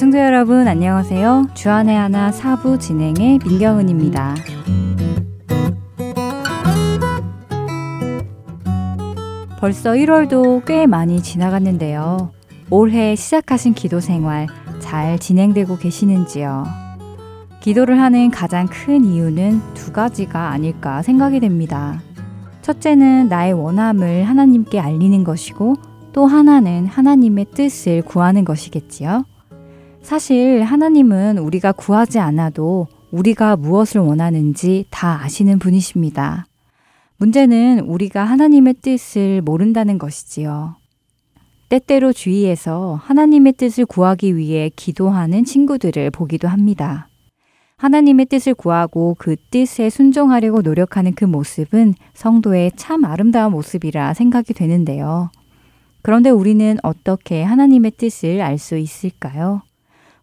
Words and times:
애청자 0.00 0.24
여러분 0.24 0.66
안녕하세요. 0.66 1.48
주안의 1.52 1.94
하나 1.94 2.32
사부 2.32 2.78
진행의 2.78 3.40
민경은입니다. 3.44 4.34
벌써 9.58 9.90
1월도 9.90 10.64
꽤 10.64 10.86
많이 10.86 11.22
지나갔는데요. 11.22 12.32
올해 12.70 13.14
시작하신 13.14 13.74
기도 13.74 14.00
생활 14.00 14.46
잘 14.78 15.18
진행되고 15.18 15.76
계시는지요? 15.76 16.64
기도를 17.60 18.00
하는 18.00 18.30
가장 18.30 18.68
큰 18.68 19.04
이유는 19.04 19.60
두 19.74 19.92
가지가 19.92 20.48
아닐까 20.48 21.02
생각이 21.02 21.40
됩니다. 21.40 22.00
첫째는 22.62 23.28
나의 23.28 23.52
원함을 23.52 24.24
하나님께 24.24 24.80
알리는 24.80 25.22
것이고 25.24 25.74
또 26.14 26.24
하나는 26.24 26.86
하나님의 26.86 27.48
뜻을 27.54 28.00
구하는 28.00 28.46
것이겠지요. 28.46 29.24
사실 30.02 30.62
하나님은 30.62 31.38
우리가 31.38 31.72
구하지 31.72 32.18
않아도 32.18 32.88
우리가 33.10 33.56
무엇을 33.56 34.00
원하는지 34.00 34.86
다 34.90 35.22
아시는 35.22 35.58
분이십니다. 35.58 36.46
문제는 37.18 37.80
우리가 37.80 38.24
하나님의 38.24 38.74
뜻을 38.82 39.42
모른다는 39.42 39.98
것이지요. 39.98 40.76
때때로 41.68 42.12
주위에서 42.12 42.98
하나님의 43.04 43.52
뜻을 43.52 43.86
구하기 43.86 44.36
위해 44.36 44.70
기도하는 44.74 45.44
친구들을 45.44 46.10
보기도 46.10 46.48
합니다. 46.48 47.08
하나님의 47.76 48.26
뜻을 48.26 48.54
구하고 48.54 49.16
그 49.18 49.36
뜻에 49.50 49.88
순종하려고 49.90 50.62
노력하는 50.62 51.14
그 51.14 51.24
모습은 51.24 51.94
성도의 52.14 52.72
참 52.76 53.04
아름다운 53.04 53.52
모습이라 53.52 54.14
생각이 54.14 54.52
되는데요. 54.54 55.30
그런데 56.02 56.30
우리는 56.30 56.76
어떻게 56.82 57.42
하나님의 57.42 57.92
뜻을 57.92 58.40
알 58.40 58.58
수 58.58 58.76
있을까요? 58.76 59.62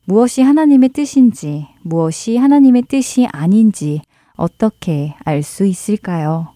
무엇이 0.10 0.42
하나님의 0.42 0.88
뜻인지, 0.90 1.68
무엇이 1.82 2.38
하나님의 2.38 2.84
뜻이 2.84 3.28
아닌지 3.30 4.02
어떻게 4.38 5.14
알 5.26 5.44
수 5.44 5.66
있을까요? 5.66 6.54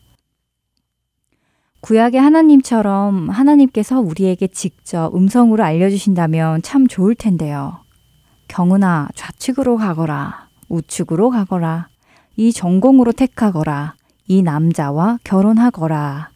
구약의 1.81 2.21
하나님처럼 2.21 3.29
하나님께서 3.29 3.99
우리에게 3.99 4.47
직접 4.47 5.13
음성으로 5.13 5.65
알려주신다면 5.65 6.61
참 6.61 6.87
좋을 6.87 7.13
텐데요. 7.13 7.83
경은아, 8.47 9.09
좌측으로 9.15 9.75
가거라. 9.75 10.47
우측으로 10.69 11.29
가거라. 11.31 11.89
이 12.37 12.53
전공으로 12.53 13.11
택하거라. 13.11 13.95
이 14.29 14.43
남자와 14.43 15.19
결혼하거라. 15.25 16.29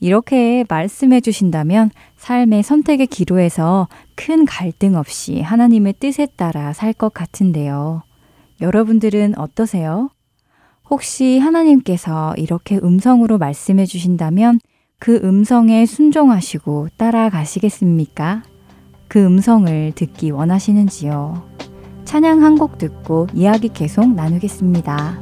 이렇게 0.00 0.66
말씀해 0.68 1.22
주신다면 1.22 1.90
삶의 2.16 2.62
선택의 2.62 3.06
기로에서 3.06 3.88
큰 4.14 4.44
갈등 4.44 4.96
없이 4.96 5.40
하나님의 5.40 5.94
뜻에 5.98 6.26
따라 6.36 6.72
살 6.72 6.92
것 6.92 7.12
같은데요. 7.14 8.02
여러분들은 8.60 9.38
어떠세요? 9.38 10.10
혹시 10.90 11.38
하나님께서 11.38 12.34
이렇게 12.36 12.76
음성으로 12.76 13.38
말씀해 13.38 13.86
주신다면 13.86 14.60
그 14.98 15.16
음성에 15.24 15.86
순종하시고 15.86 16.88
따라가시겠습니까? 16.96 18.42
그 19.08 19.24
음성을 19.24 19.92
듣기 19.94 20.30
원하시는지요? 20.30 21.50
찬양 22.04 22.42
한 22.42 22.56
곡 22.56 22.78
듣고 22.78 23.26
이야기 23.34 23.68
계속 23.68 24.12
나누겠습니다. 24.14 25.20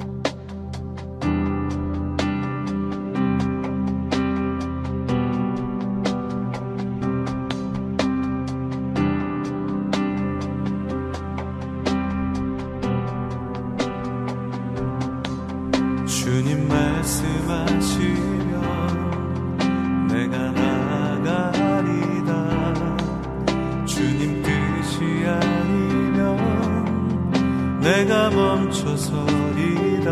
순종하며 28.68 28.96
살리니 28.96 30.04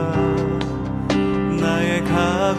연약한 1.60 2.54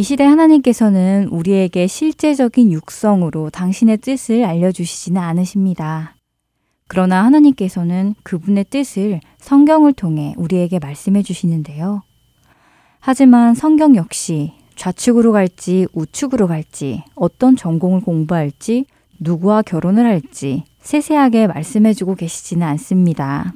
이 0.00 0.02
시대 0.02 0.24
하나님께서는 0.24 1.28
우리에게 1.30 1.86
실제적인 1.86 2.72
육성으로 2.72 3.50
당신의 3.50 3.98
뜻을 3.98 4.46
알려주시지는 4.46 5.20
않으십니다. 5.20 6.16
그러나 6.88 7.22
하나님께서는 7.26 8.14
그분의 8.22 8.64
뜻을 8.70 9.20
성경을 9.36 9.92
통해 9.92 10.32
우리에게 10.38 10.78
말씀해 10.78 11.22
주시는데요. 11.22 12.00
하지만 12.98 13.54
성경 13.54 13.94
역시 13.94 14.54
좌측으로 14.74 15.32
갈지 15.32 15.86
우측으로 15.92 16.46
갈지 16.46 17.02
어떤 17.14 17.54
전공을 17.54 18.00
공부할지 18.00 18.86
누구와 19.18 19.60
결혼을 19.60 20.06
할지 20.06 20.64
세세하게 20.80 21.46
말씀해 21.48 21.92
주고 21.92 22.14
계시지는 22.14 22.66
않습니다. 22.66 23.52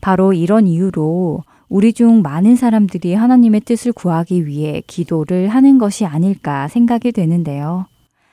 바로 0.00 0.32
이런 0.32 0.66
이유로 0.66 1.42
우리 1.68 1.92
중 1.92 2.22
많은 2.22 2.56
사람들이 2.56 3.14
하나님의 3.14 3.60
뜻을 3.60 3.92
구하기 3.92 4.46
위해 4.46 4.82
기도를 4.86 5.48
하는 5.48 5.76
것이 5.76 6.06
아닐까 6.06 6.66
생각이 6.68 7.12
되는데요. 7.12 7.86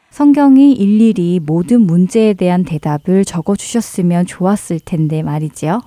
성경이 0.09 0.71
일일이 0.71 1.41
모든 1.45 1.81
문제에 1.81 2.33
대한 2.33 2.63
대답을 2.63 3.25
적어 3.25 3.57
주셨으면 3.57 4.25
좋았을 4.25 4.79
텐데 4.79 5.21
말이지요. 5.21 5.81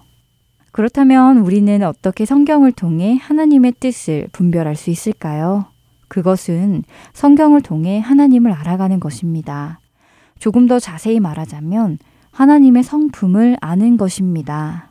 그렇다면 0.73 1.39
우리는 1.39 1.83
어떻게 1.83 2.27
성경을 2.27 2.73
통해 2.73 3.17
하나님의 3.19 3.73
뜻을 3.81 4.29
분별할 4.33 4.77
수 4.77 4.91
있을까요? 4.91 5.65
그것은 6.09 6.85
성경을 7.15 7.63
통해 7.63 7.99
하나님을 8.01 8.53
알아가는 8.53 9.01
것입니다. 9.01 9.81
조금 10.39 10.67
더 10.67 10.79
자세히 10.79 11.19
말하자면 11.21 11.99
하나님의 12.31 12.83
성품을 12.83 13.57
아는 13.63 13.97
것입니다. 13.97 14.88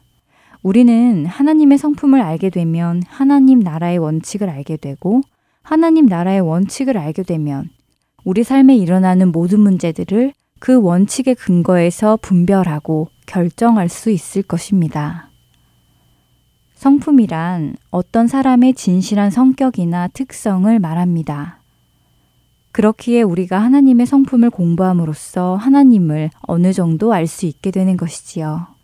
우리는 0.67 1.25
하나님의 1.25 1.77
성품을 1.77 2.19
알게 2.19 2.49
되면 2.49 3.01
하나님 3.07 3.59
나라의 3.59 3.99
원칙을 3.99 4.49
알게 4.49 4.75
되고 4.75 5.21
하나님 5.63 6.07
나라의 6.07 6.41
원칙을 6.41 6.97
알게 6.97 7.23
되면 7.23 7.69
우리 8.25 8.43
삶에 8.43 8.75
일어나는 8.75 9.31
모든 9.31 9.61
문제들을 9.61 10.33
그 10.59 10.81
원칙의 10.81 11.35
근거에서 11.35 12.17
분별하고 12.21 13.07
결정할 13.25 13.87
수 13.87 14.11
있을 14.11 14.43
것입니다. 14.43 15.29
성품이란 16.75 17.77
어떤 17.89 18.27
사람의 18.27 18.73
진실한 18.73 19.31
성격이나 19.31 20.09
특성을 20.09 20.77
말합니다. 20.79 21.61
그렇기에 22.73 23.21
우리가 23.21 23.57
하나님의 23.57 24.05
성품을 24.05 24.49
공부함으로써 24.49 25.55
하나님을 25.55 26.29
어느 26.41 26.73
정도 26.73 27.13
알 27.13 27.25
수 27.25 27.45
있게 27.45 27.71
되는 27.71 27.95
것이지요. 27.95 28.76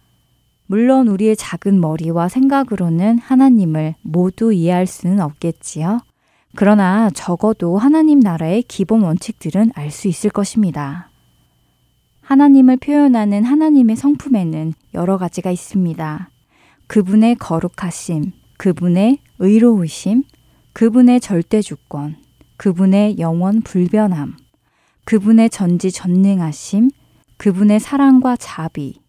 물론 0.74 1.08
우리의 1.08 1.36
작은 1.36 1.80
머리와 1.80 2.30
생각으로는 2.30 3.20
하나님을 3.20 3.94
모두 4.02 4.52
이해할 4.52 4.88
수는 4.88 5.20
없겠지요. 5.20 6.00
그러나 6.56 7.12
적어도 7.12 7.78
하나님 7.78 8.20
나라의 8.20 8.64
기본 8.64 9.04
원칙들은 9.04 9.74
알 9.76 9.92
수 9.92 10.08
있을 10.08 10.32
것입니다. 10.32 11.12
하나님을 12.22 12.78
표현하는 12.78 13.44
하나님의 13.44 13.96
성품에는 13.96 14.74
여러 14.96 15.20
가지가 15.20 15.52
있습니다. 15.52 16.32
그분의 16.88 17.36
거룩하심, 17.36 18.32
그분의 18.58 19.20
의로우심, 19.38 20.24
그분의 20.74 21.20
절대주권, 21.22 22.16
그분의 22.58 23.20
영원 23.20 23.62
불변함, 23.62 24.38
그분의 25.06 25.52
전지전능하심, 25.52 26.90
그분의 27.38 27.80
사랑과 27.80 28.36
자비, 28.38 29.03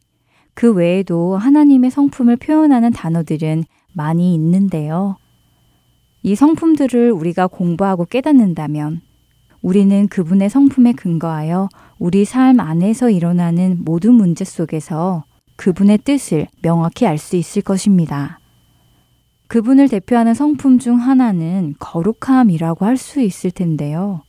그 0.55 0.73
외에도 0.73 1.37
하나님의 1.37 1.91
성품을 1.91 2.37
표현하는 2.37 2.93
단어들은 2.93 3.65
많이 3.93 4.35
있는데요. 4.35 5.17
이 6.23 6.35
성품들을 6.35 7.11
우리가 7.13 7.49
공부하고 7.49 8.07
깨닫는다면 8.07 9.03
우리는 9.63 10.09
그분의 10.09 10.51
성품에 10.51 10.93
근거하여 10.93 11.69
우리 11.99 12.25
삶 12.25 12.61
안에서 12.61 13.11
일어나는 13.11 13.79
모든 13.85 14.15
문제 14.15 14.45
속에서 14.45 15.25
그분의 15.57 15.99
뜻을 15.99 16.47
명확히 16.63 17.07
알 17.07 17.19
수 17.19 17.37
있을 17.37 17.63
것입니다. 17.63 18.41
그분을 19.49 19.89
대표하는 19.89 20.35
성품 20.35 20.79
중 20.79 20.97
하나는 20.97 21.75
거룩함이라고 21.79 22.85
할 22.85 22.97
수 22.97 23.21
있을 23.21 23.51
텐데요. 23.51 24.23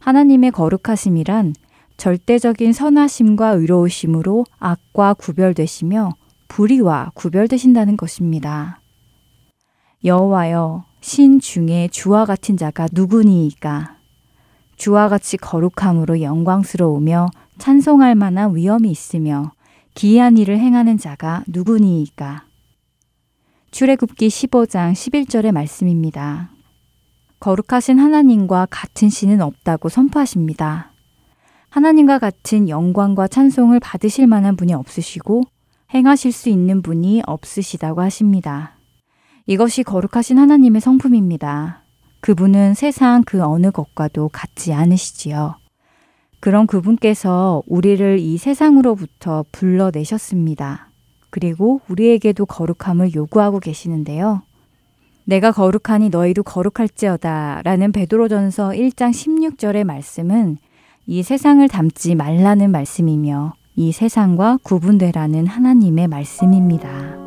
하나님의 0.00 0.50
거룩하심이란 0.52 1.54
절대적인 2.02 2.72
선하심과 2.72 3.50
의로우심으로 3.50 4.44
악과 4.58 5.14
구별되시며 5.14 6.10
불의와 6.48 7.12
구별되신다는 7.14 7.96
것입니다. 7.96 8.80
여호와여 10.04 10.84
신 11.00 11.38
중에 11.38 11.86
주와 11.92 12.24
같은 12.24 12.56
자가 12.56 12.88
누구니이까 12.90 13.98
주와 14.74 15.08
같이 15.08 15.36
거룩함으로 15.36 16.22
영광스러우며 16.22 17.28
찬송할 17.58 18.16
만한 18.16 18.56
위엄이 18.56 18.90
있으며 18.90 19.52
기이한 19.94 20.38
일을 20.38 20.58
행하는 20.58 20.98
자가 20.98 21.44
누구니이까? 21.46 22.46
출애굽기 23.70 24.26
15장 24.26 24.92
11절의 24.92 25.52
말씀입니다. 25.52 26.50
거룩하신 27.38 28.00
하나님과 28.00 28.66
같은 28.70 29.08
신은 29.08 29.40
없다고 29.40 29.88
선포하십니다. 29.88 30.91
하나님과 31.72 32.18
같은 32.18 32.68
영광과 32.68 33.26
찬송을 33.26 33.80
받으실 33.80 34.26
만한 34.26 34.56
분이 34.56 34.74
없으시고 34.74 35.44
행하실 35.94 36.30
수 36.30 36.50
있는 36.50 36.82
분이 36.82 37.22
없으시다고 37.26 38.02
하십니다. 38.02 38.76
이것이 39.46 39.82
거룩하신 39.82 40.38
하나님의 40.38 40.82
성품입니다. 40.82 41.82
그분은 42.20 42.74
세상 42.74 43.22
그 43.24 43.42
어느 43.42 43.70
것과도 43.70 44.28
같지 44.28 44.74
않으시지요. 44.74 45.56
그런 46.40 46.66
그분께서 46.66 47.62
우리를 47.66 48.18
이 48.18 48.36
세상으로부터 48.36 49.46
불러내셨습니다. 49.50 50.90
그리고 51.30 51.80
우리에게도 51.88 52.44
거룩함을 52.44 53.14
요구하고 53.14 53.60
계시는데요. 53.60 54.42
내가 55.24 55.52
거룩하니 55.52 56.10
너희도 56.10 56.42
거룩할지어다 56.42 57.62
라는 57.64 57.92
베드로전서 57.92 58.72
1장 58.72 59.12
16절의 59.12 59.84
말씀은 59.84 60.58
이 61.06 61.22
세상을 61.22 61.66
닮지 61.68 62.14
말라는 62.14 62.70
말씀이며 62.70 63.54
이 63.74 63.92
세상과 63.92 64.58
구분되라는 64.62 65.46
하나님의 65.46 66.08
말씀입니다. 66.08 67.21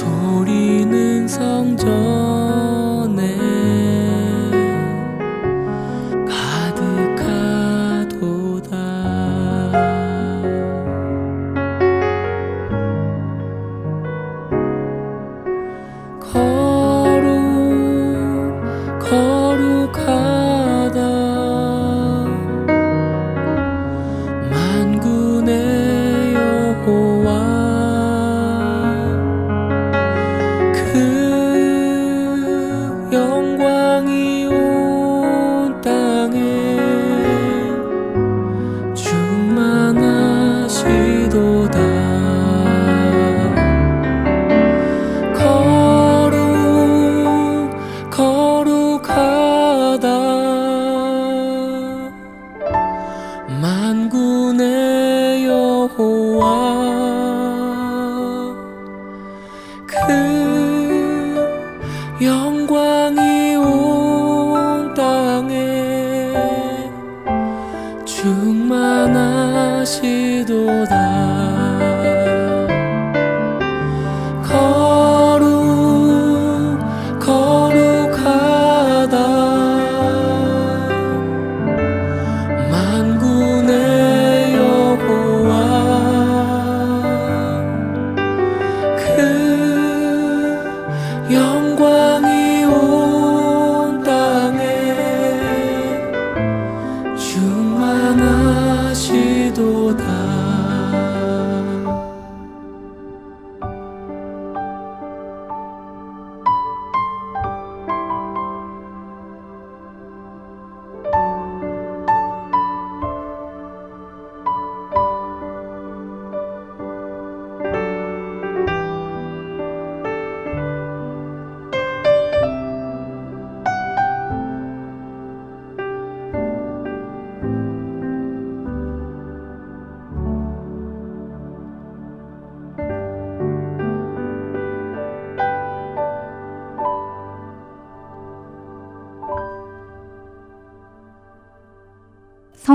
错。 0.00 0.29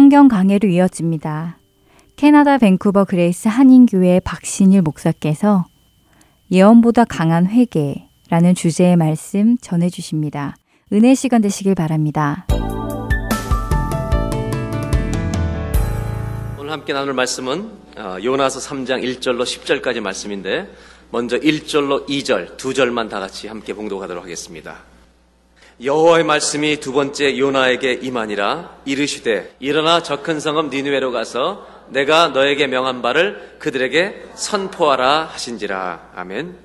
성경 0.06 0.28
강해로 0.28 0.70
이어집니다. 0.70 1.58
캐나다 2.16 2.60
밴쿠버 2.60 3.06
그레이스 3.06 3.48
한인교회 3.48 4.20
박신일 4.20 4.84
목사께서 4.84 5.66
예언보다 6.52 7.06
강한 7.06 7.48
회개라는 7.48 8.54
주제의 8.56 8.98
말씀 8.98 9.58
전해 9.58 9.90
주십니다. 9.90 10.58
은혜 10.94 11.16
시간 11.16 11.42
되시길 11.42 11.74
바랍니다. 11.74 12.46
오늘 16.60 16.72
함께 16.72 16.94
나눌 16.94 17.16
말씀은 17.16 17.72
어, 17.98 18.18
요나서 18.24 18.60
3장 18.60 19.04
1절로 19.04 19.42
10절까지 19.42 20.02
말씀인데 20.02 20.72
먼저 21.10 21.40
1절로 21.40 22.08
2절 22.08 22.58
두 22.58 22.76
절만 22.76 23.10
다 23.10 23.20
같이 23.20 23.48
함께 23.48 23.74
봉독하도록 23.74 24.24
하겠습니다. 24.24 24.84
여호와의 25.84 26.24
말씀이 26.24 26.80
두 26.80 26.94
번째 26.94 27.38
요나에게 27.38 28.00
임하니라 28.02 28.78
이르시되 28.86 29.56
일어나 29.60 30.02
저 30.02 30.22
큰 30.24 30.40
성읍 30.40 30.70
니누에로 30.70 31.12
가서 31.12 31.68
내가 31.90 32.30
너에게 32.30 32.68
명한 32.68 33.02
바를 33.02 33.58
그들에게 33.60 34.24
선포하라 34.36 35.26
하신지라 35.26 36.12
아멘. 36.16 36.58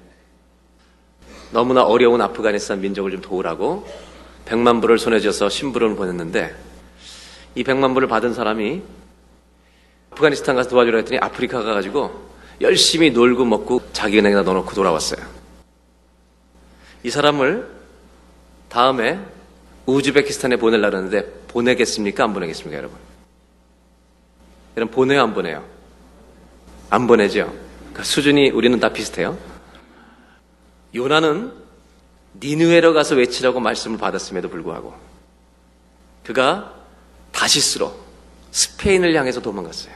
너무나 1.51 1.83
어려운 1.83 2.20
아프가니스탄 2.20 2.81
민족을 2.81 3.11
좀 3.11 3.20
도우라고 3.20 3.85
백만 4.44 4.81
불을 4.81 4.99
손에 4.99 5.18
쥐어서 5.18 5.49
심부름을 5.49 5.96
보냈는데 5.96 6.55
이 7.57 7.64
백만 7.64 7.92
불을 7.94 8.07
받은 8.07 8.33
사람이 8.33 8.81
아프가니스탄 10.12 10.55
가서 10.55 10.70
도와주려 10.70 10.99
했더니 10.99 11.18
아프리카 11.18 11.62
가가지고 11.62 12.31
열심히 12.61 13.11
놀고 13.11 13.44
먹고 13.44 13.81
자기 13.92 14.18
은행에다 14.20 14.42
넣어놓고 14.42 14.73
돌아왔어요. 14.73 15.20
이 17.03 17.11
사람을 17.11 17.80
다음에 18.70 19.18
우즈베키스탄에 19.85 20.56
하는데 20.56 21.33
보내겠습니까? 21.48 22.24
안 22.24 22.33
보내겠습니까, 22.33 22.78
여러분? 22.78 22.96
여러분, 24.76 24.94
보내요, 24.94 25.22
안 25.22 25.35
보내요? 25.35 25.64
안 26.88 27.06
보내죠? 27.06 27.52
그러니까 27.78 28.04
수준이 28.04 28.50
우리는 28.50 28.78
다 28.80 28.92
비슷해요. 28.92 29.37
요나는 30.94 31.52
니누에로 32.40 32.94
가서 32.94 33.16
외치라고 33.16 33.61
말씀을 33.61 33.98
받았음에도 33.98 34.48
불구하고 34.48 34.94
그가 36.24 36.72
다시스로 37.33 37.92
스페인을 38.52 39.14
향해서 39.16 39.40
도망갔어요. 39.40 39.94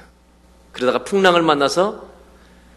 그러다가 0.73 1.05
풍랑을 1.05 1.43
만나서 1.43 2.09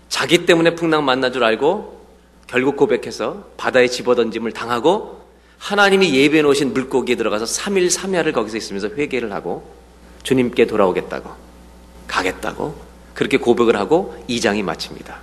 자기 0.09 0.45
때문에 0.45 0.75
풍랑 0.75 1.05
만난 1.05 1.33
줄 1.33 1.43
알고 1.43 2.05
결국 2.45 2.77
고백해서 2.77 3.49
바다에 3.57 3.87
집어던짐을 3.87 4.51
당하고 4.51 5.26
하나님이 5.59 6.13
예배해 6.15 6.43
놓으신 6.43 6.73
물고기에 6.73 7.15
들어가서 7.15 7.45
3일 7.45 7.89
3야를 7.89 8.33
거기서 8.33 8.57
있으면서 8.57 8.89
회개를 8.89 9.31
하고 9.33 9.69
주님께 10.23 10.67
돌아오겠다고 10.67 11.29
가겠다고 12.07 12.75
그렇게 13.13 13.37
고백을 13.37 13.75
하고 13.75 14.15
2장이 14.29 14.63
마칩니다. 14.63 15.19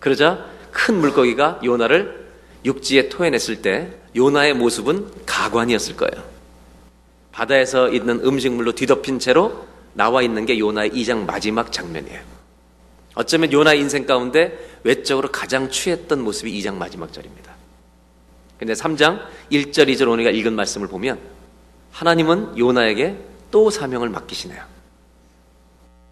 그러자 0.00 0.44
큰 0.70 0.96
물고기가 0.96 1.60
요나를 1.64 2.28
육지에 2.64 3.08
토해냈을 3.08 3.62
때 3.62 3.92
요나의 4.16 4.54
모습은 4.54 5.10
가관이었을 5.26 5.96
거예요. 5.96 6.24
바다에서 7.32 7.90
있는 7.90 8.20
음식물로 8.24 8.72
뒤덮인 8.72 9.18
채로 9.18 9.66
나와 9.94 10.22
있는 10.22 10.46
게 10.46 10.58
요나의 10.58 10.90
2장 10.90 11.26
마지막 11.26 11.72
장면이에요. 11.72 12.20
어쩌면 13.14 13.52
요나 13.52 13.74
인생 13.74 14.06
가운데 14.06 14.58
외적으로 14.82 15.30
가장 15.30 15.70
취했던 15.70 16.20
모습이 16.22 16.52
2장 16.60 16.74
마지막 16.74 17.12
절입니다. 17.12 17.59
근데 18.60 18.74
3장 18.74 19.22
1절, 19.50 19.88
2절 19.88 20.06
오늘가 20.06 20.28
읽은 20.28 20.52
말씀을 20.54 20.86
보면 20.86 21.18
하나님은 21.92 22.58
요나에게 22.58 23.16
또 23.50 23.70
사명을 23.70 24.10
맡기시네요. 24.10 24.62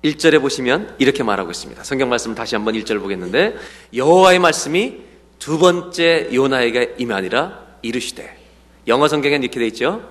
1절에 0.03 0.41
보시면 0.41 0.95
이렇게 0.99 1.23
말하고 1.23 1.51
있습니다. 1.51 1.85
성경 1.85 2.09
말씀을 2.09 2.35
다시 2.35 2.55
한번 2.55 2.73
1절 2.73 3.01
보겠는데 3.01 3.55
여호와의 3.95 4.39
말씀이 4.39 4.97
두 5.39 5.59
번째 5.59 6.31
요나에게 6.33 6.95
임하니라 6.97 7.67
이르시되 7.83 8.39
영어 8.87 9.09
성경엔 9.09 9.43
이렇게 9.43 9.61
돼 9.61 9.67
있죠. 9.67 10.09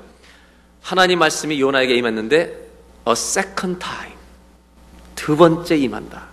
하나님 0.83 1.17
말씀이 1.17 1.59
요나에게 1.59 1.95
임했는데 1.95 2.39
a 3.07 3.11
second 3.13 3.79
time 3.79 4.13
두 5.15 5.35
번째 5.35 5.75
임한다. 5.75 6.27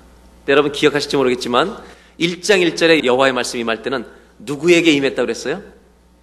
여러분 0.48 0.70
기억하실지 0.70 1.16
모르겠지만 1.16 1.78
1장 2.20 2.60
1절에 2.74 3.06
여호와의 3.06 3.32
말씀이 3.32 3.62
임할 3.62 3.80
때는 3.80 4.04
누구에게 4.38 4.90
임했다고 4.90 5.24
그랬어요? 5.24 5.73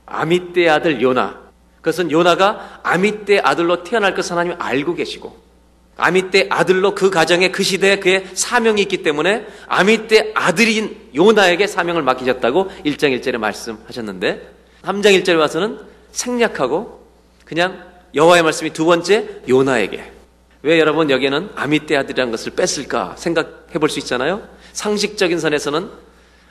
아미떼 0.05 0.69
아들 0.69 1.01
요나. 1.01 1.39
그것은 1.77 2.11
요나가 2.11 2.79
아미떼 2.83 3.39
아들로 3.39 3.83
태어날 3.83 4.13
것을 4.13 4.33
하나님 4.33 4.55
알고 4.59 4.93
계시고 4.95 5.35
아미떼 5.97 6.47
아들로 6.49 6.95
그 6.95 7.09
가정에 7.09 7.49
그 7.51 7.63
시대에 7.63 7.97
그의 7.97 8.25
사명이 8.33 8.81
있기 8.83 9.03
때문에 9.03 9.47
아미떼 9.67 10.31
아들인 10.35 11.09
요나에게 11.15 11.67
사명을 11.67 12.01
맡기셨다고 12.03 12.69
1장 12.85 13.19
1절에 13.19 13.37
말씀하셨는데 13.37 14.51
3장 14.83 15.21
1절에 15.21 15.37
와서는 15.37 15.79
생략하고 16.11 17.05
그냥 17.45 17.83
여호와의 18.15 18.43
말씀이 18.43 18.71
두 18.71 18.85
번째 18.85 19.27
요나에게 19.47 20.11
왜 20.63 20.79
여러분 20.79 21.09
여기에는 21.09 21.51
아미떼 21.55 21.95
아들이라는 21.97 22.31
것을 22.31 22.53
뺐을까 22.53 23.15
생각해 23.17 23.79
볼 23.79 23.89
수 23.89 23.99
있잖아요. 23.99 24.47
상식적인 24.73 25.39
선에서는 25.39 25.89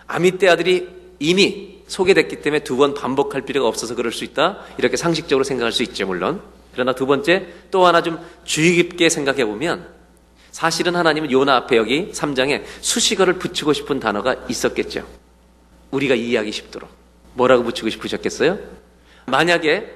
아미떼 0.06 0.48
아들이 0.48 0.99
이미 1.20 1.80
소개됐기 1.86 2.40
때문에 2.42 2.64
두 2.64 2.76
번 2.76 2.94
반복할 2.94 3.42
필요가 3.42 3.68
없어서 3.68 3.94
그럴 3.94 4.10
수 4.12 4.24
있다. 4.24 4.58
이렇게 4.78 4.96
상식적으로 4.96 5.44
생각할 5.44 5.70
수 5.72 5.82
있죠, 5.84 6.06
물론. 6.06 6.40
그러나 6.72 6.94
두 6.94 7.06
번째 7.06 7.46
또 7.70 7.86
하나 7.86 8.02
좀 8.02 8.18
주의 8.44 8.74
깊게 8.76 9.08
생각해 9.08 9.44
보면 9.44 9.86
사실은 10.50 10.96
하나님은 10.96 11.30
요나 11.30 11.56
앞에 11.56 11.76
여기 11.76 12.10
3장에 12.12 12.62
수식어를 12.80 13.34
붙이고 13.38 13.72
싶은 13.72 14.00
단어가 14.00 14.34
있었겠죠. 14.48 15.06
우리가 15.90 16.14
이해하기 16.14 16.50
쉽도록. 16.52 16.88
뭐라고 17.34 17.64
붙이고 17.64 17.88
싶으셨겠어요? 17.90 18.58
만약에 19.26 19.94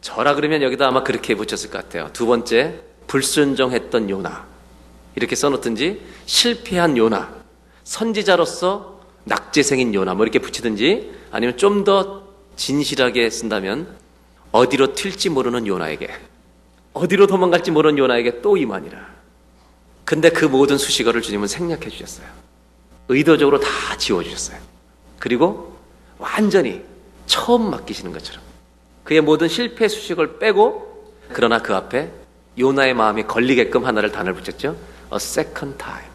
저라 0.00 0.34
그러면 0.34 0.62
여기다 0.62 0.88
아마 0.88 1.02
그렇게 1.04 1.34
붙였을 1.34 1.70
것 1.70 1.78
같아요. 1.82 2.08
두 2.12 2.26
번째, 2.26 2.80
불순종했던 3.06 4.10
요나. 4.10 4.46
이렇게 5.14 5.36
써놓든지, 5.36 6.00
실패한 6.26 6.96
요나. 6.96 7.34
선지자로서 7.84 9.01
낙제생인 9.24 9.94
요나. 9.94 10.14
뭐 10.14 10.24
이렇게 10.24 10.38
붙이든지, 10.38 11.12
아니면 11.30 11.56
좀 11.56 11.84
더 11.84 12.22
진실하게 12.56 13.30
쓴다면 13.30 13.96
어디로 14.52 14.94
튈지 14.94 15.30
모르는 15.30 15.66
요나에게 15.66 16.08
어디로 16.92 17.26
도망갈지 17.26 17.70
모르는 17.70 17.98
요나에게 17.98 18.42
또 18.42 18.56
임하니라. 18.56 19.12
근데 20.04 20.28
그 20.30 20.44
모든 20.44 20.76
수식어를 20.78 21.22
주님은 21.22 21.48
생략해 21.48 21.88
주셨어요. 21.88 22.26
의도적으로 23.08 23.58
다 23.58 23.96
지워 23.96 24.22
주셨어요. 24.22 24.58
그리고 25.18 25.76
완전히 26.18 26.82
처음 27.26 27.70
맡기시는 27.70 28.12
것처럼 28.12 28.42
그의 29.04 29.20
모든 29.20 29.48
실패 29.48 29.88
수식을 29.88 30.38
빼고 30.38 31.12
그러나 31.32 31.60
그 31.60 31.74
앞에 31.74 32.10
요나의 32.58 32.94
마음이 32.94 33.24
걸리게끔 33.24 33.86
하나를 33.86 34.12
단을 34.12 34.34
붙였죠. 34.34 34.76
A 35.12 35.16
second 35.16 35.78
time. 35.78 36.06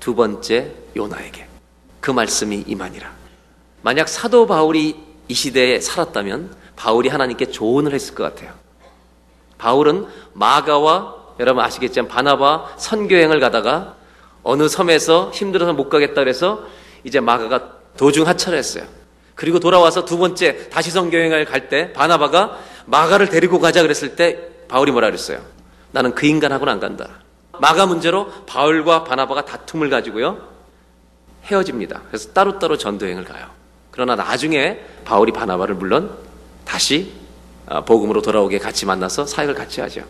두 0.00 0.14
번째 0.14 0.72
요나에게 0.96 1.47
그 2.00 2.10
말씀이 2.10 2.64
임하니라. 2.66 3.10
만약 3.82 4.08
사도 4.08 4.46
바울이 4.46 4.96
이 5.28 5.34
시대에 5.34 5.80
살았다면 5.80 6.54
바울이 6.76 7.08
하나님께 7.08 7.46
조언을 7.46 7.92
했을 7.92 8.14
것 8.14 8.24
같아요. 8.24 8.52
바울은 9.58 10.06
마가와 10.34 11.14
여러분 11.40 11.62
아시겠지만 11.64 12.08
바나바 12.08 12.74
선교행을 12.78 13.40
가다가 13.40 13.96
어느 14.42 14.68
섬에서 14.68 15.30
힘들어서 15.32 15.72
못 15.72 15.88
가겠다 15.88 16.14
그래서 16.22 16.64
이제 17.04 17.20
마가가 17.20 17.72
도중 17.96 18.26
하차를 18.26 18.58
했어요. 18.58 18.84
그리고 19.34 19.60
돌아와서 19.60 20.04
두 20.04 20.18
번째 20.18 20.68
다시 20.68 20.90
선교행을 20.90 21.44
갈 21.44 21.68
때 21.68 21.92
바나바가 21.92 22.58
마가를 22.86 23.28
데리고 23.28 23.60
가자 23.60 23.82
그랬을 23.82 24.16
때 24.16 24.38
바울이 24.68 24.90
뭐라 24.90 25.08
그랬어요? 25.08 25.40
나는 25.90 26.14
그 26.14 26.26
인간하고는 26.26 26.72
안 26.72 26.80
간다. 26.80 27.08
마가 27.60 27.86
문제로 27.86 28.30
바울과 28.46 29.04
바나바가 29.04 29.44
다툼을 29.44 29.90
가지고요. 29.90 30.38
헤어집니다. 31.50 32.02
그래서 32.08 32.32
따로따로 32.32 32.76
전도행을 32.76 33.24
가요. 33.24 33.46
그러나 33.90 34.14
나중에 34.14 34.80
바울이 35.04 35.32
바나바를 35.32 35.74
물론 35.74 36.16
다시 36.64 37.12
아, 37.66 37.84
복음으로 37.84 38.22
돌아오게 38.22 38.58
같이 38.58 38.86
만나서 38.86 39.26
사역을 39.26 39.54
같이 39.54 39.80
하죠. 39.80 40.04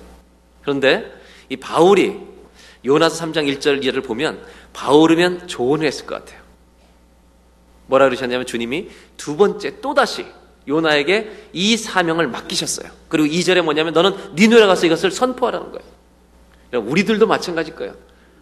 그런데 0.62 1.12
이 1.48 1.56
바울이 1.56 2.20
요나서 2.84 3.24
3장 3.24 3.48
1절 3.58 3.82
2절을 3.82 4.04
보면 4.04 4.40
바울이면 4.72 5.48
조언을 5.48 5.86
했을 5.86 6.06
것 6.06 6.16
같아요. 6.16 6.40
뭐라 7.86 8.04
그러셨냐면 8.04 8.46
주님이 8.46 8.90
두 9.16 9.36
번째 9.36 9.80
또다시 9.80 10.26
요나에게 10.68 11.48
이 11.52 11.76
사명을 11.76 12.28
맡기셨어요. 12.28 12.90
그리고 13.08 13.28
2절에 13.28 13.62
뭐냐면 13.62 13.94
너는 13.94 14.34
니누에 14.34 14.66
가서 14.66 14.86
이것을 14.86 15.10
선포하라는 15.10 15.72
거예요. 15.72 16.86
우리들도 16.86 17.26
마찬가지일 17.26 17.74
거예요. 17.76 17.94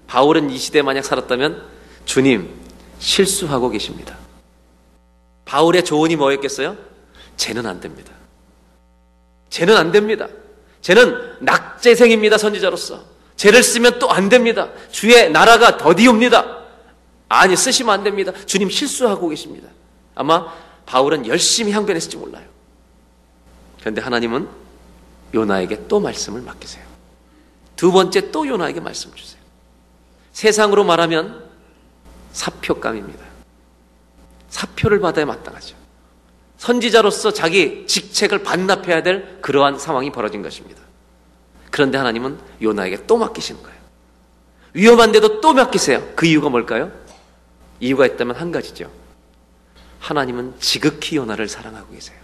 바울은 0.09 0.51
이 0.51 0.59
시대에 0.59 0.83
만약 0.83 1.05
살았다면 1.05 1.63
주님 2.05 2.66
실수하고 2.99 3.71
계십니다. 3.71 4.17
바울의 5.45 5.85
조언이 5.85 6.17
뭐였겠어요? 6.17 6.77
쟤는 7.37 7.67
안 7.67 7.81
됩니다. 7.81 8.13
쟤는 9.51 9.77
안 9.77 9.93
됩니다. 9.93 10.29
쟤는 10.81 11.37
낙제생입니다, 11.41 12.39
선지자로서. 12.39 13.05
쟤를 13.37 13.63
쓰면 13.63 13.99
또 13.99 14.11
안 14.11 14.29
됩니다. 14.29 14.71
주의 14.91 15.31
나라가 15.31 15.77
더디옵니다. 15.77 16.65
아니, 17.29 17.57
쓰시면 17.57 17.93
안 17.93 18.05
됩니다. 18.05 18.33
주님 18.47 18.71
실수하고 18.71 19.29
계십니다. 19.29 19.69
아마 20.15 20.53
바울은 20.87 21.27
열심히 21.27 21.73
항변했을지 21.73 22.17
몰라요. 22.17 22.47
그런데 23.81 24.01
하나님은 24.01 24.49
요나에게 25.35 25.87
또 25.89 26.01
말씀을 26.01 26.41
맡기세요. 26.41 26.85
두 27.77 27.93
번째 27.93 28.31
또 28.31 28.47
요나에게 28.47 28.81
말씀 28.81 29.15
주세요. 29.15 29.41
세상으로 30.33 30.85
말하면 30.85 31.46
사표감입니다. 32.37 33.25
사표를 34.51 35.01
받아야 35.01 35.25
마땅하죠. 35.25 35.75
선지자로서 36.59 37.33
자기 37.33 37.87
직책을 37.87 38.43
반납해야 38.43 39.03
될 39.03 39.41
그러한 39.41 39.79
상황이 39.79 40.13
벌어진 40.13 40.43
것입니다. 40.43 40.83
그런데 41.71 41.99
하나님은 41.99 42.39
요나에게 42.63 43.07
또 43.07 43.17
맡기시는 43.17 43.63
거예요. 43.63 43.77
위험한데도 44.75 45.41
또 45.41 45.55
맡기세요. 45.55 46.13
그 46.15 46.27
이유가 46.27 46.49
뭘까요? 46.49 46.93
이유가 47.81 48.07
있다면 48.07 48.37
한 48.37 48.53
가지죠. 48.53 48.91
하나님은 50.01 50.55
지극히 50.61 51.17
요나를 51.17 51.49
사랑하고 51.49 51.93
계세요. 51.93 52.19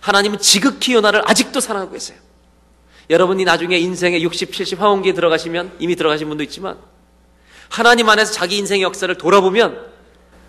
하나님은 0.00 0.38
지극히 0.38 0.94
요나를 0.94 1.22
아직도 1.28 1.60
사랑하고 1.60 1.92
계세요. 1.92 2.18
여러분이 3.10 3.44
나중에 3.44 3.78
인생의 3.78 4.22
60, 4.22 4.52
70 4.52 4.80
화원기에 4.80 5.14
들어가시면 5.14 5.76
이미 5.78 5.96
들어가신 5.96 6.28
분도 6.28 6.44
있지만 6.44 6.78
하나님 7.68 8.08
안에서 8.08 8.32
자기 8.32 8.56
인생의 8.58 8.82
역사를 8.82 9.12
돌아보면 9.16 9.86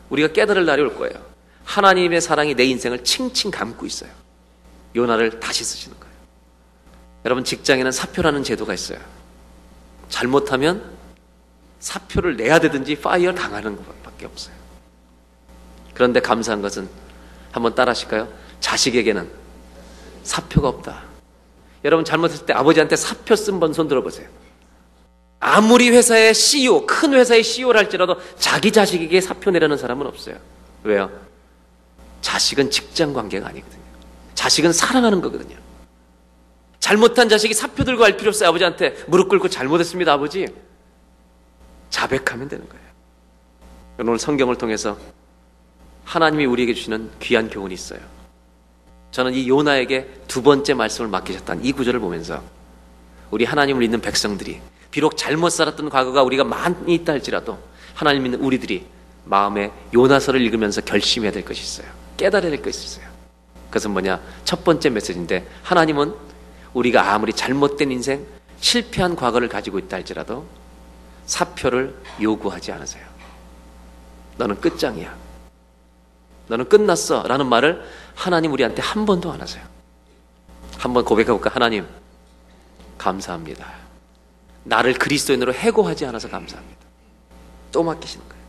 우리가 0.10 0.30
깨달을 0.30 0.66
날이 0.66 0.82
올 0.82 0.96
거예요. 0.96 1.24
하나님의 1.66 2.22
사랑이 2.22 2.56
내 2.56 2.64
인생을 2.66 3.04
칭칭 3.04 3.52
감고 3.52 3.86
있어요. 3.86 4.10
요나를 4.96 5.40
다시 5.40 5.64
쓰시는 5.64 6.00
거예요. 6.00 6.14
여러분 7.26 7.44
직장에는 7.44 7.92
사표라는 7.92 8.44
제도가 8.44 8.74
있어요. 8.74 8.98
잘못하면 10.10 10.84
사표를 11.80 12.38
내야 12.38 12.60
되든지 12.60 12.96
파이어 12.96 13.34
당하는 13.34 13.76
것밖에 13.76 14.26
없어요. 14.26 14.56
그런데 15.94 16.20
감사한 16.22 16.62
것은 16.62 16.90
한번 17.52 17.76
따라하실까요? 17.76 18.28
자식에게는 18.62 19.30
사표가 20.24 20.68
없다. 20.70 21.04
여러분 21.84 22.04
잘못했을 22.04 22.46
때 22.46 22.54
아버지한테 22.54 22.96
사표 22.96 23.36
쓴 23.36 23.60
번 23.60 23.74
손 23.74 23.88
들어 23.88 24.02
보세요. 24.02 24.28
아무리 25.40 25.90
회사의 25.90 26.34
CEO, 26.34 26.86
큰 26.86 27.14
회사의 27.14 27.44
CEO를 27.44 27.80
할지라도 27.80 28.18
자기 28.38 28.72
자식에게 28.72 29.22
사표 29.22 29.52
내려는 29.52 29.78
사람은 29.78 30.06
없어요. 30.06 30.38
왜요? 30.84 31.10
자식은 32.22 32.70
직장 32.72 33.14
관계가 33.14 33.48
아니거든요. 33.48 33.82
자식은 34.36 34.74
사랑하는 34.74 35.22
거거든요. 35.22 35.56
잘못한 36.80 37.30
자식이 37.30 37.54
사표 37.54 37.84
들고 37.84 38.04
할 38.04 38.18
필요 38.18 38.30
없어요. 38.30 38.50
아버지한테 38.50 38.96
무릎 39.08 39.30
꿇고 39.30 39.50
잘못했습니다, 39.50 40.14
아버지. 40.14 40.48
자백하면 41.90 42.50
되는 42.50 42.68
거예요. 42.68 42.86
오늘 44.00 44.20
성경을 44.20 44.58
통해서 44.58 44.98
하나님이 46.06 46.46
우리에게 46.46 46.74
주시는 46.74 47.12
귀한 47.20 47.50
교훈이 47.50 47.74
있어요. 47.74 48.00
저는 49.12 49.34
이 49.34 49.48
요나에게 49.48 50.22
두 50.28 50.42
번째 50.42 50.74
말씀을 50.74 51.10
맡기셨다는 51.10 51.66
이 51.66 51.72
구절을 51.72 52.00
보면서 52.00 52.42
우리 53.32 53.46
하나님을 53.46 53.82
믿는 53.82 54.02
백성들이 54.02 54.62
비록 54.92 55.18
잘못 55.18 55.50
살았던 55.50 55.90
과거가 55.90 56.24
우리가 56.24 56.44
많이 56.44 56.94
있다 56.96 57.14
할지라도 57.14 57.60
하나님 57.94 58.24
믿는 58.24 58.40
우리들이 58.40 58.86
마음에 59.26 59.72
요나서를 59.94 60.42
읽으면서 60.42 60.82
결심해야 60.82 61.32
될 61.32 61.46
것이 61.46 61.62
있어요. 61.62 61.88
깨달아야 62.18 62.50
될 62.50 62.62
것이 62.62 62.86
있어요. 62.86 63.08
그것은 63.68 63.92
뭐냐? 63.92 64.20
첫 64.46 64.64
번째 64.64 64.90
메시지인데 64.90 65.48
하나님은 65.64 66.16
우리가 66.74 67.14
아무리 67.14 67.34
잘못된 67.34 67.92
인생, 67.92 68.26
실패한 68.60 69.16
과거를 69.16 69.48
가지고 69.48 69.80
있다 69.80 69.98
할지라도 69.98 70.46
사표를 71.26 71.96
요구하지 72.22 72.72
않으세요. 72.72 73.06
너는 74.38 74.60
끝장이야. 74.60 75.16
너는 76.48 76.68
끝났어. 76.68 77.24
라는 77.28 77.46
말을 77.46 77.84
하나님 78.16 78.52
우리한테 78.52 78.82
한 78.82 79.06
번도 79.06 79.32
안 79.32 79.40
하세요. 79.40 79.64
한번 80.78 81.06
고백해볼까? 81.06 81.52
하나님, 81.54 81.86
감사합니다. 82.98 83.68
나를 84.64 84.94
그리스도인으로 84.94 85.54
해고하지 85.54 86.06
않아서 86.06 86.30
감사합니다. 86.30 86.80
또 87.72 87.84
맡기시는 87.84 88.28
거예요. 88.28 88.44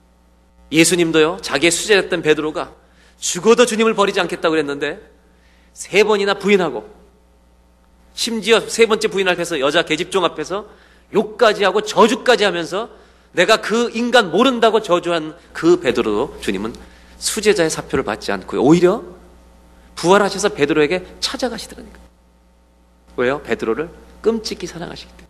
예수님도요, 0.72 1.38
자기의 1.42 1.70
수제였던 1.70 2.22
베드로가 2.22 2.72
죽어도 3.18 3.66
주님을 3.66 3.94
버리지 3.94 4.20
않겠다고 4.20 4.50
그랬는데 4.50 5.00
세 5.72 6.04
번이나 6.04 6.34
부인하고 6.34 6.88
심지어 8.14 8.60
세 8.60 8.86
번째 8.86 9.08
부인할 9.08 9.36
때서 9.36 9.60
여자 9.60 9.82
계집종 9.82 10.24
앞에서 10.24 10.66
욕까지 11.12 11.64
하고 11.64 11.82
저주까지 11.82 12.44
하면서 12.44 12.88
내가 13.32 13.60
그 13.60 13.90
인간 13.94 14.30
모른다고 14.30 14.82
저주한 14.82 15.36
그 15.52 15.80
베드로도 15.80 16.40
주님은 16.40 16.74
수제자의 17.18 17.70
사표를 17.70 18.04
받지 18.04 18.32
않고요. 18.32 18.62
오히려 18.62 19.04
부활하셔서 19.94 20.50
베드로에게 20.50 21.06
찾아가시더라니까. 21.20 21.98
왜요? 23.16 23.42
베드로를 23.42 23.90
끔찍히 24.22 24.66
사랑하시기 24.66 25.10
때문에. 25.12 25.29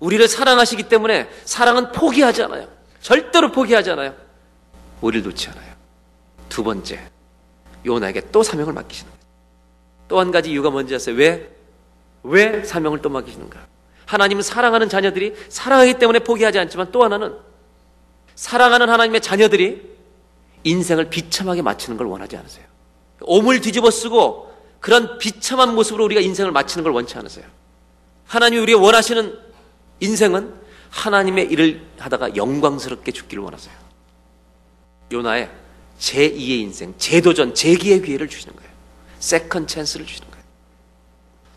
우리를 0.00 0.26
사랑하시기 0.28 0.84
때문에 0.84 1.28
사랑은 1.44 1.92
포기하지 1.92 2.42
않아요. 2.44 2.68
절대로 3.00 3.50
포기하지 3.52 3.90
않아요. 3.92 4.14
우리를 5.00 5.24
놓지 5.28 5.48
않아요. 5.50 5.74
두 6.48 6.62
번째, 6.62 7.00
요나에게 7.84 8.30
또 8.32 8.42
사명을 8.42 8.72
맡기시는 8.72 9.10
거예요. 9.10 9.26
또 10.08 10.20
한 10.20 10.30
가지 10.30 10.50
이유가 10.50 10.70
뭔지 10.70 10.94
아세요? 10.94 11.16
왜? 11.16 11.50
왜 12.22 12.62
사명을 12.64 13.00
또 13.02 13.08
맡기시는가? 13.08 13.58
하나님은 14.06 14.42
사랑하는 14.42 14.88
자녀들이 14.88 15.34
사랑하기 15.48 15.94
때문에 15.94 16.20
포기하지 16.20 16.58
않지만 16.60 16.92
또 16.92 17.02
하나는 17.02 17.34
사랑하는 18.34 18.88
하나님의 18.88 19.20
자녀들이 19.20 19.96
인생을 20.62 21.10
비참하게 21.10 21.62
마치는 21.62 21.96
걸 21.96 22.06
원하지 22.06 22.36
않으세요. 22.36 22.64
오물을 23.20 23.60
뒤집어 23.60 23.90
쓰고 23.90 24.52
그런 24.80 25.18
비참한 25.18 25.74
모습으로 25.74 26.04
우리가 26.04 26.20
인생을 26.20 26.52
마치는 26.52 26.84
걸 26.84 26.92
원치 26.92 27.16
않으세요. 27.18 27.46
하나님이 28.26 28.60
우리가 28.62 28.80
원하시는 28.80 29.38
인생은 30.00 30.54
하나님의 30.90 31.46
일을 31.50 31.84
하다가 31.98 32.36
영광스럽게 32.36 33.12
죽기를 33.12 33.42
원하세요. 33.42 33.74
요나의 35.12 35.50
제2의 35.98 36.60
인생, 36.60 36.94
재도전, 36.98 37.54
재기의 37.54 38.02
기회를 38.02 38.28
주시는 38.28 38.54
거예요. 38.56 38.70
second 39.18 39.66
chance를 39.66 40.06
주시는 40.06 40.30
거예요. 40.30 40.44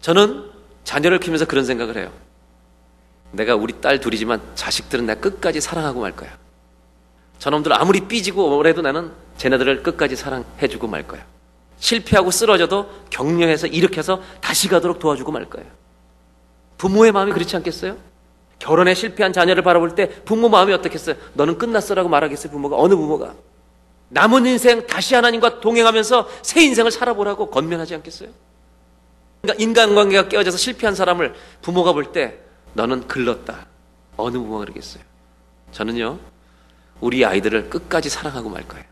저는 0.02 0.52
자녀를 0.84 1.20
키우면서 1.20 1.46
그런 1.46 1.66
생각을 1.66 1.98
해요. 1.98 2.12
내가 3.32 3.56
우리 3.56 3.80
딸 3.80 4.00
둘이지만 4.00 4.42
자식들은 4.56 5.06
내가 5.06 5.20
끝까지 5.20 5.62
사랑하고 5.62 6.02
말 6.02 6.16
거야. 6.16 6.38
저놈들 7.38 7.74
아무리 7.74 8.02
삐지고 8.02 8.50
뭐래도 8.50 8.82
나는 8.82 9.12
쟤네들을 9.38 9.84
끝까지 9.84 10.16
사랑해주고 10.16 10.88
말 10.88 11.08
거야. 11.08 11.26
실패하고 11.80 12.32
쓰러져도 12.32 12.90
격려해서 13.10 13.68
일으켜서 13.68 14.22
다시 14.42 14.68
가도록 14.68 15.00
도와주고 15.00 15.32
말 15.32 15.50
거예요. 15.50 15.70
부모의 16.78 17.12
마음이 17.12 17.32
그렇지 17.32 17.56
않겠어요? 17.56 17.98
결혼에 18.60 18.94
실패한 18.94 19.34
자녀를 19.34 19.64
바라볼 19.64 19.96
때 19.96 20.10
부모 20.26 20.50
마음이 20.50 20.74
어떻겠어요? 20.74 21.16
너는 21.34 21.58
끝났어라고 21.58 22.10
말하겠어요, 22.10 22.52
부모가? 22.52 22.76
어느 22.78 22.94
부모가? 22.96 23.34
남은 24.10 24.46
인생 24.46 24.86
다시 24.86 25.16
하나님과 25.16 25.60
동행하면서 25.62 26.28
새 26.42 26.62
인생을 26.64 26.92
살아보라고 26.92 27.50
건면하지 27.50 27.96
않겠어요? 27.96 28.30
그러니까 29.42 29.64
인간관계가 29.64 30.28
깨어져서 30.28 30.58
실패한 30.58 30.96
사람을 30.96 31.34
부모가 31.62 31.94
볼 31.94 32.12
때 32.12 32.40
너는 32.74 33.08
글렀다. 33.08 33.66
어느 34.18 34.38
부모가 34.38 34.60
그러겠어요? 34.66 35.04
저는요, 35.72 36.20
우리 37.00 37.24
아이들을 37.24 37.70
끝까지 37.70 38.10
사랑하고 38.10 38.50
말 38.50 38.68
거예요. 38.68 38.86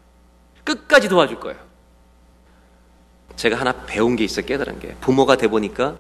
끝까지 0.64 1.10
도와줄 1.10 1.40
거예요. 1.40 1.58
제가 3.36 3.58
하나 3.60 3.74
배운 3.86 4.16
게 4.16 4.24
있어요, 4.24 4.46
깨달은 4.46 4.80
게. 4.80 4.96
부모가 5.02 5.36
돼 5.36 5.48
보니까 5.48 5.98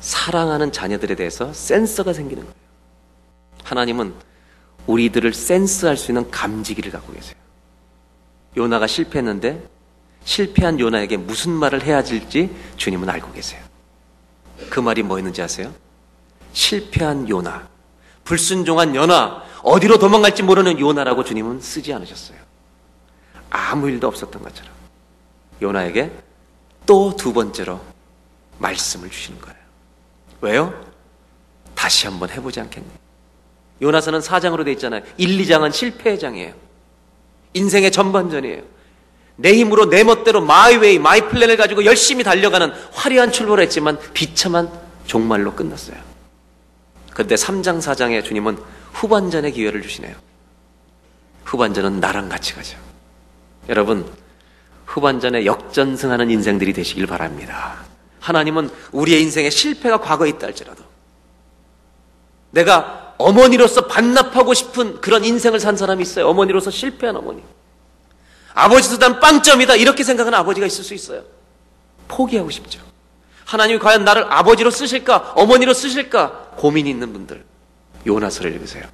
사랑하는 0.00 0.72
자녀들에 0.72 1.14
대해서 1.14 1.52
센서가 1.52 2.12
생기는 2.12 2.42
거예요. 2.42 2.61
하나님은 3.64 4.14
우리들을 4.86 5.32
센스할 5.32 5.96
수 5.96 6.10
있는 6.10 6.30
감지기를 6.30 6.90
갖고 6.90 7.12
계세요. 7.12 7.36
요나가 8.56 8.86
실패했는데 8.86 9.68
실패한 10.24 10.78
요나에게 10.78 11.16
무슨 11.16 11.52
말을 11.52 11.82
해야 11.82 11.96
할지 11.96 12.50
주님은 12.76 13.08
알고 13.08 13.32
계세요. 13.32 13.62
그 14.70 14.80
말이 14.80 15.02
뭐였는지 15.02 15.42
아세요? 15.42 15.72
실패한 16.52 17.28
요나, 17.28 17.68
불순종한 18.24 18.94
요나, 18.94 19.42
어디로 19.62 19.98
도망갈지 19.98 20.42
모르는 20.42 20.78
요나라고 20.78 21.24
주님은 21.24 21.60
쓰지 21.60 21.92
않으셨어요. 21.92 22.38
아무 23.50 23.88
일도 23.88 24.06
없었던 24.08 24.42
것처럼. 24.42 24.72
요나에게 25.60 26.10
또 26.86 27.14
두 27.16 27.32
번째로 27.32 27.80
말씀을 28.58 29.10
주시는 29.10 29.40
거예요. 29.40 29.58
왜요? 30.40 30.84
다시 31.74 32.06
한번 32.06 32.30
해보지 32.30 32.60
않겠니? 32.60 32.86
요나서는 33.82 34.20
4장으로 34.20 34.64
돼 34.64 34.72
있잖아요. 34.72 35.02
1, 35.18 35.38
2장은 35.38 35.72
실패의 35.72 36.18
장이에요. 36.18 36.54
인생의 37.54 37.90
전반전이에요. 37.90 38.62
내 39.36 39.54
힘으로 39.54 39.86
내 39.90 40.04
멋대로 40.04 40.40
my 40.40 40.76
way, 40.76 40.98
my 40.98 41.20
plan을 41.28 41.56
가지고 41.56 41.84
열심히 41.84 42.22
달려가는 42.22 42.72
화려한 42.92 43.32
출발을 43.32 43.64
했지만 43.64 43.98
비참한 44.14 44.70
종말로 45.06 45.54
끝났어요. 45.54 45.96
그런데 47.12 47.34
3장, 47.34 47.80
4장에 47.80 48.24
주님은 48.24 48.56
후반전의 48.92 49.52
기회를 49.52 49.82
주시네요. 49.82 50.14
후반전은 51.44 51.98
나랑 51.98 52.28
같이 52.28 52.54
가죠. 52.54 52.78
여러분, 53.68 54.08
후반전에 54.86 55.44
역전승하는 55.44 56.30
인생들이 56.30 56.72
되시길 56.72 57.06
바랍니다. 57.06 57.78
하나님은 58.20 58.70
우리의 58.92 59.22
인생에 59.22 59.50
실패가 59.50 59.98
과거에 59.98 60.28
있다 60.28 60.46
할지라도 60.46 60.84
내가 62.50 63.01
어머니로서 63.22 63.86
반납하고 63.86 64.54
싶은 64.54 65.00
그런 65.00 65.24
인생을 65.24 65.60
산 65.60 65.76
사람이 65.76 66.02
있어요. 66.02 66.28
어머니로서 66.28 66.70
실패한 66.70 67.16
어머니. 67.16 67.42
아버지도 68.54 68.98
단 68.98 69.20
빵점이다. 69.20 69.76
이렇게 69.76 70.04
생각하는 70.04 70.38
아버지가 70.38 70.66
있을 70.66 70.84
수 70.84 70.94
있어요. 70.94 71.22
포기하고 72.08 72.50
싶죠. 72.50 72.80
하나님이 73.44 73.78
과연 73.78 74.04
나를 74.04 74.30
아버지로 74.32 74.70
쓰실까? 74.70 75.32
어머니로 75.36 75.74
쓰실까? 75.74 76.52
고민이 76.56 76.90
있는 76.90 77.12
분들. 77.12 77.44
요나서를 78.06 78.52
읽으세요. 78.54 78.84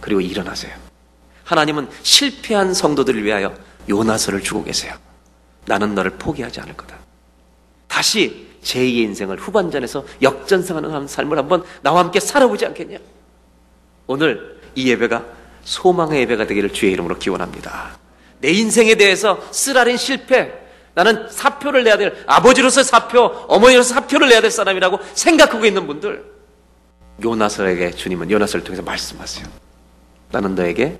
그리고 0.00 0.20
일어나세요. 0.20 0.74
하나님은 1.44 1.88
실패한 2.02 2.74
성도들을 2.74 3.24
위하여 3.24 3.54
요나서를 3.88 4.42
주고 4.42 4.64
계세요. 4.64 4.94
나는 5.66 5.94
너를 5.94 6.12
포기하지 6.12 6.60
않을 6.60 6.76
거다. 6.76 6.96
다시 7.88 8.48
제2의 8.62 8.98
인생을 9.04 9.38
후반전에서 9.38 10.04
역전승하는 10.22 11.06
삶을 11.08 11.38
한번 11.38 11.64
나와 11.82 12.00
함께 12.00 12.20
살아보지 12.20 12.66
않겠냐? 12.66 12.98
오늘 14.12 14.60
이 14.74 14.90
예배가 14.90 15.24
소망의 15.64 16.20
예배가 16.22 16.46
되기를 16.46 16.74
주의 16.74 16.92
이름으로 16.92 17.18
기원합니다. 17.18 17.96
내 18.40 18.50
인생에 18.50 18.94
대해서 18.94 19.40
쓰라린 19.50 19.96
실패, 19.96 20.52
나는 20.94 21.30
사표를 21.30 21.84
내야 21.84 21.96
될 21.96 22.22
아버지로서 22.26 22.82
사표, 22.82 23.22
어머니로서 23.48 23.94
사표를 23.94 24.28
내야 24.28 24.42
될 24.42 24.50
사람이라고 24.50 24.98
생각하고 25.14 25.64
있는 25.64 25.86
분들, 25.86 26.30
요나서에게 27.24 27.92
주님은 27.92 28.30
요나서를 28.30 28.64
통해서 28.64 28.82
말씀하세요. 28.82 29.46
나는 30.30 30.54
너에게 30.56 30.98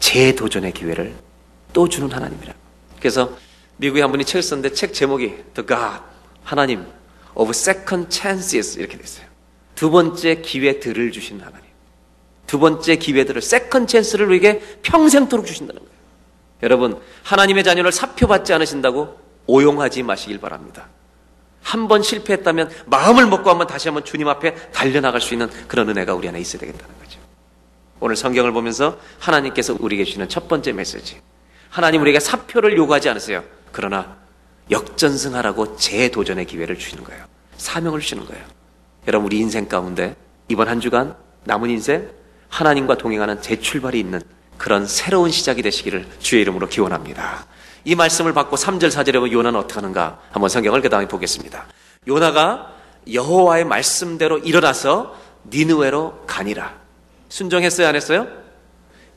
재도전의 0.00 0.72
기회를 0.72 1.14
또 1.72 1.88
주는 1.88 2.10
하나님이라. 2.10 2.52
그래서 2.98 3.34
미국에 3.78 4.02
한 4.02 4.10
분이 4.10 4.26
책을 4.26 4.42
썼는데 4.42 4.74
책 4.74 4.92
제목이 4.92 5.28
The 5.54 5.66
God, 5.66 6.02
하나님 6.44 6.84
of 7.34 7.50
second 7.50 8.08
chances 8.10 8.78
이렇게 8.78 8.98
됐어요. 8.98 9.26
두 9.74 9.90
번째 9.90 10.42
기회들을 10.42 11.12
주신 11.12 11.40
하나님. 11.40 11.71
두 12.46 12.58
번째 12.58 12.96
기회들을 12.96 13.40
second 13.40 13.86
chance를 13.86 14.26
우리에게 14.26 14.60
평생토록 14.82 15.46
주신다는 15.46 15.80
거예요. 15.80 15.92
여러분, 16.62 17.00
하나님의 17.24 17.64
자녀를 17.64 17.92
사표받지 17.92 18.52
않으신다고 18.52 19.18
오용하지 19.46 20.02
마시길 20.02 20.38
바랍니다. 20.38 20.88
한 21.62 21.88
번 21.88 22.02
실패했다면 22.02 22.70
마음을 22.86 23.26
먹고 23.26 23.48
한번 23.48 23.66
다시 23.66 23.88
한번 23.88 24.04
주님 24.04 24.28
앞에 24.28 24.54
달려나갈 24.72 25.20
수 25.20 25.32
있는 25.34 25.48
그런 25.68 25.88
은혜가 25.88 26.14
우리 26.14 26.28
안에 26.28 26.40
있어야 26.40 26.60
되겠다는 26.60 26.94
거죠. 26.98 27.20
오늘 28.00 28.16
성경을 28.16 28.52
보면서 28.52 28.98
하나님께서 29.20 29.76
우리에게 29.78 30.04
주시는 30.04 30.28
첫 30.28 30.48
번째 30.48 30.72
메시지. 30.72 31.20
하나님 31.70 32.02
우리에게 32.02 32.20
사표를 32.20 32.76
요구하지 32.76 33.08
않으세요. 33.08 33.44
그러나 33.70 34.16
역전승하라고 34.70 35.76
재도전의 35.76 36.46
기회를 36.46 36.76
주시는 36.78 37.04
거예요. 37.04 37.24
사명을 37.56 38.00
주시는 38.00 38.26
거예요. 38.26 38.44
여러분, 39.06 39.26
우리 39.26 39.38
인생 39.38 39.66
가운데 39.68 40.16
이번 40.48 40.68
한 40.68 40.80
주간 40.80 41.16
남은 41.44 41.70
인생 41.70 42.10
하나님과 42.52 42.98
동행하는 42.98 43.40
재출발이 43.40 43.98
있는 43.98 44.20
그런 44.58 44.86
새로운 44.86 45.30
시작이 45.30 45.62
되시기를 45.62 46.06
주의 46.20 46.42
이름으로 46.42 46.68
기원합니다. 46.68 47.46
이 47.84 47.94
말씀을 47.94 48.32
받고 48.34 48.56
3절 48.56 48.90
4절에 48.90 49.14
보면 49.14 49.32
요나는 49.32 49.58
어떻게 49.58 49.74
하는가 49.74 50.20
한번 50.30 50.48
성경을 50.50 50.82
그 50.82 50.88
다음에 50.88 51.08
보겠습니다. 51.08 51.66
요나가 52.06 52.72
여호와의 53.12 53.64
말씀대로 53.64 54.38
일어나서 54.38 55.16
니느웨로 55.50 56.24
가니라. 56.26 56.74
순종했어요 57.30 57.88
안 57.88 57.96
했어요? 57.96 58.28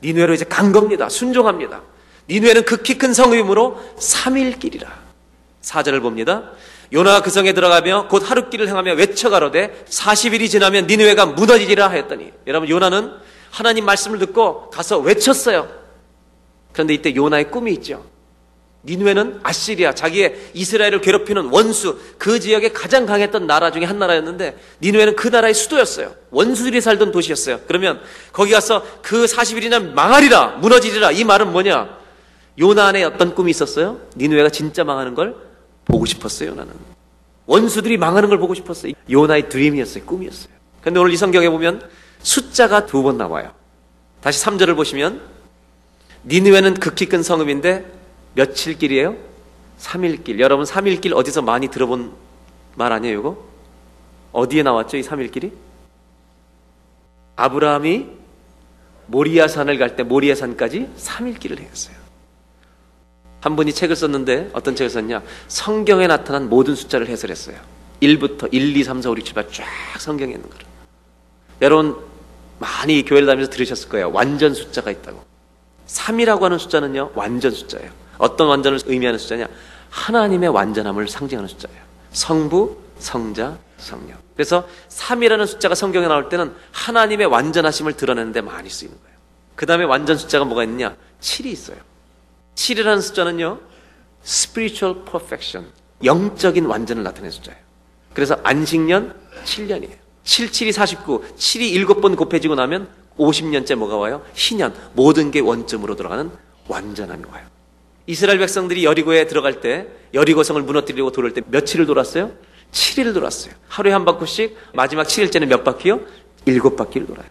니느웨로 0.02 0.32
이제 0.32 0.44
간 0.46 0.72
겁니다. 0.72 1.08
순종합니다. 1.08 1.82
니느웨는 2.28 2.64
극히 2.64 2.98
큰 2.98 3.12
성임으로 3.12 3.80
3일 3.98 4.58
길이라. 4.58 4.88
4절을 5.62 6.00
봅니다. 6.00 6.50
요나가 6.92 7.20
그 7.20 7.30
성에 7.30 7.52
들어가며 7.52 8.08
곧 8.08 8.28
하룻길을 8.28 8.68
행하며 8.68 8.94
외쳐 8.94 9.28
가로되 9.28 9.84
40일이 9.88 10.48
지나면 10.48 10.86
니느웨가 10.86 11.26
무너지리라 11.26 11.88
하였더니 11.90 12.32
여러분 12.46 12.68
요나는 12.68 13.25
하나님 13.56 13.86
말씀을 13.86 14.18
듣고 14.18 14.68
가서 14.68 14.98
외쳤어요. 14.98 15.66
그런데 16.72 16.92
이때 16.92 17.14
요나의 17.14 17.50
꿈이 17.50 17.72
있죠. 17.72 18.04
니누에는 18.84 19.40
아시리아, 19.42 19.94
자기의 19.94 20.50
이스라엘을 20.52 21.00
괴롭히는 21.00 21.46
원수, 21.46 21.98
그 22.18 22.38
지역에 22.38 22.72
가장 22.72 23.06
강했던 23.06 23.46
나라 23.46 23.72
중에 23.72 23.84
한 23.84 23.98
나라였는데, 23.98 24.58
니누에는 24.82 25.16
그 25.16 25.28
나라의 25.28 25.54
수도였어요. 25.54 26.14
원수들이 26.30 26.82
살던 26.82 27.12
도시였어요. 27.12 27.60
그러면 27.66 27.98
거기 28.30 28.52
가서 28.52 28.84
그 29.00 29.24
40일이나 29.24 29.94
망하리라, 29.94 30.58
무너지리라, 30.58 31.12
이 31.12 31.24
말은 31.24 31.50
뭐냐? 31.50 31.96
요나 32.58 32.88
안에 32.88 33.04
어떤 33.04 33.34
꿈이 33.34 33.50
있었어요? 33.50 34.02
니누에가 34.18 34.50
진짜 34.50 34.84
망하는 34.84 35.14
걸 35.14 35.34
보고 35.86 36.04
싶었어요, 36.04 36.54
나는. 36.54 36.74
원수들이 37.46 37.96
망하는 37.96 38.28
걸 38.28 38.38
보고 38.38 38.52
싶었어요. 38.52 38.92
요나의 39.10 39.48
드림이었어요, 39.48 40.04
꿈이었어요. 40.04 40.54
근데 40.82 41.00
오늘 41.00 41.10
이 41.10 41.16
성경에 41.16 41.48
보면 41.48 41.80
숫자가 42.26 42.86
두 42.86 43.02
번 43.04 43.16
나와요. 43.18 43.52
다시 44.20 44.44
3절을 44.44 44.74
보시면 44.74 45.22
니느웨는 46.24 46.74
극히 46.74 47.06
큰 47.06 47.22
성읍인데 47.22 47.86
며칠 48.34 48.76
길이에요? 48.76 49.14
3일 49.78 50.24
길. 50.24 50.40
여러분 50.40 50.64
3일 50.64 51.00
길 51.00 51.14
어디서 51.14 51.42
많이 51.42 51.68
들어본 51.68 52.12
말 52.74 52.92
아니에요, 52.92 53.20
이거? 53.20 53.46
어디에 54.32 54.64
나왔죠, 54.64 54.96
이 54.96 55.02
3일 55.02 55.30
길이? 55.30 55.52
아브라함이 57.36 58.08
모리아 59.06 59.46
산을 59.46 59.78
갈 59.78 59.94
때 59.94 60.02
모리아 60.02 60.34
산까지 60.34 60.88
3일 60.98 61.38
길을 61.38 61.60
행했어요. 61.60 61.94
한 63.40 63.54
분이 63.54 63.72
책을 63.72 63.94
썼는데 63.94 64.50
어떤 64.52 64.74
책을 64.74 64.90
썼냐? 64.90 65.22
성경에 65.46 66.08
나타난 66.08 66.48
모든 66.48 66.74
숫자를 66.74 67.06
해설했어요. 67.06 67.56
1부터 68.02 68.48
1, 68.52 68.76
2, 68.76 68.82
3, 68.82 69.00
4, 69.00 69.10
5, 69.10 69.16
6, 69.16 69.24
7, 69.24 69.34
8쫙 69.34 69.64
성경에 70.00 70.32
있는 70.32 70.50
거를. 70.50 70.66
여러분 71.62 71.96
많이 72.58 73.04
교회를 73.04 73.26
다니면서 73.26 73.50
들으셨을 73.50 73.88
거예요. 73.88 74.10
완전 74.12 74.54
숫자가 74.54 74.90
있다고. 74.90 75.24
3이라고 75.86 76.40
하는 76.40 76.58
숫자는요, 76.58 77.12
완전 77.14 77.50
숫자예요. 77.50 77.90
어떤 78.18 78.48
완전을 78.48 78.80
의미하는 78.86 79.18
숫자냐? 79.18 79.46
하나님의 79.90 80.48
완전함을 80.48 81.08
상징하는 81.08 81.48
숫자예요. 81.48 81.80
성부, 82.12 82.78
성자, 82.98 83.58
성령. 83.78 84.16
그래서 84.34 84.66
3이라는 84.88 85.46
숫자가 85.46 85.74
성경에 85.74 86.08
나올 86.08 86.28
때는 86.28 86.54
하나님의 86.72 87.26
완전하심을 87.26 87.94
드러내는데 87.94 88.40
많이 88.40 88.68
쓰이는 88.68 88.96
거예요. 89.00 89.16
그 89.54 89.66
다음에 89.66 89.84
완전 89.84 90.16
숫자가 90.16 90.44
뭐가 90.44 90.64
있느냐? 90.64 90.96
7이 91.20 91.46
있어요. 91.46 91.78
7이라는 92.54 93.00
숫자는요, 93.00 93.60
spiritual 94.24 95.04
perfection, 95.04 95.70
영적인 96.04 96.66
완전을 96.66 97.02
나타내는 97.02 97.30
숫자예요. 97.30 97.60
그래서 98.12 98.38
안식년 98.42 99.14
7년이에요. 99.44 100.05
7, 100.26 100.50
7이 100.50 100.72
49, 100.72 101.22
7이 101.38 101.72
7번 101.86 102.16
곱해지고 102.16 102.56
나면 102.56 102.88
50년째 103.16 103.76
뭐가 103.76 103.96
와요? 103.96 104.22
희년, 104.34 104.74
모든 104.92 105.30
게 105.30 105.38
원점으로 105.40 105.94
들어가는 105.94 106.30
완전함이 106.68 107.22
와요. 107.30 107.46
이스라엘 108.06 108.38
백성들이 108.40 108.84
여리고에 108.84 109.26
들어갈 109.28 109.60
때, 109.60 109.86
여리고성을 110.14 110.60
무너뜨리려고 110.62 111.12
돌을 111.12 111.32
때 111.32 111.42
며칠을 111.46 111.86
돌았어요? 111.86 112.32
7일을 112.72 113.14
돌았어요. 113.14 113.54
하루에 113.68 113.92
한 113.92 114.04
바퀴씩 114.04 114.56
마지막 114.74 115.06
7일째는 115.06 115.46
몇 115.46 115.62
바퀴요? 115.64 116.00
7바퀴를 116.44 117.06
돌아요. 117.06 117.28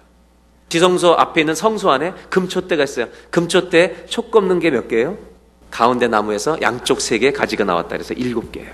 지성소 0.70 1.14
앞에 1.14 1.42
있는 1.42 1.54
성소 1.54 1.92
안에 1.92 2.14
금초대가 2.30 2.84
있어요. 2.84 3.08
금초대 3.30 4.06
촉 4.08 4.32
꼽는 4.32 4.60
게 4.60 4.72
몇 4.72 4.88
개예요? 4.88 5.18
가운데 5.70 6.08
나무에서 6.08 6.58
양쪽 6.62 7.02
세 7.02 7.20
개 7.20 7.32
가지가 7.32 7.66
나왔다 7.66 7.90
그래서 7.90 8.14
일곱 8.14 8.52
개예요. 8.54 8.72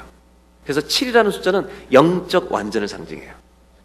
그래서 0.64 0.80
7이라는 0.82 1.32
숫자는 1.32 1.68
영적 1.92 2.52
완전을 2.52 2.88
상징해요. 2.88 3.34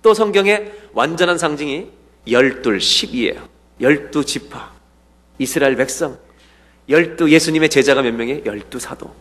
또 0.06 0.14
성경에 0.14 0.70
완전한 0.92 1.36
상징이 1.36 1.90
열둘, 2.30 2.80
십이에요. 2.80 3.48
열두 3.80 4.24
지파, 4.24 4.70
이스라엘 5.40 5.74
백성, 5.74 6.16
열두 6.88 7.28
예수님의 7.28 7.68
제자가 7.70 8.02
몇 8.02 8.14
명이에요? 8.14 8.44
열두 8.44 8.78
사도. 8.78 9.12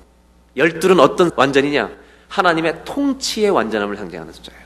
열둘은 0.55 0.99
어떤 0.99 1.31
완전이냐? 1.35 1.89
하나님의 2.27 2.83
통치의 2.85 3.49
완전함을 3.49 3.97
상징하는 3.97 4.31
숫자예요. 4.31 4.61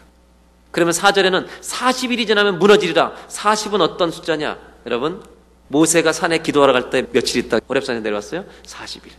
그러면 0.72 0.94
4절에는 0.94 1.48
40일이 1.62 2.28
지나면 2.28 2.60
무너지리라. 2.60 3.14
40은 3.30 3.80
어떤 3.80 4.12
숫자냐? 4.12 4.60
여러분, 4.88 5.24
모세가 5.70 6.12
산에 6.12 6.40
기도하러 6.40 6.74
갈 6.74 6.90
때 6.90 7.06
며칠 7.14 7.42
있다 7.46 7.60
호렙산에 7.70 8.02
내려왔어요? 8.02 8.44
40일. 8.66 9.12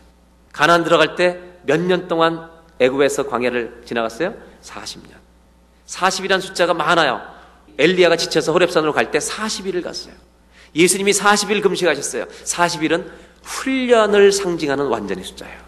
가나안 0.53 0.83
들어갈 0.83 1.15
때 1.15 1.39
몇 1.65 1.79
년 1.79 2.07
동안 2.07 2.47
애굽에서 2.77 3.27
광야를 3.27 3.81
지나갔어요? 3.85 4.35
40년. 4.61 5.20
40이라는 5.91 6.41
숫자가 6.41 6.73
많아요. 6.73 7.21
엘리야가 7.77 8.15
지쳐서 8.15 8.53
호렙산으로 8.53 8.93
갈 8.93 9.11
때 9.11 9.19
40일을 9.19 9.83
갔어요. 9.83 10.13
예수님이 10.73 11.11
40일 11.11 11.61
금식하셨어요. 11.61 12.25
40일은 12.27 13.09
훈련을 13.43 14.31
상징하는 14.31 14.85
완전의 14.85 15.23
숫자예요. 15.25 15.59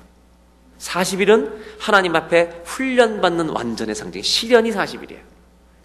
40일은 0.80 1.52
하나님 1.80 2.16
앞에 2.16 2.62
훈련받는 2.66 3.50
완전의 3.50 3.96
상징, 3.96 4.22
시련이 4.22 4.72
40일이에요. 4.72 5.20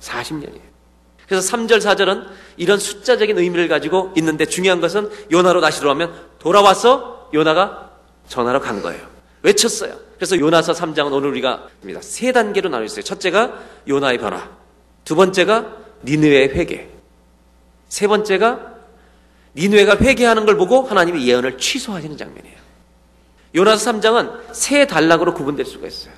40년이에요. 0.00 0.68
그래서 1.26 1.56
3절, 1.56 1.78
4절은 1.78 2.26
이런 2.56 2.78
숫자적인 2.78 3.38
의미를 3.38 3.68
가지고 3.68 4.12
있는데 4.16 4.46
중요한 4.46 4.80
것은 4.80 5.10
요나로 5.30 5.60
다시 5.60 5.80
돌아오면 5.80 6.12
돌아와서 6.38 7.28
요나가 7.34 7.90
전하러 8.28 8.60
간 8.60 8.82
거예요. 8.82 9.06
외쳤어요. 9.42 10.07
그래서 10.18 10.36
요나서 10.36 10.72
3장은 10.72 11.12
오늘 11.12 11.30
우리가 11.30 11.68
세 12.00 12.32
단계로 12.32 12.68
나눠 12.68 12.84
있어요. 12.84 13.02
첫째가 13.02 13.54
요나의 13.86 14.18
변화. 14.18 14.50
두 15.04 15.14
번째가 15.14 15.76
니느웨의 16.04 16.50
회개. 16.50 16.88
세 17.88 18.08
번째가 18.08 18.74
니느웨가 19.54 19.96
회개하는 19.96 20.44
걸 20.44 20.56
보고 20.56 20.82
하나님이 20.82 21.26
예언을 21.28 21.56
취소하시는 21.56 22.16
장면이에요. 22.16 22.56
요나서 23.54 23.92
3장은 23.92 24.52
세 24.52 24.86
단락으로 24.86 25.34
구분될 25.34 25.64
수가 25.64 25.86
있어요. 25.86 26.12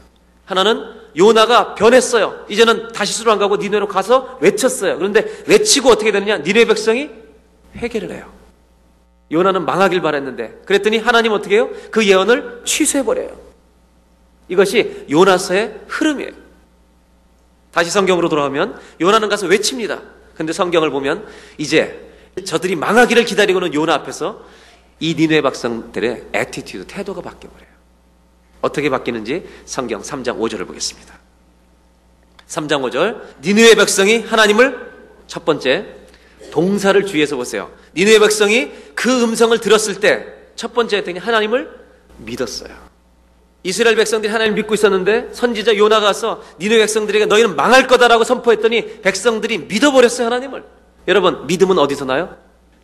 하나는 0.47 0.83
요나가 1.17 1.75
변했어요. 1.75 2.47
이제는 2.49 2.93
다시스로 2.93 3.31
안 3.31 3.39
가고 3.39 3.57
니느웨로 3.57 3.87
가서 3.87 4.39
외쳤어요. 4.41 4.97
그런데 4.97 5.45
외치고 5.47 5.91
어떻게 5.91 6.11
되느냐? 6.11 6.39
니느웨 6.39 6.65
백성이 6.65 7.11
회개를 7.77 8.11
해요. 8.13 8.33
요나는 9.31 9.65
망하길 9.65 10.01
바랬는데 10.01 10.63
그랬더니 10.65 10.99
하나님 10.99 11.33
어떻게 11.33 11.57
해요? 11.57 11.71
그 11.91 12.05
예언을 12.05 12.63
취소해 12.65 13.05
버려요. 13.05 13.50
이것이 14.51 15.07
요나서의 15.11 15.81
흐름이에요. 15.89 16.33
다시 17.73 17.91
성경으로 17.91 18.29
돌아오면 18.29 18.79
요나는 19.01 19.31
가서 19.31 19.47
외칩니다. 19.47 20.03
근데 20.35 20.53
성경을 20.53 20.91
보면 20.91 21.27
이제 21.57 22.11
저들이 22.45 22.77
망하기를 22.77 23.25
기다리고는 23.25 23.73
요나 23.73 23.95
앞에서 23.95 24.45
이 24.99 25.15
니느웨 25.15 25.41
백성들의 25.41 26.27
attitude, 26.35 26.87
태도가 26.87 27.23
바뀌어버려요. 27.23 27.71
어떻게 28.61 28.91
바뀌는지 28.91 29.47
성경 29.65 30.03
3장 30.03 30.39
5절을 30.39 30.67
보겠습니다. 30.67 31.19
3장 32.47 32.83
5절 32.91 33.43
니느웨 33.43 33.77
백성이 33.77 34.19
하나님을 34.19 34.91
첫 35.27 35.47
번째 35.47 35.87
동사를 36.51 37.07
주의해서 37.07 37.37
보세요. 37.37 37.73
니느웨 37.97 38.19
백성이 38.19 38.71
그 38.95 39.23
음성을 39.23 39.59
들었을 39.59 40.01
때 40.01 40.41
첫 40.61 40.75
번째 40.75 40.99
했더니 40.99 41.19
하나님을 41.19 41.71
믿었어요. 42.19 42.90
이스라엘 43.63 43.97
백성들이 43.97 44.33
하나님을 44.33 44.57
믿고 44.57 44.75
있었는데 44.75 45.31
선지자 45.33 45.77
요나가 45.77 46.07
와서 46.07 46.43
니느웨 46.59 46.79
백성들에게 46.79 47.27
너희는 47.27 47.57
망할 47.57 47.87
거다라고 47.87 48.25
선포했더니 48.25 49.03
백성들이 49.03 49.59
믿어버렸어요 49.59 50.27
하나님을. 50.27 50.65
여러분 51.09 51.47
믿음은 51.47 51.79
어디서 51.79 52.07
나요? 52.07 52.37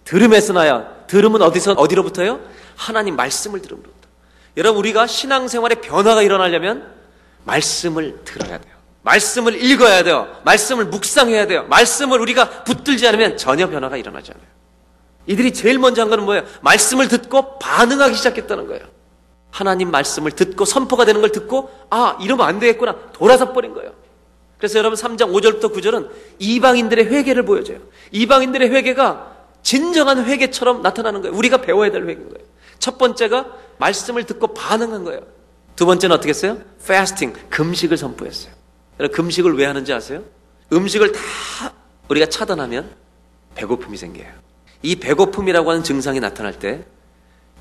들음에서 0.05 0.53
나요. 0.53 0.87
들음은 1.07 1.43
어디서 1.43 1.73
어디로부터요? 1.73 2.41
하나님 2.77 3.17
말씀을 3.17 3.63
들음으로부터. 3.63 3.97
여러분 4.57 4.79
우리가 4.81 5.07
신앙생활에 5.07 5.77
변화가 5.77 6.23
일어나려면 6.23 6.87
말씀을 7.45 8.21
들어야 8.25 8.59
돼요. 8.59 8.75
말씀을 9.03 9.63
읽어야 9.63 10.03
돼요. 10.03 10.29
말씀을 10.45 10.87
묵상해야 10.87 11.47
돼요. 11.47 11.65
말씀을 11.69 12.21
우리가 12.21 12.65
붙들지 12.65 13.07
않으면 13.07 13.37
전혀 13.37 13.69
변화가 13.69 13.97
일어나지 13.97 14.33
않아요. 14.33 14.47
이들이 15.27 15.53
제일 15.53 15.79
먼저 15.79 16.03
한 16.03 16.11
거는 16.11 16.25
뭐예요? 16.25 16.45
말씀을 16.61 17.09
듣고 17.09 17.59
반응하기 17.59 18.15
시작했다는 18.15 18.67
거예요. 18.67 18.96
하나님 19.51 19.91
말씀을 19.91 20.33
듣고 20.33 20.65
선포가 20.65 21.05
되는 21.05 21.21
걸 21.21 21.33
듣고 21.33 21.71
아 21.91 22.19
이러면 22.21 22.47
안 22.47 22.59
되겠구나 22.59 22.97
돌아서 23.13 23.53
버린 23.53 23.75
거예요. 23.75 23.93
그래서 24.59 24.79
여러분 24.79 24.99
3장 24.99 25.33
5절부터 25.33 25.73
9절은 25.73 26.11
이방인들의 26.39 27.07
회개를 27.07 27.45
보여줘요. 27.45 27.79
이방인들의 28.11 28.71
회개가 28.71 29.37
진정한 29.63 30.25
회개처럼 30.25 30.83
나타나는 30.83 31.23
거예요. 31.23 31.37
우리가 31.37 31.59
배워야 31.59 31.91
될 31.91 32.03
회개인 32.03 32.29
거예요. 32.31 32.47
첫 32.79 32.99
번째가 32.99 33.47
말씀을 33.79 34.25
듣고 34.25 34.49
반응한 34.49 35.05
거예요. 35.05 35.21
두 35.75 35.85
번째는 35.85 36.15
어떻게 36.17 36.31
했어요? 36.31 36.59
fasting, 36.81 37.39
금식을 37.51 37.97
선포했어요. 37.97 38.53
여러분 38.99 39.15
금식을 39.15 39.57
왜 39.57 39.67
하는지 39.67 39.93
아세요? 39.93 40.23
음식을 40.73 41.13
다 41.13 41.21
우리가 42.09 42.27
차단하면 42.27 42.91
배고픔이 43.55 43.97
생겨요. 43.97 44.29
이 44.83 44.97
배고픔이라고 44.97 45.71
하는 45.71 45.83
증상이 45.83 46.21
나타날 46.21 46.59
때 46.59 46.85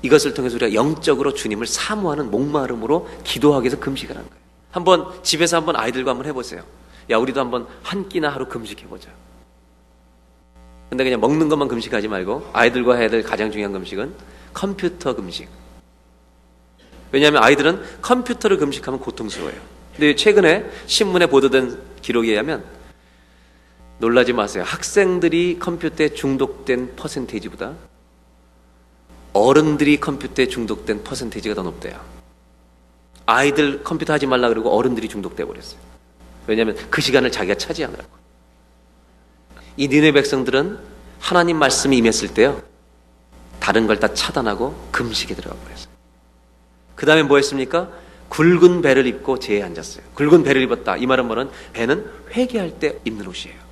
이것을 0.02 0.34
통해서 0.34 0.56
우리가 0.56 0.74
영적으로 0.74 1.34
주님을 1.34 1.66
사모하는 1.66 2.30
목마름으로 2.30 3.08
기도하기 3.24 3.64
위해서 3.64 3.80
금식을 3.80 4.16
하는 4.16 4.28
거예요. 4.28 4.42
한번 4.70 5.22
집에서 5.22 5.56
한번 5.56 5.76
아이들과 5.76 6.10
한번 6.10 6.26
해보세요. 6.26 6.62
야, 7.10 7.18
우리도 7.18 7.40
한번 7.40 7.66
한 7.82 8.08
끼나 8.08 8.28
하루 8.28 8.46
금식해보자. 8.46 9.08
근데 10.90 11.04
그냥 11.04 11.20
먹는 11.20 11.48
것만 11.48 11.68
금식하지 11.68 12.08
말고 12.08 12.50
아이들과 12.52 12.96
해야 12.96 13.08
될 13.08 13.22
가장 13.22 13.50
중요한 13.50 13.72
금식은 13.72 14.14
컴퓨터 14.52 15.14
금식. 15.14 15.48
왜냐하면 17.12 17.42
아이들은 17.42 17.82
컴퓨터를 18.02 18.58
금식하면 18.58 19.00
고통스러워요. 19.00 19.56
근데 19.92 20.14
최근에 20.14 20.70
신문에 20.86 21.26
보도된 21.26 21.78
기록에 22.02 22.32
의하면 22.32 22.64
놀라지 23.98 24.32
마세요. 24.32 24.62
학생들이 24.66 25.58
컴퓨터에 25.58 26.10
중독된 26.10 26.96
퍼센테이지보다 26.96 27.74
어른들이 29.36 29.98
컴퓨터에 30.00 30.48
중독된 30.48 31.04
퍼센테이지가 31.04 31.54
더 31.54 31.62
높대요. 31.62 32.00
아이들 33.26 33.82
컴퓨터 33.82 34.12
하지 34.12 34.26
말라 34.26 34.48
그러고 34.48 34.70
어른들이 34.70 35.08
중독돼 35.08 35.44
버렸어요. 35.44 35.78
왜냐하면 36.46 36.76
그 36.90 37.00
시간을 37.00 37.30
자기가 37.32 37.56
차지하느라고. 37.56 38.08
이 39.76 39.88
니네 39.88 40.12
백성들은 40.12 40.78
하나님 41.18 41.58
말씀이 41.58 41.96
임했을 41.96 42.32
때요. 42.32 42.62
다른 43.60 43.86
걸 43.86 43.98
다 43.98 44.14
차단하고 44.14 44.74
금식에 44.92 45.34
들어가 45.34 45.56
버렸어요. 45.56 45.88
그 46.94 47.04
다음에 47.04 47.22
뭐 47.24 47.36
했습니까? 47.36 47.90
굵은 48.28 48.80
배를 48.82 49.06
입고 49.06 49.38
제에 49.38 49.62
앉았어요. 49.62 50.04
굵은 50.14 50.44
배를 50.44 50.62
입었다. 50.62 50.96
이 50.96 51.06
말은 51.06 51.26
뭐는 51.26 51.50
배는 51.72 52.10
회개할 52.32 52.78
때 52.78 52.98
입는 53.04 53.26
옷이에요. 53.26 53.65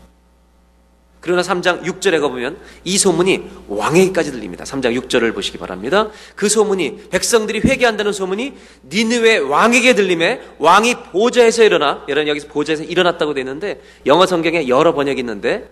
그러나 1.24 1.40
3장 1.40 1.82
6절에 1.84 2.20
가보면 2.20 2.58
이 2.84 2.98
소문이 2.98 3.44
왕에게까지 3.68 4.30
들립니다. 4.30 4.64
3장 4.64 4.94
6절을 5.00 5.34
보시기 5.34 5.56
바랍니다. 5.56 6.10
그 6.36 6.50
소문이 6.50 7.08
백성들이 7.08 7.60
회개한다는 7.60 8.12
소문이 8.12 8.52
니느웨 8.92 9.38
왕에게 9.38 9.94
들리매 9.94 10.42
왕이 10.58 10.96
보좌에서 11.12 11.64
일어나 11.64 12.04
여러분 12.10 12.28
여기서 12.28 12.48
보좌에서 12.48 12.82
일어났다고 12.82 13.32
되어 13.32 13.40
있는데 13.40 13.80
영어 14.04 14.26
성경에 14.26 14.68
여러 14.68 14.92
번역이 14.92 15.20
있는데 15.20 15.70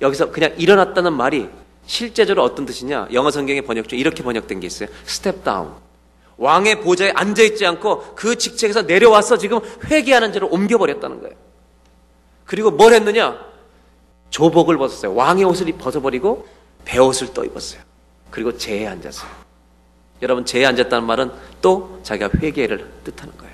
여기서 0.00 0.30
그냥 0.30 0.54
일어났다는 0.56 1.14
말이 1.14 1.48
실제적으로 1.84 2.44
어떤 2.44 2.64
뜻이냐 2.64 3.08
영어 3.12 3.32
성경의 3.32 3.62
번역 3.62 3.88
중에 3.88 3.98
이렇게 3.98 4.22
번역된 4.22 4.60
게 4.60 4.68
있어요. 4.68 4.88
step 5.04 5.42
down. 5.42 5.72
왕의 6.36 6.80
보좌에 6.80 7.10
앉아 7.10 7.42
있지 7.42 7.66
않고 7.66 8.14
그 8.14 8.38
직책에서 8.38 8.82
내려와서 8.82 9.36
지금 9.36 9.58
회개하는 9.90 10.32
자로 10.32 10.46
옮겨버렸다는 10.46 11.22
거예요. 11.22 11.34
그리고 12.44 12.70
뭘 12.70 12.92
했느냐? 12.94 13.51
조복을 14.32 14.78
벗었어요. 14.78 15.14
왕의 15.14 15.44
옷을 15.44 15.70
벗어버리고 15.78 16.48
배옷을 16.84 17.32
또 17.32 17.44
입었어요. 17.44 17.80
그리고 18.30 18.56
재에 18.56 18.86
앉았어요. 18.88 19.30
여러분 20.22 20.44
재에 20.44 20.64
앉았다는 20.64 21.06
말은 21.06 21.30
또 21.60 22.00
자기가 22.02 22.30
회개를 22.40 22.90
뜻하는 23.04 23.36
거예요. 23.36 23.52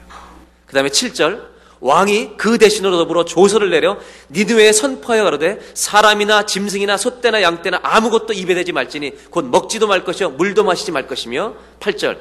그 0.67 0.75
다음에 0.75 0.89
7절 0.89 1.59
왕이 1.81 2.37
그 2.37 2.59
대신으로 2.59 2.97
더불어 2.97 3.25
조서를 3.25 3.71
내려 3.71 3.99
니드웨에 4.31 4.73
선포하여 4.73 5.25
가로되 5.25 5.59
사람이나 5.75 6.47
짐승이나 6.47 6.97
소떼나 6.97 7.43
양떼나 7.43 7.81
아무것도 7.83 8.33
입에 8.33 8.55
대지 8.55 8.73
말지니 8.73 9.31
곧 9.31 9.47
먹지도 9.47 9.87
말 9.87 10.05
것이요 10.05 10.31
물도 10.31 10.65
마시지 10.65 10.91
말 10.91 11.07
것이며 11.07 11.55
8절 11.81 12.19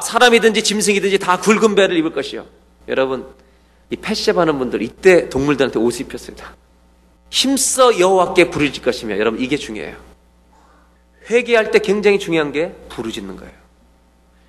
사람이든지 0.00 0.64
짐승이든지 0.64 1.18
다 1.18 1.38
굵은 1.38 1.74
배를 1.74 1.96
입을 1.96 2.12
것이요 2.12 2.46
여러분 2.88 3.26
이 3.90 3.96
패시하는 3.96 4.58
분들 4.58 4.82
이때 4.82 5.28
동물들한테 5.28 5.78
옷을 5.78 6.06
입혔습니다. 6.06 6.56
힘써 7.32 7.98
여호와께 7.98 8.50
부르짖 8.50 8.84
것이며 8.84 9.18
여러분 9.18 9.40
이게 9.40 9.56
중요해요. 9.56 9.96
회개할 11.30 11.70
때 11.70 11.78
굉장히 11.78 12.18
중요한 12.18 12.52
게 12.52 12.74
부르짖는 12.90 13.36
거예요. 13.36 13.52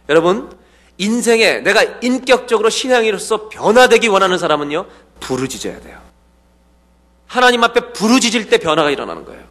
여러분 0.10 0.52
인생에 0.98 1.60
내가 1.60 1.82
인격적으로 2.02 2.70
신앙인으로서 2.70 3.48
변화되기 3.48 4.10
원하는 4.10 4.38
사람은요 4.38 4.86
부르짖어야 5.22 5.80
돼요. 5.80 5.98
하나님 7.26 7.64
앞에 7.64 7.94
부르짖을 7.94 8.50
때 8.50 8.58
변화가 8.58 8.92
일어나는 8.92 9.24
거예요. 9.24 9.42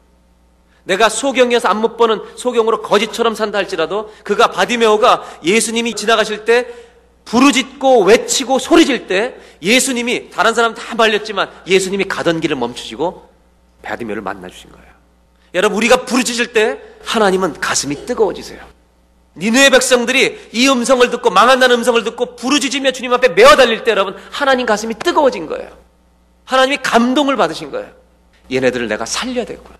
내가 0.85 1.09
소경이어서 1.09 1.69
안 1.69 1.79
못 1.81 1.97
보는 1.97 2.21
소경으로 2.37 2.83
거짓처럼 2.83 3.35
산다 3.35 3.57
할지라도 3.57 4.13
그가 4.25 4.49
바디메오가 4.49 5.39
예수님이 5.43 5.95
지나가실 5.95 6.45
때 6.45 6.67
부르짖고 7.25 8.05
외치고 8.05 8.59
소리질 8.59 9.07
때 9.07 9.35
예수님이 9.63 10.31
다른 10.31 10.55
사람 10.55 10.75
다 10.75 10.95
말렸지만 10.95 11.51
예수님이 11.67 12.05
가던 12.05 12.41
길을 12.41 12.57
멈추시고 12.57 13.31
바디메오를 13.83 14.23
만나 14.23 14.49
주신 14.49 14.71
거예요. 14.71 14.87
여러분 15.55 15.77
우리가 15.77 16.05
부르짖을 16.05 16.53
때 16.53 16.79
하나님은 17.05 17.61
가슴이 17.61 18.07
뜨거워지세요. 18.07 18.61
니누의 19.37 19.71
백성들이 19.71 20.51
이 20.53 20.69
음성을 20.69 21.09
듣고 21.11 21.31
망한다는 21.31 21.77
음성을 21.79 22.03
듣고 22.05 22.37
부르짖으며 22.37 22.93
주님 22.93 23.13
앞에 23.15 23.29
메어 23.31 23.57
달릴 23.57 23.83
때 23.85 23.91
여러분 23.91 24.17
하나님 24.31 24.67
가슴이 24.67 24.95
뜨거워진 24.95 25.47
거예요. 25.47 25.71
하나님이 26.45 26.79
감동을 26.83 27.37
받으신 27.37 27.71
거예요. 27.71 27.91
얘네들을 28.51 28.89
내가 28.89 29.07
살려야 29.07 29.45
되겠구나. 29.45 29.79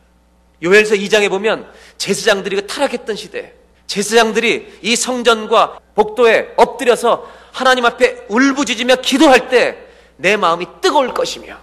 요엘서 0.63 0.95
2장에 0.95 1.29
보면 1.29 1.71
제사장들이 1.99 2.57
그 2.57 2.67
타락했던 2.67 3.17
시대 3.17 3.55
제사장들이 3.87 4.79
이 4.83 4.97
성전과 4.97 5.79
복도에 5.95 6.55
엎드려서 6.57 7.29
하나님 7.53 7.85
앞에 7.85 8.27
울부짖으며 8.29 8.97
기도할 8.97 9.49
때 9.49 9.93
내 10.23 10.37
마음이 10.37 10.67
뜨거울 10.81 11.13
것이며 11.13 11.59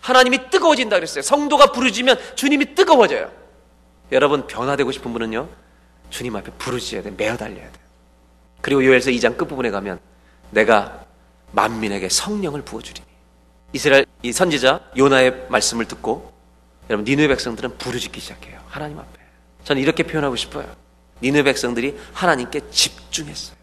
하나님이 0.00 0.50
뜨거워진다 0.50 0.96
그랬어요. 0.96 1.22
성도가 1.22 1.72
부르짖으면 1.72 2.18
주님이 2.36 2.74
뜨거워져요. 2.74 3.30
여러분 4.12 4.46
변화되고 4.46 4.92
싶은 4.92 5.12
분은요. 5.12 5.48
주님 6.10 6.36
앞에 6.36 6.50
부르짖어야 6.58 7.02
돼. 7.02 7.10
매어 7.10 7.36
달려야 7.36 7.64
돼. 7.70 7.78
그리고 8.60 8.84
요엘서 8.84 9.10
2장 9.10 9.36
끝부분에 9.36 9.70
가면 9.70 9.98
내가 10.50 11.04
만민에게 11.52 12.08
성령을 12.08 12.62
부어 12.62 12.80
주리니 12.82 13.06
이스라엘 13.72 14.04
이 14.22 14.32
선지자 14.32 14.80
요나의 14.96 15.46
말씀을 15.48 15.86
듣고 15.86 16.32
여러분 16.90 17.04
니누의 17.04 17.28
백성들은 17.28 17.78
부르짖기 17.78 18.20
시작해요. 18.20 18.60
하나님 18.68 18.98
앞에. 18.98 19.20
저는 19.64 19.80
이렇게 19.80 20.02
표현하고 20.02 20.36
싶어요. 20.36 20.66
니누의 21.22 21.44
백성들이 21.44 21.98
하나님께 22.12 22.60
집중했어요. 22.70 23.56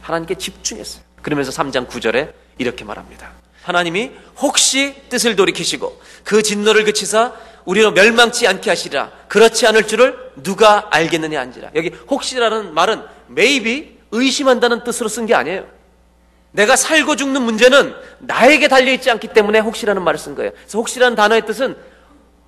하나님께 0.00 0.36
집중했어요. 0.36 1.02
그러면서 1.22 1.50
3장 1.50 1.88
9절에 1.88 2.32
이렇게 2.58 2.84
말합니다. 2.84 3.32
하나님이 3.62 4.12
혹시 4.38 4.94
뜻을 5.08 5.34
돌이키시고 5.34 6.00
그 6.24 6.42
진노를 6.42 6.84
그치사 6.84 7.32
우리로 7.64 7.90
멸망치 7.90 8.46
않게 8.46 8.70
하시라. 8.70 9.10
그렇지 9.26 9.66
않을 9.66 9.88
줄을 9.88 10.32
누가 10.42 10.86
알겠느냐 10.90 11.40
한지라. 11.40 11.70
여기 11.74 11.90
혹시라는 12.08 12.74
말은 12.74 13.02
maybe 13.28 13.96
의심한다는 14.12 14.84
뜻으로 14.84 15.08
쓴 15.08 15.26
게 15.26 15.34
아니에요. 15.34 15.66
내가 16.52 16.76
살고 16.76 17.16
죽는 17.16 17.42
문제는 17.42 17.94
나에게 18.20 18.68
달려있지 18.68 19.10
않기 19.10 19.28
때문에 19.28 19.58
혹시라는 19.58 20.02
말을 20.02 20.18
쓴 20.18 20.36
거예요. 20.36 20.52
그래서 20.52 20.78
혹시라는 20.78 21.16
단어의 21.16 21.44
뜻은 21.44 21.76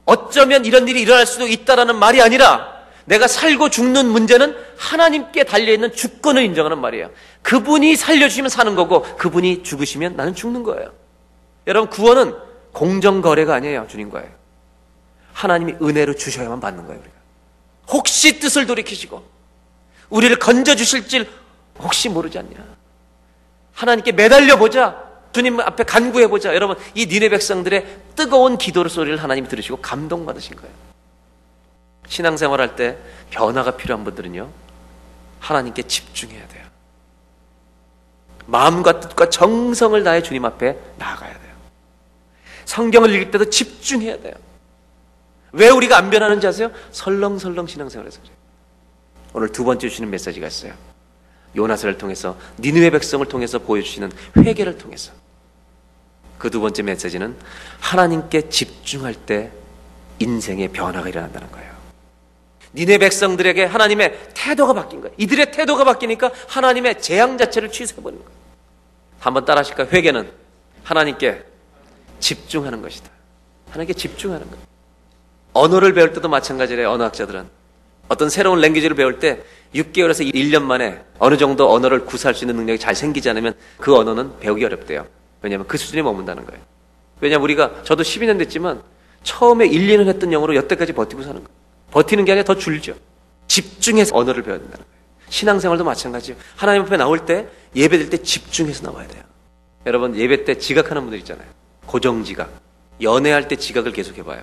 어쩌면 0.05 0.65
이런 0.65 0.87
일이 0.89 1.03
일어날 1.03 1.27
수도 1.27 1.47
있다라는 1.47 1.97
말이 1.97 2.23
아니라 2.23 2.78
내가 3.09 3.27
살고 3.27 3.71
죽는 3.71 4.07
문제는 4.07 4.55
하나님께 4.77 5.45
달려있는 5.45 5.95
주권을 5.95 6.43
인정하는 6.43 6.79
말이에요. 6.79 7.11
그분이 7.43 7.97
살려주시면 7.97 8.51
사는 8.51 8.75
거고 8.75 9.03
그분이 9.17 9.63
죽으시면 9.63 10.15
나는 10.15 10.35
죽는 10.35 10.63
거예요. 10.63 10.93
여러분 11.67 11.89
구원은 11.89 12.35
공정거래가 12.73 13.55
아니에요. 13.55 13.87
주님과의. 13.89 14.29
하나님이 15.33 15.77
은혜로 15.81 16.17
주셔야만 16.17 16.61
받는 16.61 16.87
거예요. 16.87 17.01
우리가. 17.01 17.15
혹시 17.89 18.39
뜻을 18.41 18.67
돌이키시고 18.67 19.25
우리를 20.11 20.39
건져주실 20.39 21.09
줄 21.09 21.27
혹시 21.79 22.11
모르지 22.11 22.39
않냐. 22.39 22.57
하나님께 23.73 24.13
매달려 24.13 24.59
보자. 24.59 25.09
주님 25.33 25.61
앞에 25.61 25.85
간구해 25.85 26.29
보자. 26.29 26.55
여러분 26.55 26.77
이 26.95 27.07
니네 27.07 27.31
백성들의 27.31 27.87
뜨거운 28.17 28.59
기도를 28.59 28.91
소리를 28.91 29.23
하나님이 29.23 29.49
들으시고 29.49 29.79
감동받으신 29.79 30.57
거예요. 30.57 30.88
신앙생활 32.07 32.61
할 32.61 32.77
때 32.77 32.97
변화가 33.31 33.77
필요한 33.77 34.05
분들은요. 34.05 34.49
하나님께 35.41 35.83
집중해야 35.83 36.47
돼요. 36.49 36.67
마음과 38.47 39.01
뜻과 39.01 39.29
정성을 39.29 40.03
다해 40.05 40.23
주님 40.23 40.45
앞에 40.45 40.79
나아가야 40.97 41.33
돼요. 41.39 41.53
성경을 42.65 43.11
읽을 43.15 43.31
때도 43.31 43.51
집중해야 43.51 44.21
돼요. 44.21 44.35
왜 45.53 45.69
우리가 45.69 45.97
안 45.99 46.11
변하는지 46.11 46.47
아세요? 46.47 46.71
설렁설렁 46.93 47.67
신앙생활에서 47.67 48.21
그래요. 48.21 48.37
오늘 49.35 49.53
두 49.53 49.65
번째 49.65 49.89
주시는 49.89 50.11
메시지가 50.11 50.47
있어요. 50.47 50.73
요나서를 51.57 51.99
통해서 51.99 52.37
니누의 52.59 52.91
백성을 52.91 53.25
통해서 53.27 53.59
보여주시는 53.59 54.13
회개를 54.37 54.79
통해서 54.79 55.13
그 56.39 56.51
두 56.51 56.61
번째 56.61 56.83
메시지는 56.83 57.37
하나님께 57.81 58.49
집중할 58.49 59.15
때 59.15 59.51
인생의 60.21 60.69
변화가 60.69 61.09
일어난다는 61.09 61.51
거예요. 61.51 61.78
니네 62.79 62.99
백성들에게 62.99 63.65
하나님의 63.65 64.19
태도가 64.35 64.73
바뀐 64.73 65.01
거예요. 65.01 65.13
이들의 65.19 65.51
태도가 65.51 65.83
바뀌니까 65.83 66.31
하나님의 66.47 67.01
재앙 67.03 67.37
자체를 67.37 67.73
취소해버리는 67.73 68.25
거예요. 68.25 68.39
한번 69.19 69.45
따라 69.45 69.61
하실까요? 69.61 69.89
회개는 69.93 70.31
하나님께 70.85 71.43
집중하는 72.21 72.81
것이다. 72.81 73.11
하나님께 73.71 73.95
집중하는 73.95 74.49
거예요. 74.49 74.63
언어를 75.55 75.93
배울 75.93 76.13
때도 76.13 76.29
마찬가지래요. 76.29 76.89
언어학자들은. 76.91 77.47
어떤 78.07 78.31
새로운 78.31 78.61
랭귀지를 78.61 78.95
배울 78.95 79.19
때 79.19 79.43
6개월에서 79.75 80.33
1년 80.33 80.63
만에 80.63 81.03
어느 81.19 81.37
정도 81.37 81.71
언어를 81.73 82.07
구사할 82.07 82.35
수 82.35 82.45
있는 82.45 82.57
능력이 82.57 82.79
잘 82.79 82.95
생기지 82.95 83.29
않으면 83.29 83.55
그 83.79 83.95
언어는 83.95 84.39
배우기 84.39 84.65
어렵대요. 84.65 85.05
왜냐하면 85.43 85.67
그 85.67 85.77
수준에 85.77 86.01
머문다는 86.03 86.47
거예요. 86.47 86.63
왜냐하면 87.21 87.43
우리가 87.45 87.83
저도 87.83 88.05
12년 88.05 88.39
됐지만 88.39 88.83
처음에 89.25 89.67
1, 89.67 89.89
2년 89.89 90.07
했던 90.07 90.33
영어로 90.33 90.55
여태까지 90.55 90.93
버티고 90.93 91.23
사는 91.23 91.43
거예요. 91.43 91.58
버티는 91.91 92.25
게 92.25 92.33
아니라 92.33 92.45
더 92.45 92.55
줄죠. 92.57 92.95
집중해서 93.47 94.17
언어를 94.17 94.43
배워야 94.43 94.61
된다는 94.61 94.85
거예요. 94.85 94.99
신앙생활도 95.31 95.85
마찬가지예요. 95.85 96.39
하나님 96.57 96.83
앞에 96.83 96.97
나올 96.97 97.25
때 97.27 97.47
예배 97.75 97.99
될 97.99 98.11
때 98.11 98.17
집중해서 98.19 98.83
나와야 98.91 99.07
돼요. 99.09 99.23
여러분 99.87 100.17
예배 100.17 100.45
때 100.45 100.59
지각하는 100.59 101.03
분들 101.03 101.19
있잖아요. 101.21 101.47
고정 101.87 102.25
지각. 102.25 102.51
연애할 103.01 103.49
때 103.49 103.57
지각을 103.57 103.93
계속 103.93 104.19
해봐요. 104.19 104.43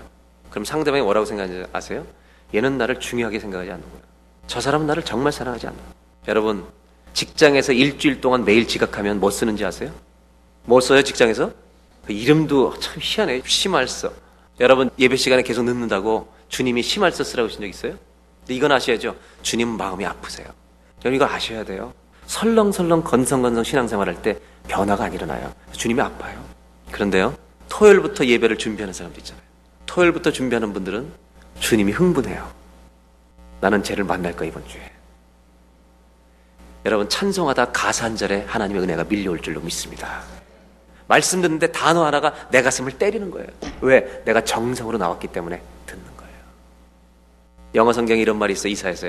그럼 0.49 0.65
상대방이 0.65 1.03
뭐라고 1.03 1.25
생각하는지 1.25 1.69
아세요? 1.73 2.05
얘는 2.53 2.77
나를 2.77 2.99
중요하게 2.99 3.39
생각하지 3.39 3.69
않는 3.71 3.83
거예요. 3.83 4.03
저 4.47 4.61
사람은 4.61 4.87
나를 4.87 5.03
정말 5.03 5.31
사랑하지 5.33 5.67
않는 5.67 5.77
거예요. 5.77 5.93
여러분 6.27 6.65
직장에서 7.13 7.73
일주일 7.73 8.21
동안 8.21 8.45
매일 8.45 8.67
지각하면 8.67 9.19
뭐 9.19 9.29
쓰는지 9.31 9.65
아세요? 9.65 9.91
뭐 10.63 10.79
써요 10.81 11.01
직장에서? 11.03 11.51
그 12.05 12.13
이름도 12.13 12.79
참 12.79 12.95
희한해. 12.99 13.41
심할서. 13.45 14.11
여러분 14.59 14.89
예배 14.97 15.15
시간에 15.17 15.41
계속 15.43 15.63
늦는다고 15.65 16.27
주님이 16.49 16.81
심할서 16.83 17.23
쓰라고 17.23 17.47
하신 17.49 17.61
적 17.61 17.67
있어요? 17.67 17.95
이건 18.47 18.71
아셔야죠. 18.71 19.15
주님은 19.41 19.77
마음이 19.77 20.05
아프세요. 20.05 20.47
여러분 21.03 21.15
이걸 21.15 21.29
아셔야 21.29 21.63
돼요. 21.63 21.93
설렁설렁 22.27 23.03
건성건성 23.03 23.63
신앙생활 23.63 24.07
할 24.07 24.21
때 24.21 24.39
변화가 24.67 25.05
안 25.05 25.13
일어나요. 25.13 25.53
주님이 25.73 26.01
아파요. 26.01 26.43
그런데요. 26.91 27.35
토요일부터 27.69 28.25
예배를 28.25 28.57
준비하는 28.57 28.93
사람도 28.93 29.19
있잖아요. 29.19 29.43
토요일부터 29.85 30.31
준비하는 30.31 30.73
분들은 30.73 31.11
주님이 31.59 31.91
흥분해요. 31.91 32.49
나는 33.61 33.83
쟤를 33.83 34.03
만날 34.03 34.35
거야 34.35 34.49
이번 34.49 34.67
주에. 34.67 34.91
여러분 36.85 37.09
찬송하다 37.09 37.71
가사 37.71 38.05
한 38.05 38.15
절에 38.15 38.45
하나님의 38.47 38.83
은혜가 38.83 39.05
밀려올 39.05 39.41
줄로 39.41 39.59
믿습니다. 39.61 40.21
말씀 41.07 41.41
듣는데 41.41 41.71
단어 41.71 42.03
하나가 42.05 42.33
내 42.51 42.61
가슴을 42.61 42.93
때리는 42.97 43.29
거예요. 43.31 43.47
왜? 43.81 44.21
내가 44.25 44.43
정성으로 44.43 44.97
나왔기 44.97 45.27
때문에. 45.27 45.61
영어 47.75 47.93
성경에 47.93 48.21
이런 48.21 48.37
말이 48.37 48.53
있어 48.53 48.67
이사에서 48.67 49.07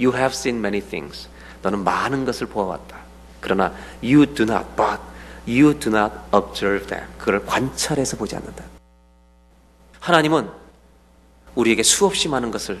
You 0.00 0.14
have 0.14 0.34
seen 0.34 0.58
many 0.58 0.80
things. 0.80 1.28
너는 1.62 1.84
많은 1.84 2.24
것을 2.24 2.46
보아왔다. 2.46 2.96
그러나 3.40 3.74
you 4.02 4.26
do 4.26 4.44
not, 4.44 4.66
but 4.76 5.00
you 5.46 5.78
do 5.78 5.94
not 5.94 6.14
observe 6.34 6.86
them. 6.86 7.06
그걸 7.18 7.44
관찰해서 7.44 8.16
보지 8.16 8.36
않는다. 8.36 8.64
하나님은 10.00 10.50
우리에게 11.54 11.82
수없이 11.82 12.28
많은 12.28 12.50
것을 12.50 12.80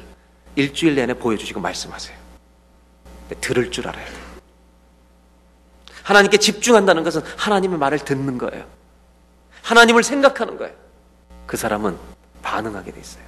일주일 0.54 0.94
내내 0.94 1.14
보여주시고 1.14 1.60
말씀하세요. 1.60 2.16
들을 3.40 3.70
줄 3.70 3.88
알아야 3.88 4.04
돼요. 4.04 4.26
하나님께 6.02 6.36
집중한다는 6.38 7.02
것은 7.02 7.22
하나님의 7.36 7.78
말을 7.78 7.98
듣는 7.98 8.38
거예요. 8.38 8.64
하나님을 9.62 10.04
생각하는 10.04 10.56
거예요. 10.56 10.72
그 11.46 11.56
사람은 11.56 11.98
반응하게 12.42 12.92
돼 12.92 13.00
있어요. 13.00 13.24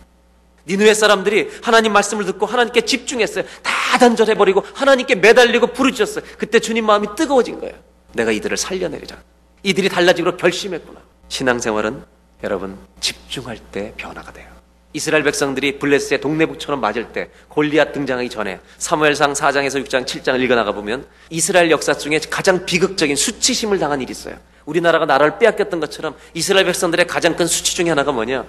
니누의 0.69 0.95
사람들이 0.95 1.51
하나님 1.63 1.93
말씀을 1.93 2.25
듣고 2.27 2.47
하나님께 2.47 2.83
집중했어요. 2.83 3.45
다 3.63 3.99
단절해버리고 3.99 4.65
하나님께 4.75 5.17
매달리고 5.17 5.69
부르짖었어요. 5.69 6.25
그때 6.37 6.61
주님 6.61 6.87
마음이 6.87 7.09
뜨거워진 7.17 7.59
거예요. 7.59 7.75
내가 8.13 8.31
이들을 8.31 8.57
살려내리자. 8.57 9.17
이들이 9.63 9.89
달라지기로 9.89 10.37
결심했구나. 10.37 11.01
신앙생활은 11.29 12.03
여러분 12.45 12.79
집중할 13.01 13.59
때 13.73 13.95
변화가 13.97 14.33
돼요. 14.33 14.47
이스라엘 14.93 15.23
백성들이 15.23 15.79
블레스의 15.79 16.21
동네북처럼 16.21 16.81
맞을 16.81 17.13
때 17.13 17.31
골리앗 17.49 17.93
등장하기 17.93 18.31
전에 18.31 18.61
사무엘상 18.79 19.35
4장에서 19.35 19.85
6장, 19.87 20.07
7장을 20.07 20.41
읽어나가 20.41 20.73
보면 20.73 21.07
이스라엘 21.31 21.71
역사 21.71 21.93
중에 21.95 22.19
가장 22.31 22.65
비극적인 22.65 23.15
수치심을 23.15 23.79
당한 23.79 24.01
일이 24.01 24.11
있어요. 24.11 24.37
우리나라가 24.65 25.05
나라를 25.05 25.39
빼앗겼던 25.39 25.81
것처럼 25.81 26.15
이스라엘 26.35 26.65
백성들의 26.67 27.07
가장 27.07 27.37
큰 27.37 27.47
수치 27.47 27.75
중에 27.75 27.91
하나가 27.91 28.13
뭐냐? 28.13 28.47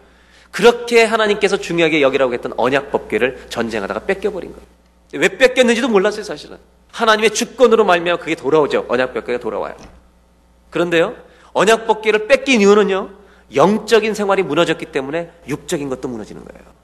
그렇게 0.52 1.04
하나님께서 1.04 1.58
중요하게 1.58 2.02
여기라고 2.02 2.34
했던 2.34 2.54
언약 2.58 2.92
법궤를 2.92 3.48
전쟁하다가 3.50 4.02
뺏겨버린 4.02 4.52
거예요. 4.52 4.66
왜 5.14 5.38
뺏겼는지도 5.38 5.88
몰랐어요, 5.88 6.24
사실은. 6.24 6.58
하나님의 6.92 7.32
주권으로 7.32 7.86
말미암아 7.86 8.20
그게 8.20 8.36
돌아오죠. 8.36 8.86
언약 8.88 9.14
법궤가 9.14 9.40
돌아와요. 9.40 9.76
그런데요. 10.70 11.16
언약 11.54 11.88
법궤를 11.88 12.28
뺏긴 12.28 12.62
이유는요. 12.62 13.10
영적인 13.56 14.14
생활이 14.14 14.44
무너졌기 14.44 14.88
때문에 14.88 15.32
육적인 15.48 15.90
것도 15.90 16.08
무너지는 16.08 16.44
거예요. 16.46 16.80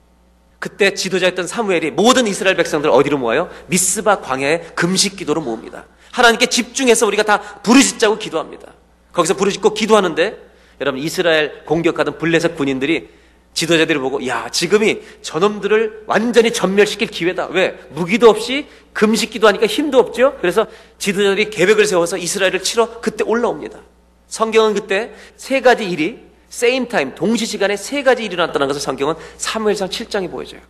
그때 0.59 0.93
지도자였던 0.93 1.45
사무엘이 1.45 1.91
모든 1.91 2.25
이스라엘 2.25 2.55
백성들 2.55 2.89
어디로 2.89 3.19
모아요? 3.19 3.49
미스바 3.67 4.21
광야에 4.21 4.61
금식 4.73 5.15
기도로 5.15 5.41
모읍니다. 5.41 5.85
하나님께 6.11 6.47
집중해서 6.47 7.05
우리가 7.05 7.23
다 7.23 7.41
부르짖자고 7.61 8.17
기도합니다. 8.17 8.73
거기서 9.13 9.35
부르짖고 9.35 9.73
기도하는데 9.73 10.37
여러분 10.81 10.99
이스라엘 11.01 11.63
공격하던 11.65 12.17
블레셋 12.17 12.55
군인들이 12.55 13.09
지도자들이 13.55 13.97
보고 13.99 14.25
야 14.27 14.49
지금이 14.51 14.99
저놈들을 15.21 16.03
완전히 16.05 16.51
전멸시킬 16.51 17.07
기회다. 17.07 17.47
왜? 17.47 17.79
무기도 17.89 18.29
없이 18.29 18.67
금식 18.93 19.31
기도 19.31 19.47
하니까 19.47 19.65
힘도 19.65 19.97
없죠. 19.97 20.37
그래서 20.41 20.67
지도자들이 20.99 21.49
계획을 21.49 21.85
세워서 21.85 22.17
이스라엘을 22.17 22.61
치러 22.61 22.99
그때 22.99 23.23
올라옵니다. 23.25 23.79
성경은 24.27 24.73
그때 24.73 25.13
세 25.37 25.61
가지 25.61 25.89
일이 25.89 26.19
same 26.49 26.87
time 26.87 27.15
동시 27.15 27.45
시간에 27.45 27.77
세 27.77 28.03
가지 28.03 28.25
일이 28.25 28.33
일어났다는 28.33 28.67
것을 28.67 28.81
성경은 28.81 29.15
사무엘상 29.37 29.89
7장에 29.89 30.29
보여줘요. 30.29 30.61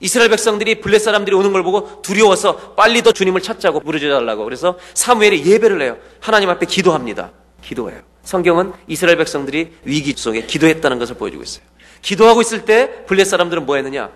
이스라엘 0.00 0.28
백성들이 0.30 0.80
블레셋 0.80 0.98
사람들이 0.98 1.34
오는 1.36 1.52
걸 1.52 1.62
보고 1.62 2.02
두려워서 2.02 2.74
빨리 2.74 3.02
더 3.02 3.12
주님을 3.12 3.42
찾자고 3.42 3.80
부르짖어 3.80 4.10
달라고 4.10 4.44
그래서 4.44 4.76
사무엘이 4.94 5.46
예배를 5.46 5.82
해요. 5.82 5.98
하나님 6.20 6.50
앞에 6.50 6.66
기도합니다. 6.66 7.32
기도해요. 7.62 8.02
성경은 8.22 8.72
이스라엘 8.86 9.16
백성들이 9.16 9.72
위기 9.84 10.12
속에 10.16 10.46
기도했다는 10.46 10.98
것을 10.98 11.14
보여주고 11.14 11.42
있어요. 11.42 11.64
기도하고 12.02 12.40
있을 12.40 12.64
때 12.64 13.04
블레셋 13.06 13.24
사람들은 13.24 13.66
뭐 13.66 13.76
했느냐? 13.76 14.10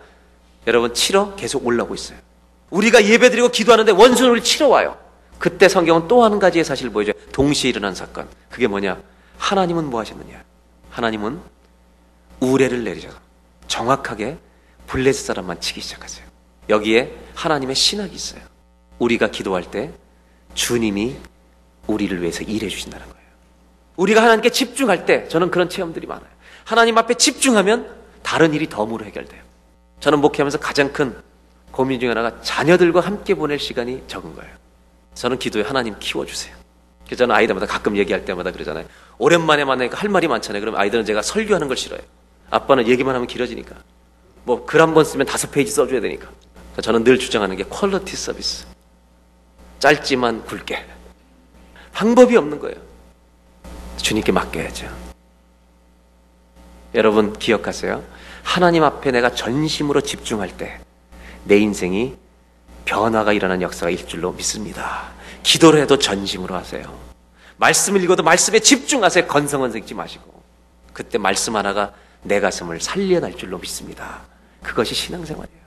여러분 0.66 0.95
치러 0.95 1.35
계속 1.35 1.66
올라오고 1.66 1.95
있어요. 1.95 2.18
우리가 2.70 3.05
예배드리고 3.05 3.49
기도하는데 3.49 3.93
원수는 3.93 4.30
우리 4.30 4.43
치러 4.43 4.68
와요. 4.68 4.97
그때 5.39 5.68
성경은 5.68 6.09
또 6.09 6.22
한 6.22 6.39
가지의 6.39 6.64
사실을 6.64 6.93
보여줘요. 6.93 7.14
동시에 7.33 7.70
일어난 7.70 7.95
사건. 7.95 8.28
그게 8.49 8.66
뭐냐? 8.66 9.01
하나님은 9.39 9.87
뭐 9.87 10.01
하셨느냐? 10.01 10.43
하나님은 10.91 11.41
우레를 12.41 12.85
내리셔서 12.85 13.16
정확하게 13.66 14.39
블레스 14.87 15.24
사람만 15.24 15.61
치기 15.61 15.80
시작하세요. 15.80 16.26
여기에 16.68 17.12
하나님의 17.35 17.74
신학이 17.74 18.14
있어요. 18.14 18.43
우리가 18.99 19.28
기도할 19.30 19.64
때 19.70 19.91
주님이 20.55 21.16
우리를 21.89 22.20
위해서 22.20 22.43
일해 22.45 22.68
주신다는 22.68 23.05
거예요. 23.07 23.22
우리가 23.97 24.22
하나님께 24.22 24.51
집중할 24.51 25.07
때 25.07 25.26
저는 25.28 25.51
그런 25.51 25.68
체험들이 25.68 26.07
많아요. 26.07 26.32
하나님 26.65 26.97
앞에 26.99 27.15
집중하면 27.15 27.89
다른 28.23 28.55
일이 28.55 28.69
덤으로 28.69 29.05
해결돼요. 29.05 29.41
저는 30.01 30.21
목회하면서 30.21 30.59
가장 30.59 30.93
큰 30.93 31.17
고민 31.71 32.01
중에 32.01 32.09
하나가 32.11 32.41
자녀들과 32.43 33.01
함께 33.01 33.35
보낼 33.35 33.59
시간이 33.59 34.05
적은 34.07 34.35
거예요. 34.35 34.53
저는 35.15 35.39
기도에 35.39 35.63
하나님 35.63 35.95
키워주세요. 35.99 36.55
그래서 37.05 37.19
저는 37.25 37.35
아이들마다 37.35 37.67
가끔 37.67 37.97
얘기할 37.97 38.25
때마다 38.25 38.51
그러잖아요. 38.53 38.87
오랜만에 39.19 39.65
만나니까 39.65 39.99
할 39.99 40.09
말이 40.09 40.29
많잖아요. 40.29 40.61
그럼 40.61 40.77
아이들은 40.77 41.05
제가 41.05 41.23
설교하는 41.23 41.69
걸 41.69 41.77
싫어해요. 41.77 42.05
아빠는 42.51 42.87
얘기만 42.89 43.15
하면 43.15 43.27
길어지니까. 43.27 43.75
뭐 44.45 44.67
글 44.67 44.81
한 44.81 44.95
번 44.95 45.05
쓰면 45.05 45.27
다섯 45.27 45.51
페이지 45.51 45.71
써줘야 45.71 46.01
되니까. 46.01 46.29
저는 46.81 47.05
늘 47.05 47.19
주장하는 47.19 47.57
게 47.57 47.65
quality 47.64 48.16
service. 48.16 48.66
짧지만 49.79 50.45
굵게. 50.45 50.85
방법이 51.93 52.37
없는 52.37 52.59
거예요. 52.59 52.77
주님께 53.99 54.33
맡겨야죠. 54.33 55.12
여러분 56.95 57.32
기억하세요. 57.32 58.03
하나님 58.43 58.84
앞에 58.84 59.11
내가 59.11 59.30
전심으로 59.30 60.01
집중할 60.01 60.57
때 60.57 60.80
내 61.45 61.59
인생이 61.59 62.16
변화가 62.84 63.32
일어나는 63.32 63.62
역사가 63.62 63.90
있을 63.90 64.07
줄로 64.07 64.32
믿습니다. 64.32 65.11
기도를 65.43 65.80
해도 65.80 65.99
전심으로 65.99 66.55
하세요. 66.55 66.82
말씀을 67.57 68.03
읽어도 68.03 68.22
말씀에 68.22 68.61
집중하세요. 68.61 69.26
건성건성 69.26 69.80
읽지 69.80 69.95
마시고. 69.95 70.43
그때 70.93 71.18
말씀 71.18 71.57
하나가 71.57 71.93
내 72.22 72.40
가슴을 72.40 72.80
살려날 72.80 73.36
줄로 73.36 73.59
믿습니다. 73.59 74.20
그것이 74.62 74.95
신앙생활이에요. 74.95 75.62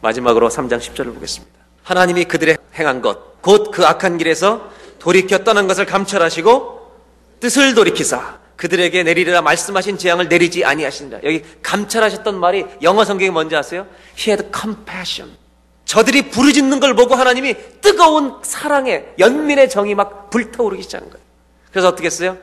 마지막으로 0.00 0.48
3장 0.48 0.78
10절을 0.78 1.14
보겠습니다. 1.14 1.58
하나님이 1.82 2.24
그들의 2.24 2.58
행한 2.78 3.00
것, 3.02 3.40
곧 3.40 3.70
그 3.70 3.86
악한 3.86 4.18
길에서 4.18 4.70
돌이켜 4.98 5.38
떠난 5.38 5.66
것을 5.66 5.86
감찰하시고 5.86 6.92
뜻을 7.40 7.74
돌이키사 7.74 8.37
그들에게 8.58 9.04
내리리라 9.04 9.40
말씀하신 9.40 9.98
재앙을 9.98 10.28
내리지 10.28 10.64
아니하신다. 10.64 11.20
여기 11.22 11.44
감찰하셨던 11.62 12.38
말이 12.40 12.66
영어 12.82 13.04
성경이 13.04 13.30
뭔지 13.30 13.54
아세요? 13.54 13.86
He 14.18 14.32
had 14.32 14.50
compassion. 14.52 15.36
저들이 15.84 16.30
부르짖는 16.30 16.80
걸 16.80 16.94
보고 16.94 17.14
하나님이 17.14 17.54
뜨거운 17.80 18.34
사랑의 18.42 19.14
연민의 19.20 19.70
정이 19.70 19.94
막 19.94 20.28
불타오르기 20.30 20.82
시작한 20.82 21.08
거예요. 21.08 21.24
그래서 21.70 21.86
어떻게 21.86 22.06
했어요? 22.06 22.36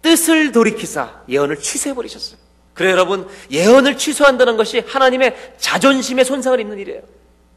뜻을 0.00 0.50
돌이키사 0.52 1.24
예언을 1.28 1.58
취소해 1.58 1.94
버리셨어요. 1.94 2.38
그래 2.72 2.90
여러분 2.90 3.28
예언을 3.50 3.98
취소한다는 3.98 4.56
것이 4.56 4.82
하나님의 4.86 5.52
자존심에 5.58 6.24
손상을 6.24 6.58
입는 6.58 6.78
일이에요. 6.78 7.02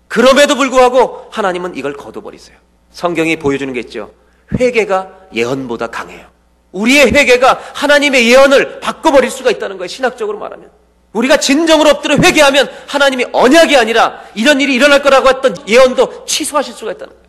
그럼에도 0.10 0.56
불구하고 0.56 1.30
하나님은 1.32 1.78
이걸 1.78 1.94
거둬버리세요. 1.94 2.58
성경이 2.92 3.38
보여주는 3.38 3.74
게 3.74 3.80
있죠. 3.80 4.12
회개가 4.60 5.30
예언보다 5.34 5.88
강해요. 5.88 6.34
우리의 6.74 7.14
회개가 7.14 7.62
하나님의 7.74 8.30
예언을 8.30 8.80
바꿔버릴 8.82 9.32
수가 9.32 9.52
있다는 9.52 9.78
거예요. 9.78 9.88
신학적으로 9.88 10.38
말하면. 10.40 10.70
우리가 11.14 11.38
진정으로 11.38 11.90
엎드려 11.92 12.18
회개하면 12.18 12.70
하나님이 12.88 13.28
언약이 13.32 13.78
아니라 13.78 14.24
이런 14.36 14.60
일이 14.60 14.74
일어날 14.74 15.02
거라고 15.02 15.30
했던 15.30 15.56
예언도 15.68 16.26
취소하실 16.26 16.74
수가 16.74 16.92
있다는 16.94 17.14
거예요. 17.14 17.24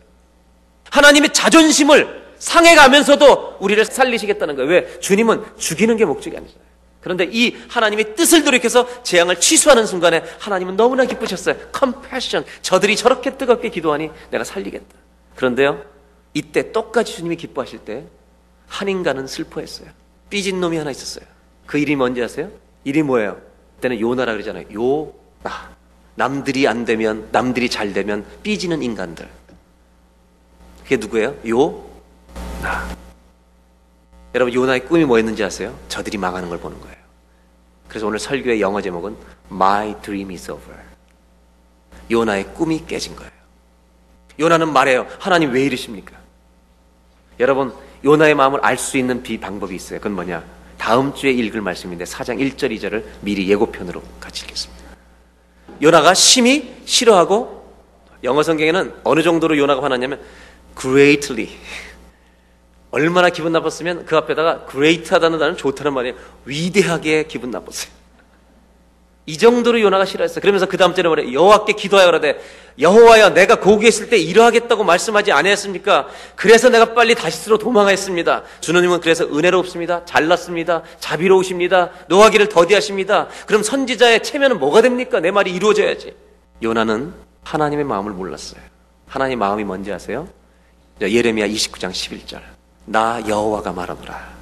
하나님의 0.90 1.32
자존심을 1.32 2.24
상해가면서도 2.38 3.58
우리를 3.60 3.84
살리시겠다는 3.84 4.56
거예요. 4.56 4.70
왜? 4.70 5.00
주님은 5.00 5.44
죽이는 5.58 5.96
게 5.96 6.04
목적이 6.04 6.38
아니잖아요. 6.38 6.64
그런데 7.00 7.28
이 7.30 7.54
하나님의 7.68 8.16
뜻을 8.16 8.44
돌이켜서 8.44 8.88
재앙을 9.02 9.38
취소하는 9.38 9.84
순간에 9.84 10.24
하나님은 10.38 10.76
너무나 10.76 11.04
기쁘셨어요. 11.04 11.54
컴패션. 11.70 12.46
저들이 12.62 12.96
저렇게 12.96 13.36
뜨겁게 13.36 13.68
기도하니 13.68 14.10
내가 14.30 14.42
살리겠다. 14.42 14.86
그런데요. 15.36 15.82
이때 16.32 16.72
똑같이 16.72 17.16
주님이 17.16 17.36
기뻐하실 17.36 17.80
때 17.80 18.04
한 18.74 18.88
인간은 18.88 19.28
슬퍼했어요. 19.28 19.88
삐진 20.30 20.60
놈이 20.60 20.76
하나 20.76 20.90
있었어요. 20.90 21.24
그 21.64 21.78
이름이 21.78 21.94
뭔지 21.94 22.20
아세요? 22.20 22.50
이름이 22.82 23.06
뭐예요? 23.06 23.40
그때는 23.76 24.00
요나라 24.00 24.32
그러잖아요. 24.32 24.64
요나. 24.74 25.76
남들이 26.16 26.66
안 26.66 26.84
되면, 26.84 27.28
남들이 27.30 27.68
잘 27.70 27.92
되면 27.92 28.26
삐지는 28.42 28.82
인간들. 28.82 29.28
그게 30.82 30.96
누구예요? 30.96 31.36
요나. 31.46 32.96
여러분, 34.34 34.52
요나의 34.52 34.86
꿈이 34.86 35.04
뭐였는지 35.04 35.44
아세요? 35.44 35.78
저들이 35.88 36.18
망하는 36.18 36.48
걸 36.48 36.58
보는 36.58 36.80
거예요. 36.80 36.96
그래서 37.86 38.08
오늘 38.08 38.18
설교의 38.18 38.60
영어 38.60 38.80
제목은 38.80 39.16
My 39.52 39.94
Dream 40.02 40.30
is 40.30 40.50
Over. 40.50 40.80
요나의 42.10 42.52
꿈이 42.54 42.84
깨진 42.84 43.14
거예요. 43.14 43.30
요나는 44.40 44.72
말해요. 44.72 45.06
하나님 45.20 45.52
왜 45.52 45.64
이러십니까? 45.64 46.16
여러분, 47.38 47.72
요나의 48.04 48.34
마음을 48.34 48.60
알 48.62 48.76
수 48.76 48.98
있는 48.98 49.22
비 49.22 49.38
방법이 49.38 49.74
있어요. 49.74 49.98
그건 49.98 50.12
뭐냐? 50.12 50.44
다음 50.76 51.14
주에 51.14 51.30
읽을 51.30 51.62
말씀인데 51.62 52.04
4장 52.04 52.38
1절 52.38 52.70
2절을 52.76 53.04
미리 53.22 53.48
예고편으로 53.50 54.02
같이 54.20 54.44
읽겠습니다. 54.44 54.84
요나가 55.80 56.12
심히 56.14 56.74
싫어하고 56.84 57.64
영어 58.22 58.42
성경에는 58.42 58.94
어느 59.04 59.22
정도로 59.22 59.56
요나가 59.56 59.82
화났냐면 59.82 60.20
greatly 60.78 61.48
얼마나 62.90 63.30
기분 63.30 63.52
나빴으면 63.52 64.04
그 64.04 64.16
앞에다가 64.16 64.66
great하다는 64.70 65.38
단어는 65.38 65.56
좋다는 65.56 65.94
말이에요. 65.94 66.16
위대하게 66.44 67.24
기분 67.24 67.50
나빴어요. 67.50 68.03
이 69.26 69.38
정도로 69.38 69.80
요나가 69.80 70.04
싫어했어요. 70.04 70.40
그러면서 70.40 70.66
그 70.66 70.76
다음 70.76 70.94
절에 70.94 71.08
말해 71.08 71.32
여호와께 71.32 71.72
기도하여 71.72 72.06
그러되 72.06 72.40
여호와여 72.78 73.30
내가 73.30 73.58
고기 73.58 73.88
있을 73.88 74.10
때 74.10 74.18
이러하겠다고 74.18 74.84
말씀하지 74.84 75.32
아니했습니까? 75.32 76.08
그래서 76.36 76.68
내가 76.68 76.92
빨리 76.92 77.14
다시스로 77.14 77.56
도망하였습니다. 77.56 78.42
주님은 78.60 79.00
그래서 79.00 79.24
은혜롭습니다. 79.24 80.04
잘났습니다. 80.04 80.82
자비로우십니다. 81.00 81.90
노하기를 82.08 82.50
더디하십니다. 82.50 83.28
그럼 83.46 83.62
선지자의 83.62 84.22
체면은 84.22 84.58
뭐가 84.58 84.82
됩니까? 84.82 85.20
내 85.20 85.30
말이 85.30 85.52
이루어져야지. 85.52 86.14
요나는 86.62 87.14
하나님의 87.44 87.84
마음을 87.86 88.12
몰랐어요. 88.12 88.60
하나님 89.06 89.38
마음이 89.38 89.64
뭔지 89.64 89.90
아세요? 89.90 90.28
예레미야 91.00 91.48
29장 91.48 91.92
11절. 91.92 92.40
나 92.84 93.22
여호와가 93.26 93.72
말하노라. 93.72 94.34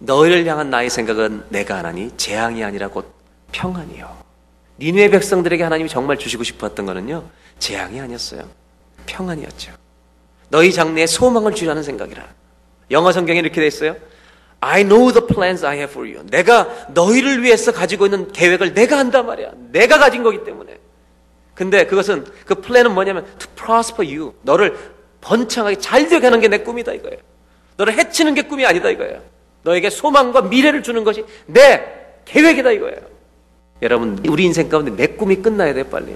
너희를 0.00 0.44
향한 0.46 0.68
나의 0.68 0.90
생각은 0.90 1.44
내가 1.48 1.78
하나니 1.78 2.10
재앙이 2.16 2.62
아니라 2.62 2.88
곧 2.88 3.21
평안이요. 3.52 4.22
니누의 4.78 5.10
백성들에게 5.10 5.62
하나님이 5.62 5.88
정말 5.88 6.18
주시고 6.18 6.42
싶었던 6.42 6.86
것은요, 6.86 7.24
재앙이 7.58 8.00
아니었어요. 8.00 8.48
평안이었죠. 9.06 9.72
너희 10.48 10.72
장래에 10.72 11.06
소망을 11.06 11.54
주라는 11.54 11.82
생각이라. 11.82 12.26
영어 12.90 13.12
성경에 13.12 13.38
이렇게 13.38 13.60
돼 13.60 13.66
있어요. 13.66 13.96
I 14.60 14.84
know 14.84 15.12
the 15.12 15.26
plans 15.26 15.64
I 15.64 15.76
have 15.76 15.92
for 15.92 16.08
you. 16.08 16.26
내가 16.30 16.68
너희를 16.90 17.42
위해서 17.42 17.72
가지고 17.72 18.06
있는 18.06 18.30
계획을 18.32 18.74
내가 18.74 18.98
한단 18.98 19.26
말이야. 19.26 19.52
내가 19.70 19.98
가진 19.98 20.22
거기 20.22 20.44
때문에. 20.44 20.78
근데 21.54 21.86
그것은 21.86 22.24
그 22.46 22.56
플랜은 22.56 22.92
뭐냐면 22.94 23.24
to 23.38 23.48
prosper 23.56 24.06
you. 24.08 24.34
너를 24.42 24.78
번창하게 25.20 25.76
잘 25.78 26.08
되게 26.08 26.26
하는 26.26 26.40
게 26.40 26.48
내 26.48 26.58
꿈이다 26.58 26.92
이거예요. 26.92 27.18
너를 27.76 27.94
해치는 27.94 28.34
게 28.34 28.42
꿈이 28.42 28.64
아니다 28.66 28.88
이거예요. 28.90 29.20
너에게 29.62 29.90
소망과 29.90 30.42
미래를 30.42 30.82
주는 30.82 31.02
것이 31.04 31.24
내 31.46 31.84
계획이다 32.24 32.70
이거예요. 32.72 33.11
여러분, 33.82 34.24
우리 34.28 34.44
인생 34.44 34.68
가운데 34.68 34.94
내 34.94 35.08
꿈이 35.08 35.36
끝나야 35.36 35.74
돼 35.74 35.82
빨리. 35.82 36.14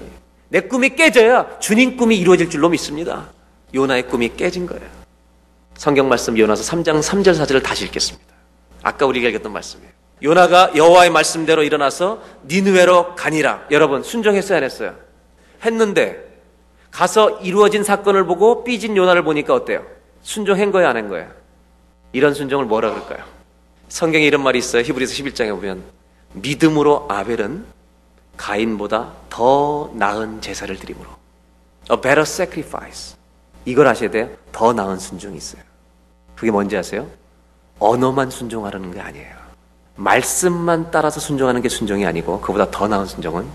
내 0.49 0.61
꿈이 0.61 0.89
깨져야 0.95 1.59
주님 1.59 1.97
꿈이 1.97 2.17
이루어질 2.17 2.49
줄로 2.49 2.69
믿습니다. 2.69 3.29
요나의 3.75 4.07
꿈이 4.07 4.35
깨진 4.35 4.65
거예요. 4.65 4.85
성경 5.75 6.07
말씀 6.07 6.37
요나서 6.37 6.63
3장 6.63 7.01
3절 7.01 7.37
4절을 7.39 7.61
다시 7.61 7.83
읽겠습니다. 7.85 8.33
아까 8.81 9.05
우리가 9.05 9.27
읽었던 9.29 9.51
말씀이에요. 9.51 9.91
요나가 10.23 10.71
여호와의 10.75 11.11
말씀대로 11.11 11.63
일어나서 11.63 12.23
니느웨로 12.47 13.15
가니라. 13.15 13.67
여러분 13.69 14.01
순종했어요 14.01 14.57
안 14.57 14.63
했어요? 14.63 14.95
했는데 15.63 16.25
가서 16.89 17.41
이루어진 17.41 17.83
사건을 17.83 18.25
보고 18.25 18.63
삐진 18.63 18.95
요나를 18.95 19.23
보니까 19.23 19.53
어때요? 19.53 19.85
순종한 20.23 20.71
거예요 20.71 20.87
안 20.87 20.95
한 20.95 21.09
거예요? 21.09 21.27
이런 22.13 22.33
순종을 22.33 22.65
뭐라 22.65 22.89
그럴까요? 22.91 23.25
성경에 23.89 24.25
이런 24.25 24.41
말이 24.41 24.57
있어요. 24.57 24.81
히브리서 24.81 25.13
11장에 25.13 25.49
보면 25.49 25.83
믿음으로 26.33 27.07
아벨은 27.09 27.65
가인보다 28.35 29.13
더 29.29 29.91
나은 29.93 30.41
제사를 30.41 30.75
드림으로 30.77 31.09
a 31.91 31.97
better 31.97 32.21
sacrifice 32.21 33.15
이걸 33.65 33.87
아셔야 33.87 34.09
돼요. 34.09 34.29
더 34.51 34.71
나은 34.71 34.99
순종이 34.99 35.37
있어요. 35.37 35.61
그게 36.35 36.51
뭔지 36.51 36.77
아세요? 36.77 37.07
언어만 37.79 38.29
순종하라는 38.29 38.93
게 38.93 39.01
아니에요. 39.01 39.35
말씀만 39.95 40.91
따라서 40.91 41.19
순종하는 41.19 41.61
게 41.61 41.69
순종이 41.69 42.05
아니고 42.05 42.39
그보다 42.41 42.69
더 42.69 42.87
나은 42.87 43.05
순종은 43.05 43.47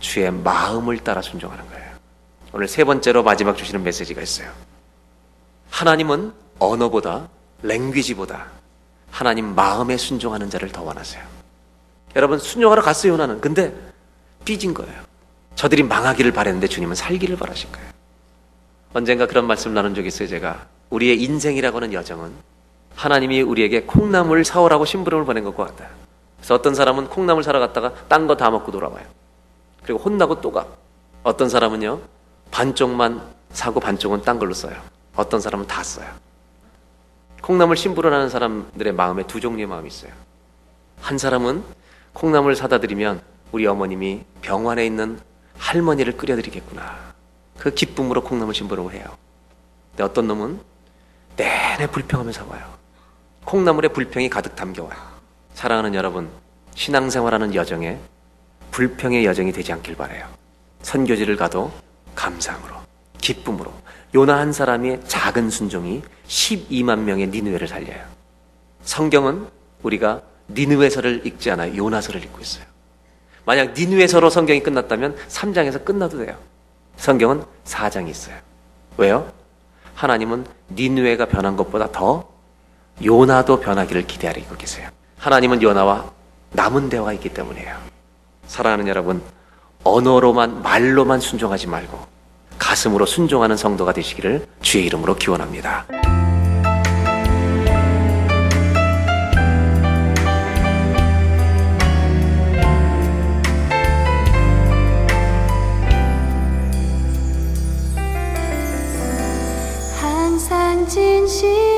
주의 0.00 0.30
마음을 0.30 0.98
따라 0.98 1.22
순종하는 1.22 1.68
거예요. 1.68 1.84
오늘 2.52 2.68
세 2.68 2.84
번째로 2.84 3.22
마지막 3.22 3.56
주시는 3.56 3.82
메시지가 3.82 4.22
있어요. 4.22 4.50
하나님은 5.70 6.32
언어보다 6.58 7.28
랭귀지보다 7.62 8.46
하나님 9.10 9.54
마음에 9.54 9.96
순종하는 9.96 10.50
자를 10.50 10.70
더 10.70 10.82
원하세요. 10.82 11.22
여러분 12.16 12.38
순종하러 12.38 12.82
갔어요 12.82 13.12
요나는. 13.14 13.40
근데 13.40 13.74
삐진 14.44 14.74
거예요. 14.74 15.02
저들이 15.54 15.82
망하기를 15.82 16.32
바랬는데 16.32 16.68
주님은 16.68 16.94
살기를 16.94 17.36
바라신 17.36 17.70
거예요. 17.72 17.88
언젠가 18.92 19.26
그런 19.26 19.46
말씀 19.46 19.74
나눈 19.74 19.94
적이 19.94 20.08
있어요 20.08 20.28
제가. 20.28 20.66
우리의 20.90 21.20
인생이라고 21.22 21.76
하는 21.76 21.92
여정은 21.92 22.32
하나님이 22.94 23.42
우리에게 23.42 23.82
콩나물 23.82 24.44
사오라고 24.44 24.84
심부름을 24.84 25.24
보낸 25.24 25.42
것과 25.44 25.66
같다. 25.66 25.88
그래서 26.36 26.54
어떤 26.54 26.74
사람은 26.74 27.08
콩나물 27.08 27.42
사러 27.42 27.58
갔다가 27.58 27.92
딴 28.08 28.26
거 28.26 28.36
다 28.36 28.50
먹고 28.50 28.70
돌아와요. 28.70 29.04
그리고 29.82 29.98
혼나고 29.98 30.40
또 30.40 30.52
가. 30.52 30.66
어떤 31.24 31.48
사람은요, 31.48 32.00
반쪽만 32.50 33.22
사고 33.50 33.80
반쪽은 33.80 34.22
딴 34.22 34.38
걸로 34.38 34.54
써요. 34.54 34.74
어떤 35.16 35.40
사람은 35.40 35.66
다 35.66 35.82
써요. 35.82 36.06
콩나물 37.42 37.76
심부름하는 37.76 38.28
사람들의 38.28 38.92
마음에 38.92 39.26
두 39.26 39.40
종류의 39.40 39.66
마음이 39.66 39.88
있어요. 39.88 40.12
한 41.00 41.18
사람은 41.18 41.64
콩나물 42.14 42.56
사다 42.56 42.78
드리면 42.78 43.20
우리 43.52 43.66
어머님이 43.66 44.24
병원에 44.40 44.86
있는 44.86 45.20
할머니를 45.58 46.16
끓여드리겠구나. 46.16 47.14
그 47.58 47.74
기쁨으로 47.74 48.22
콩나물 48.22 48.54
심부름을 48.54 48.94
해요. 48.94 49.04
근데 49.90 50.04
어떤 50.04 50.26
놈은 50.28 50.60
내내 51.36 51.88
불평하면서 51.88 52.46
와요. 52.46 52.64
콩나물에 53.44 53.88
불평이 53.88 54.30
가득 54.30 54.56
담겨와요. 54.56 54.96
사랑하는 55.54 55.94
여러분, 55.94 56.30
신앙생활하는 56.74 57.54
여정에 57.54 57.98
불평의 58.70 59.24
여정이 59.24 59.52
되지 59.52 59.72
않길 59.72 59.96
바래요. 59.96 60.26
선교지를 60.82 61.36
가도 61.36 61.72
감상으로, 62.14 62.76
기쁨으로. 63.18 63.72
요나 64.14 64.38
한 64.38 64.52
사람의 64.52 65.02
작은 65.06 65.50
순종이 65.50 66.02
12만 66.26 67.00
명의 67.00 67.26
니느웨를 67.28 67.66
살려요. 67.66 68.04
성경은 68.82 69.48
우리가 69.82 70.22
니느웨서를 70.48 71.26
읽지 71.26 71.50
않아요. 71.50 71.76
요나서를 71.76 72.22
읽고 72.24 72.40
있어요. 72.40 72.64
만약 73.44 73.72
니느웨서로 73.74 74.30
성경이 74.30 74.62
끝났다면 74.62 75.16
3장에서 75.28 75.84
끝나도 75.84 76.18
돼요. 76.18 76.36
성경은 76.96 77.42
4장이 77.64 78.08
있어요. 78.08 78.36
왜요? 78.96 79.30
하나님은 79.94 80.46
니느웨가 80.74 81.26
변한 81.26 81.56
것보다 81.56 81.90
더 81.92 82.28
요나도 83.04 83.60
변하기를 83.60 84.06
기대하고 84.06 84.56
계세요. 84.56 84.88
하나님은 85.18 85.62
요나와 85.62 86.10
남은 86.52 86.88
대화가 86.88 87.12
있기 87.14 87.30
때문이에요. 87.30 87.76
사랑하는 88.46 88.86
여러분, 88.88 89.22
언어로만 89.82 90.62
말로만 90.62 91.20
순종하지 91.20 91.66
말고 91.66 91.98
가슴으로 92.58 93.04
순종하는 93.06 93.56
성도가 93.56 93.92
되시기를 93.92 94.46
주의 94.62 94.86
이름으로 94.86 95.16
기원합니다. 95.16 95.86
항상 110.96 111.73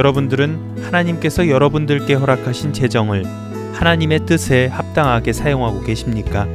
여러분들은 0.00 0.82
하나님께서 0.82 1.48
여러분들께 1.48 2.14
허락하신 2.14 2.72
재정을 2.72 3.22
하나님의 3.74 4.20
뜻에 4.24 4.66
합당하게 4.68 5.34
사용하고 5.34 5.82
계십니까? 5.82 6.48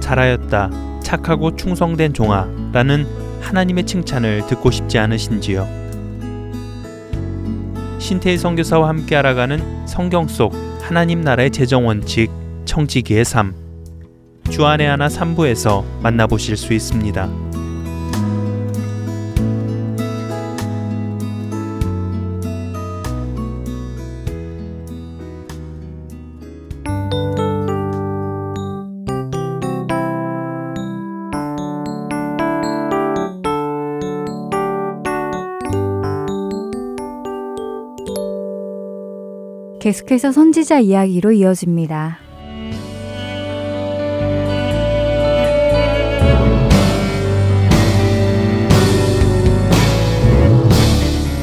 잘하였다, 0.00 1.00
착하고 1.02 1.56
충성된 1.56 2.12
종아 2.12 2.46
라는 2.74 3.06
하나님의 3.40 3.86
칭찬을 3.86 4.46
듣고 4.48 4.70
싶지 4.70 4.98
않으신지요? 4.98 5.66
신태희 7.98 8.36
선교사와 8.36 8.88
함께 8.88 9.16
알아가는 9.16 9.86
성경 9.86 10.28
속 10.28 10.52
하나님 10.82 11.22
나라의 11.22 11.50
재정 11.50 11.86
원칙 11.86 12.30
청지기의 12.66 13.24
삶 13.24 13.54
주안의 14.50 14.86
하나 14.86 15.08
3부에서 15.08 15.84
만나보실 16.02 16.58
수 16.58 16.74
있습니다. 16.74 17.47
계속해서 39.88 40.32
선지자 40.32 40.80
이야기로 40.80 41.32
이어집니다. 41.32 42.18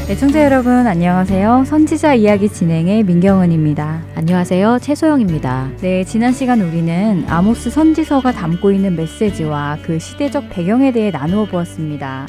애청자 0.07 0.45
여러분 0.45 0.85
안녕하세요. 0.85 1.63
선지자 1.65 2.13
이야기 2.13 2.47
진행의 2.47 3.01
민경은입니다. 3.05 4.03
안녕하세요. 4.13 4.77
최소영입니다. 4.79 5.71
네, 5.81 6.03
지난 6.03 6.31
시간 6.31 6.61
우리는 6.61 7.25
아모스 7.27 7.71
선지서가 7.71 8.31
담고 8.31 8.71
있는 8.71 8.95
메시지와 8.95 9.79
그 9.81 9.97
시대적 9.97 10.51
배경에 10.51 10.91
대해 10.91 11.09
나누어 11.09 11.45
보았습니다. 11.45 12.27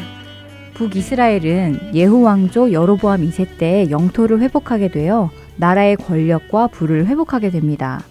북이스라엘은 0.73 1.91
예후 1.93 2.23
왕조 2.23 2.73
여로보암 2.73 3.21
2세 3.21 3.59
때 3.59 3.91
영토를 3.91 4.41
회복하게 4.41 4.89
되어 4.89 5.31
나라의 5.59 5.97
권력과 5.97 6.69
부를 6.69 7.07
회복하게 7.07 7.51
됩니다. 7.51 8.03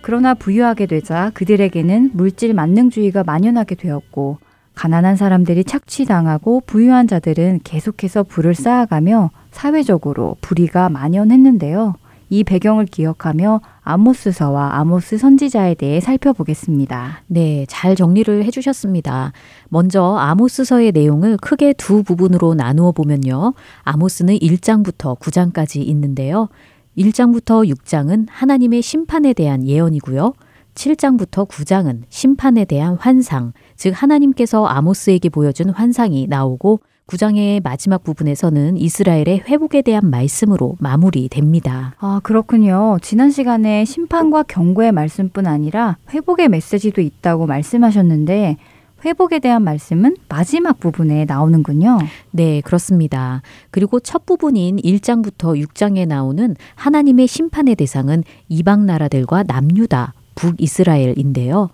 그러나 0.00 0.34
부유하게 0.34 0.86
되자 0.86 1.30
그들에게는 1.34 2.10
물질 2.14 2.54
만능주의가 2.54 3.24
만연하게 3.24 3.74
되었고 3.74 4.38
가난한 4.74 5.16
사람들이 5.16 5.64
착취당하고 5.64 6.62
부유한 6.64 7.08
자들은 7.08 7.60
계속해서 7.64 8.22
부를 8.22 8.54
쌓아가며 8.54 9.30
사회적으로 9.50 10.36
불의가 10.40 10.88
만연했는데요. 10.88 11.96
이 12.30 12.44
배경을 12.44 12.86
기억하며 12.86 13.60
아모스서와 13.82 14.76
아모스 14.76 15.18
선지자에 15.18 15.74
대해 15.74 16.00
살펴보겠습니다. 16.00 17.22
네, 17.26 17.64
잘 17.68 17.96
정리를 17.96 18.44
해주셨습니다. 18.44 19.32
먼저 19.68 20.16
아모스서의 20.16 20.92
내용을 20.92 21.38
크게 21.38 21.72
두 21.72 22.02
부분으로 22.02 22.54
나누어 22.54 22.92
보면요. 22.92 23.54
아모스는 23.82 24.38
1장부터 24.38 25.18
9장까지 25.18 25.76
있는데요. 25.86 26.48
1장부터 26.96 27.66
6장은 27.72 28.26
하나님의 28.28 28.82
심판에 28.82 29.32
대한 29.32 29.66
예언이고요. 29.66 30.34
7장부터 30.74 31.48
9장은 31.48 32.02
심판에 32.08 32.64
대한 32.64 32.96
환상, 32.98 33.52
즉 33.76 33.92
하나님께서 33.96 34.66
아모스에게 34.66 35.28
보여준 35.28 35.70
환상이 35.70 36.26
나오고 36.28 36.80
9장의 37.08 37.62
마지막 37.62 38.04
부분에서는 38.04 38.76
이스라엘의 38.76 39.44
회복에 39.48 39.80
대한 39.80 40.10
말씀으로 40.10 40.76
마무리됩니다. 40.78 41.94
아, 41.98 42.20
그렇군요. 42.22 42.98
지난 43.00 43.30
시간에 43.30 43.86
심판과 43.86 44.42
경고의 44.42 44.92
말씀뿐 44.92 45.46
아니라 45.46 45.96
회복의 46.10 46.50
메시지도 46.50 47.00
있다고 47.00 47.46
말씀하셨는데 47.46 48.58
회복에 49.06 49.38
대한 49.38 49.62
말씀은 49.62 50.16
마지막 50.28 50.80
부분에 50.80 51.24
나오는군요. 51.24 51.98
네, 52.30 52.60
그렇습니다. 52.60 53.40
그리고 53.70 54.00
첫 54.00 54.26
부분인 54.26 54.76
1장부터 54.76 55.64
6장에 55.64 56.06
나오는 56.06 56.56
하나님의 56.74 57.26
심판의 57.26 57.76
대상은 57.76 58.22
이방 58.48 58.84
나라들과 58.84 59.44
남유다, 59.44 60.12
북이스라엘인데요. 60.34 61.70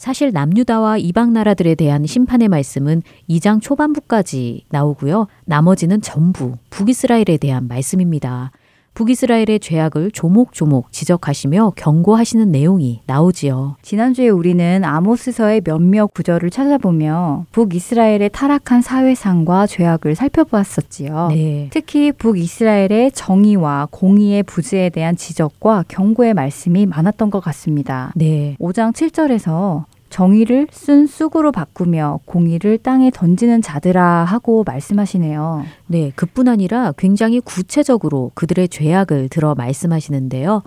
사실 0.00 0.30
남유다와 0.32 0.96
이방 0.96 1.34
나라들에 1.34 1.74
대한 1.74 2.06
심판의 2.06 2.48
말씀은 2.48 3.02
2장 3.28 3.60
초반부까지 3.60 4.64
나오고요. 4.70 5.26
나머지는 5.44 6.00
전부 6.00 6.54
북이스라엘에 6.70 7.36
대한 7.38 7.68
말씀입니다. 7.68 8.50
북이스라엘의 8.94 9.60
죄악을 9.60 10.10
조목조목 10.10 10.90
지적하시며 10.92 11.74
경고하시는 11.76 12.50
내용이 12.50 13.02
나오지요. 13.06 13.76
지난주에 13.82 14.28
우리는 14.28 14.82
아모스서의 14.84 15.60
몇몇 15.62 16.08
구절을 16.12 16.50
찾아보며 16.50 17.46
북이스라엘의 17.52 18.30
타락한 18.32 18.82
사회상과 18.82 19.66
죄악을 19.66 20.14
살펴보았었지요. 20.14 21.28
네. 21.28 21.68
특히 21.70 22.10
북이스라엘의 22.12 23.12
정의와 23.12 23.88
공의의 23.90 24.42
부재에 24.42 24.88
대한 24.90 25.14
지적과 25.14 25.84
경고의 25.88 26.34
말씀이 26.34 26.86
많았던 26.86 27.30
것 27.30 27.40
같습니다. 27.40 28.12
네. 28.16 28.56
5장 28.58 28.92
7절에서 28.92 29.84
정의를 30.10 30.66
쓴 30.70 31.06
쑥으로 31.06 31.52
바꾸며 31.52 32.20
공의를 32.26 32.78
땅에 32.78 33.10
던지는 33.10 33.62
자들아 33.62 34.24
하고 34.24 34.64
말씀하시네요. 34.66 35.64
네, 35.86 36.12
그뿐 36.14 36.48
아니라 36.48 36.92
굉장히 36.98 37.40
구체적으로 37.40 38.32
그들의 38.34 38.68
죄악을 38.68 39.28
들어 39.28 39.54
말씀하시는데요. 39.54 40.62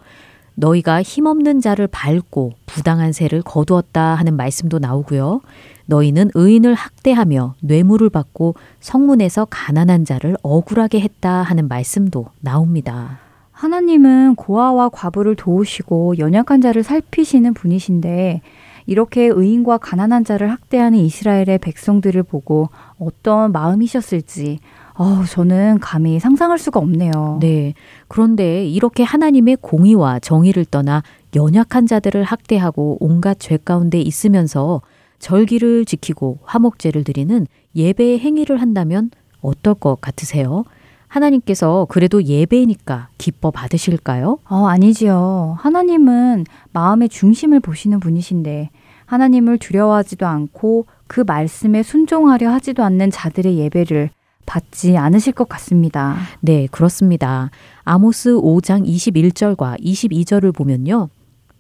너희가 0.55 1.01
힘없는 1.01 1.61
자를 1.61 1.87
밟고 1.87 2.53
부당한 2.65 3.11
세를 3.11 3.41
거두었다 3.41 4.15
하는 4.15 4.35
말씀도 4.37 4.79
나오고요. 4.79 5.41
너희는 5.87 6.29
의인을 6.33 6.73
학대하며 6.73 7.55
뇌물을 7.61 8.09
받고 8.09 8.55
성문에서 8.79 9.45
가난한 9.49 10.05
자를 10.05 10.37
억울하게 10.41 11.01
했다 11.01 11.41
하는 11.41 11.67
말씀도 11.67 12.27
나옵니다. 12.39 13.19
하나님은 13.51 14.35
고아와 14.35 14.89
과부를 14.89 15.35
도우시고 15.35 16.17
연약한 16.17 16.61
자를 16.61 16.83
살피시는 16.83 17.53
분이신데 17.53 18.41
이렇게 18.85 19.27
의인과 19.27 19.77
가난한 19.77 20.25
자를 20.25 20.51
학대하는 20.51 20.99
이스라엘의 20.99 21.59
백성들을 21.59 22.23
보고 22.23 22.69
어떤 22.99 23.51
마음이셨을지 23.51 24.59
어, 24.95 25.23
저는 25.27 25.79
감히 25.79 26.19
상상할 26.19 26.59
수가 26.59 26.79
없네요. 26.79 27.39
네. 27.41 27.73
그런데 28.07 28.65
이렇게 28.65 29.03
하나님의 29.03 29.57
공의와 29.61 30.19
정의를 30.19 30.65
떠나 30.65 31.01
연약한 31.35 31.87
자들을 31.87 32.23
학대하고 32.23 32.97
온갖 32.99 33.39
죄 33.39 33.57
가운데 33.57 33.99
있으면서 33.99 34.81
절기를 35.19 35.85
지키고 35.85 36.39
화목제를 36.43 37.03
드리는 37.03 37.47
예배의 37.75 38.19
행위를 38.19 38.61
한다면 38.61 39.09
어떨 39.41 39.73
것 39.73 39.99
같으세요? 39.99 40.63
하나님께서 41.07 41.85
그래도 41.89 42.23
예배니까 42.23 43.09
기뻐 43.17 43.51
받으실까요? 43.51 44.39
어, 44.49 44.65
아니지요. 44.65 45.55
하나님은 45.59 46.45
마음의 46.71 47.09
중심을 47.09 47.59
보시는 47.59 47.99
분이신데 47.99 48.69
하나님을 49.05 49.57
두려워하지도 49.57 50.25
않고 50.25 50.85
그 51.07 51.23
말씀에 51.25 51.83
순종하려 51.83 52.49
하지도 52.51 52.83
않는 52.83 53.11
자들의 53.11 53.57
예배를 53.57 54.09
받지 54.45 54.97
않으실 54.97 55.33
것 55.33 55.47
같습니다. 55.49 56.17
네, 56.41 56.67
그렇습니다. 56.71 57.49
아모스 57.83 58.31
5장 58.31 58.85
21절과 58.85 59.79
22절을 59.81 60.53
보면요. 60.53 61.09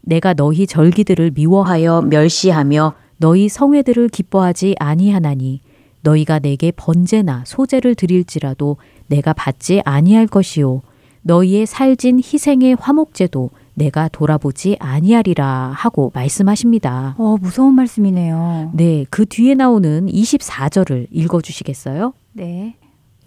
내가 0.01 0.33
너희 0.33 0.67
절기들을 0.67 1.31
미워하여 1.33 2.01
멸시하며 2.01 2.93
너희 3.17 3.47
성회들을 3.47 4.09
기뻐하지 4.09 4.75
아니하나니 4.79 5.61
너희가 6.01 6.39
내게 6.39 6.71
번제나 6.75 7.43
소제를 7.45 7.95
드릴지라도 7.95 8.77
내가 9.07 9.31
받지 9.31 9.81
아니할 9.85 10.27
것이요 10.27 10.81
너희의 11.21 11.65
살진 11.65 12.17
희생의 12.19 12.75
화목제도 12.77 13.49
내가 13.75 14.07
돌아보지 14.07 14.77
아니하리라 14.79 15.71
하고 15.75 16.11
말씀하십니다. 16.13 17.15
어, 17.17 17.37
무서운 17.41 17.73
말씀이네요. 17.75 18.71
네, 18.73 19.05
그 19.09 19.25
뒤에 19.25 19.55
나오는 19.55 20.05
24절을 20.05 21.07
읽어 21.11 21.41
주시겠어요? 21.41 22.13
네. 22.33 22.75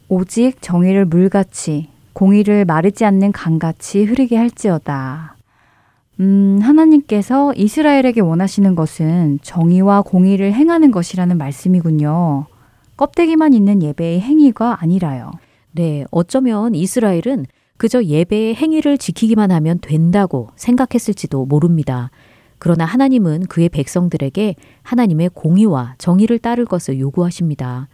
오직 0.08 0.62
정의를 0.62 1.04
물같이 1.04 1.88
공의를 2.12 2.64
마르지 2.64 3.04
않는 3.04 3.32
강같이 3.32 4.04
흐르게 4.04 4.36
할지어다. 4.36 5.36
음, 6.20 6.60
하나님께서 6.62 7.52
이스라엘에게 7.54 8.20
원하시는 8.20 8.74
것은 8.74 9.38
정의와 9.42 10.02
공의를 10.02 10.54
행하는 10.54 10.90
것이라는 10.90 11.36
말씀이군요. 11.36 12.46
껍데기만 12.96 13.52
있는 13.52 13.82
예배의 13.82 14.20
행위가 14.20 14.78
아니라요. 14.80 15.32
네, 15.72 16.06
어쩌면 16.10 16.74
이스라엘은 16.74 17.46
그저 17.76 18.02
예배의 18.02 18.54
행위를 18.54 18.98
지키기만 18.98 19.50
하면 19.50 19.78
된다고 19.80 20.48
생각했을지도 20.56 21.46
모릅니다. 21.46 22.10
그러나 22.58 22.84
하나님은 22.84 23.46
그의 23.46 23.68
백성들에게 23.68 24.54
하나님의 24.82 25.30
공의와 25.34 25.94
정의를 25.98 26.38
따를 26.38 26.64
것을 26.64 26.98
요구하십니다. 26.98 27.88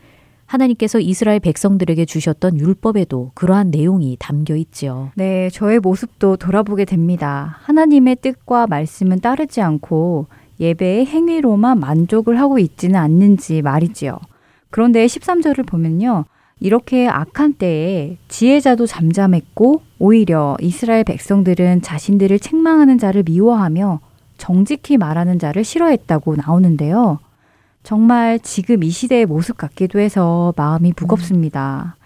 하나님께서 0.46 1.00
이스라엘 1.00 1.40
백성들에게 1.40 2.04
주셨던 2.04 2.58
율법에도 2.58 3.32
그러한 3.34 3.70
내용이 3.70 4.16
담겨 4.20 4.54
있지요. 4.54 5.10
네, 5.14 5.48
저의 5.50 5.80
모습도 5.80 6.36
돌아보게 6.36 6.84
됩니다. 6.84 7.56
하나님의 7.62 8.16
뜻과 8.16 8.66
말씀은 8.66 9.20
따르지 9.20 9.62
않고 9.62 10.26
예배의 10.60 11.06
행위로만 11.06 11.80
만족을 11.80 12.38
하고 12.38 12.58
있지는 12.58 12.96
않는지 12.96 13.62
말이지요. 13.62 14.18
그런데 14.70 15.06
13절을 15.06 15.66
보면요. 15.66 16.24
이렇게 16.62 17.08
악한 17.08 17.54
때에 17.54 18.18
지혜자도 18.28 18.86
잠잠했고 18.86 19.82
오히려 19.98 20.56
이스라엘 20.60 21.02
백성들은 21.02 21.82
자신들을 21.82 22.38
책망하는 22.38 22.98
자를 22.98 23.24
미워하며 23.26 23.98
정직히 24.38 24.96
말하는 24.96 25.40
자를 25.40 25.64
싫어했다고 25.64 26.36
나오는데요. 26.36 27.18
정말 27.82 28.38
지금 28.38 28.84
이 28.84 28.90
시대의 28.90 29.26
모습 29.26 29.56
같기도 29.56 29.98
해서 29.98 30.54
마음이 30.56 30.92
무겁습니다. 30.96 31.96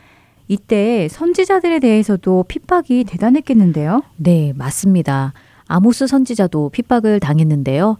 이때 0.48 1.07
선지자들에 1.11 1.78
대해서도 1.80 2.46
핍박이 2.48 3.04
대단했겠는데요? 3.04 4.04
네, 4.16 4.54
맞습니다. 4.57 5.34
아모스 5.66 6.07
선지자도 6.07 6.70
핍박을 6.70 7.20
당했는데요. 7.20 7.98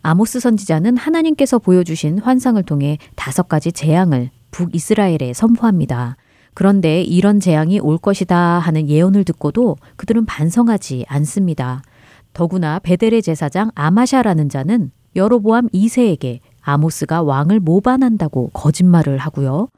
아모스 0.00 0.40
선지자는 0.40 0.96
하나님께서 0.96 1.58
보여주신 1.58 2.20
환상을 2.20 2.62
통해 2.62 2.96
다섯 3.14 3.46
가지 3.46 3.72
재앙을 3.72 4.30
북이스라엘에 4.50 5.32
선포합니다. 5.34 6.16
그런데 6.54 7.02
이런 7.02 7.40
재앙이 7.40 7.80
올 7.80 7.98
것이다 7.98 8.36
하는 8.36 8.88
예언을 8.88 9.24
듣고도 9.24 9.76
그들은 9.96 10.26
반성하지 10.26 11.04
않습니다. 11.08 11.82
더구나 12.32 12.78
베델의 12.80 13.22
제사장 13.22 13.70
아마샤라는 13.74 14.48
자는 14.48 14.90
여로보암 15.16 15.68
2세에게 15.68 16.40
아모스가 16.62 17.22
왕을 17.22 17.60
모반한다고 17.60 18.50
거짓말을 18.52 19.18
하고요. 19.18 19.68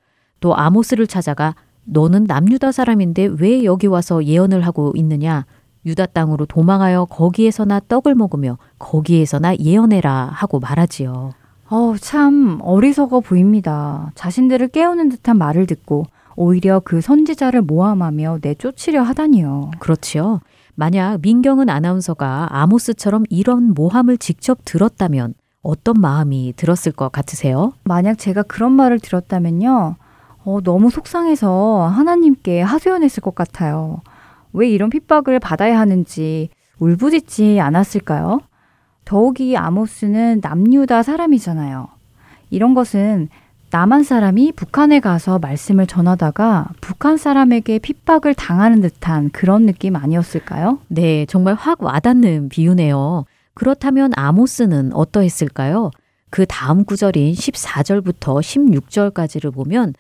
또 0.41 0.57
아모스를 0.57 1.07
찾아가 1.07 1.55
너는 1.85 2.25
남유다 2.25 2.73
사람인데 2.73 3.31
왜 3.39 3.65
여기 3.65 3.87
와서 3.87 4.25
예언을 4.25 4.63
하고 4.63 4.93
있느냐? 4.97 5.45
유다 5.87 6.07
땅으로 6.07 6.47
도망하여 6.47 7.07
거기에서나 7.07 7.81
떡을 7.89 8.15
먹으며 8.15 8.59
거기에서나 8.79 9.57
예언해라 9.57 10.31
하고 10.33 10.61
말하지요. 10.61 11.31
어, 11.73 11.95
참 11.97 12.59
어리석어 12.63 13.21
보입니다. 13.21 14.11
자신들을 14.17 14.69
깨우는 14.69 15.09
듯한 15.09 15.39
말을 15.39 15.67
듣고 15.67 16.05
오히려 16.35 16.81
그 16.81 17.01
선지자를 17.01 17.63
모함하며 17.63 18.41
내쫓으려 18.43 19.03
하다니요. 19.03 19.71
그렇지요. 19.79 20.41
만약 20.75 21.21
민경은 21.21 21.71
아나운서가 21.71 22.49
아모스처럼 22.51 23.25
이런 23.31 23.73
모함을 23.75 24.19
직접 24.19 24.59
들었다면 24.65 25.35
어떤 25.63 25.95
마음이 26.01 26.55
들었을 26.57 26.91
것 26.91 27.13
같으세요? 27.13 27.73
만약 27.85 28.19
제가 28.19 28.43
그런 28.43 28.73
말을 28.73 28.99
들었다면요. 28.99 29.95
어, 30.43 30.61
너무 30.63 30.91
속상해서 30.91 31.87
하나님께 31.87 32.63
하소연했을 32.63 33.23
것 33.23 33.37
같아요. 33.37 34.01
왜 34.53 34.69
이런 34.69 34.91
핍박을 34.91 35.39
받아야 35.39 35.79
하는지 35.79 36.49
울부짖지 36.81 37.61
않았을까요? 37.61 38.41
더욱이 39.11 39.57
아모스는 39.57 40.39
남유다 40.41 41.03
사람이잖아요. 41.03 41.89
이런 42.51 42.75
것은 42.75 43.29
남한 43.73 44.05
사람이 44.05 44.53
북한에 44.53 45.01
가서 45.01 45.41
말씀을 45.41 45.89
전하다가 45.89 46.69
북한 46.81 47.17
사람에게 47.17 47.81
핍박을 47.81 48.35
당하는 48.35 48.81
듯한 48.81 49.31
그런 49.31 49.67
느낌 49.67 49.97
아니었을까요? 49.97 50.79
네, 50.87 51.27
정말 51.27 51.55
확 51.55 51.83
와닿는 51.83 52.51
비유네요. 52.51 53.25
그렇다면 53.55 54.13
아모스는 54.15 54.93
어떠했을까요? 54.95 55.91
그 56.31 56.47
다음 56.47 56.85
구절인 56.85 57.35
14절부터 57.35 58.41
16절까지를 58.41 59.53
보면 59.53 59.95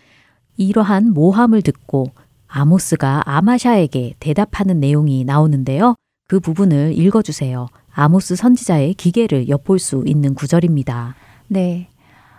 이러한 0.56 1.12
모함을 1.14 1.62
듣고 1.62 2.12
아모스가 2.46 3.24
아마샤에게 3.26 4.14
대답하는 4.20 4.78
내용이 4.78 5.24
나오는데요. 5.24 5.96
그 6.28 6.38
부분을 6.38 6.96
읽어주세요. 6.96 7.66
아모스 7.92 8.36
선지자의 8.36 8.94
기계를 8.94 9.48
엿볼 9.48 9.78
수 9.78 10.02
있는 10.06 10.34
구절입니다. 10.34 11.14
네. 11.48 11.88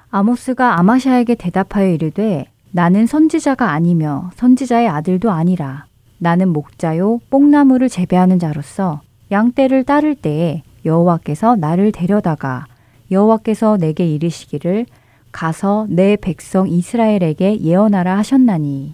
아모스가 0.09 0.79
아마샤에게 0.79 1.35
대답하여 1.35 1.87
이르되 1.87 2.45
나는 2.71 3.05
선지자가 3.05 3.71
아니며 3.71 4.31
선지자의 4.35 4.87
아들도 4.87 5.31
아니라 5.31 5.85
나는 6.17 6.49
목자요 6.49 7.19
뽕나무를 7.29 7.89
재배하는 7.89 8.39
자로서 8.39 9.01
양떼를 9.31 9.83
따를 9.85 10.15
때에 10.15 10.63
여호와께서 10.85 11.55
나를 11.55 11.91
데려다가 11.91 12.65
여호와께서 13.09 13.77
내게 13.77 14.05
이르시기를 14.05 14.85
가서 15.31 15.85
내 15.89 16.17
백성 16.17 16.67
이스라엘에게 16.67 17.61
예언하라 17.61 18.17
하셨나니 18.17 18.93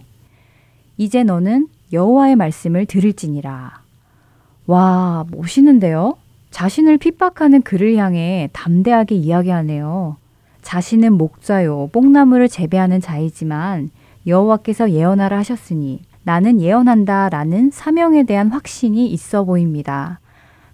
이제 0.97 1.23
너는 1.23 1.67
여호와의 1.93 2.35
말씀을 2.35 2.85
들을지니라. 2.85 3.81
와, 4.65 5.25
멋있는데요? 5.31 6.15
자신을 6.57 6.97
핍박하는 6.97 7.61
그를 7.61 7.97
향해 7.97 8.49
담대하게 8.51 9.13
이야기하네요. 9.13 10.17
자신은 10.63 11.13
목자요 11.13 11.91
뽕나무를 11.93 12.49
재배하는 12.49 12.99
자이지만 12.99 13.91
여호와께서 14.25 14.89
예언하라 14.89 15.37
하셨으니 15.37 16.01
나는 16.23 16.59
예언한다라는 16.59 17.69
사명에 17.71 18.23
대한 18.23 18.47
확신이 18.47 19.05
있어 19.05 19.43
보입니다. 19.43 20.19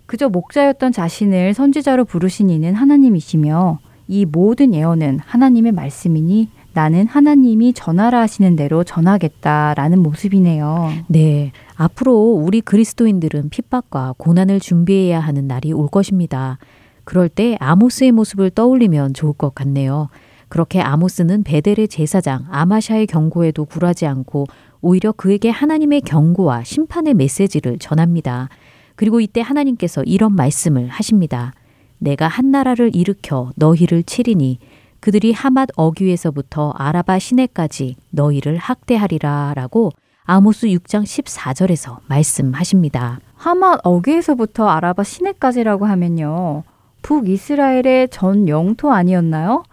그저 0.06 0.30
목자였던 0.30 0.94
자신을 0.94 1.54
선지자로 1.54 2.06
부르신 2.06 2.50
이는 2.50 2.76
하나님이시며 2.76 3.80
이 4.08 4.24
모든 4.24 4.74
예언은 4.74 5.20
하나님의 5.26 5.74
말씀이니 5.74 6.50
나는 6.74 7.08
하나님이 7.08 7.74
전하라 7.74 8.22
하시는 8.22 8.56
대로 8.56 8.84
전하겠다라는 8.84 10.00
모습이네요. 10.00 10.92
네. 11.08 11.52
앞으로 11.76 12.34
우리 12.34 12.62
그리스도인들은 12.62 13.50
핍박과 13.50 14.16
고난을 14.18 14.60
준비해야 14.60 15.20
하는 15.20 15.48
날이 15.48 15.72
올 15.72 15.88
것입니다. 15.88 16.58
그럴 17.04 17.30
때 17.30 17.58
아모스의 17.60 18.12
모습을 18.12 18.50
떠올리면 18.50 19.14
좋을 19.14 19.34
것 19.34 19.54
같네요. 19.54 20.10
그렇게 20.48 20.82
아모스는 20.82 21.44
베델의 21.44 21.88
제사장 21.88 22.46
아마샤의 22.50 23.08
경고에도 23.08 23.66
굴하지 23.66 24.06
않고 24.06 24.46
오히려 24.82 25.12
그에게 25.12 25.50
하나님의 25.50 26.02
경고와 26.02 26.64
심판의 26.64 27.14
메시지를 27.14 27.80
전합니다. 27.80 28.50
그리고 28.96 29.20
이때 29.20 29.42
하나님께서 29.42 30.04
이런 30.04 30.36
말씀을 30.36 30.88
하십니다. 30.90 31.54
내가 32.00 32.28
한 32.28 32.52
나라를 32.52 32.96
일으켜 32.96 33.52
너희를 33.56 34.04
치리니 34.04 34.60
그들이 35.04 35.34
하맛 35.34 35.68
어귀에서부터 35.76 36.72
아라바 36.78 37.20
시내까지 37.20 37.98
너희를 38.12 38.56
학대하리라 38.56 39.52
라고 39.54 39.92
아모스 40.24 40.68
6장 40.68 41.04
14절에서 41.04 41.98
말씀하십니다. 42.08 43.20
하맛 43.36 43.82
어귀에서부터 43.84 44.70
아라바 44.70 45.04
시내까지라고 45.04 45.88
하면요. 45.88 46.64
북이스라엘의 47.02 48.08
전 48.12 48.48
영토 48.48 48.94
아니었나요? 48.94 49.64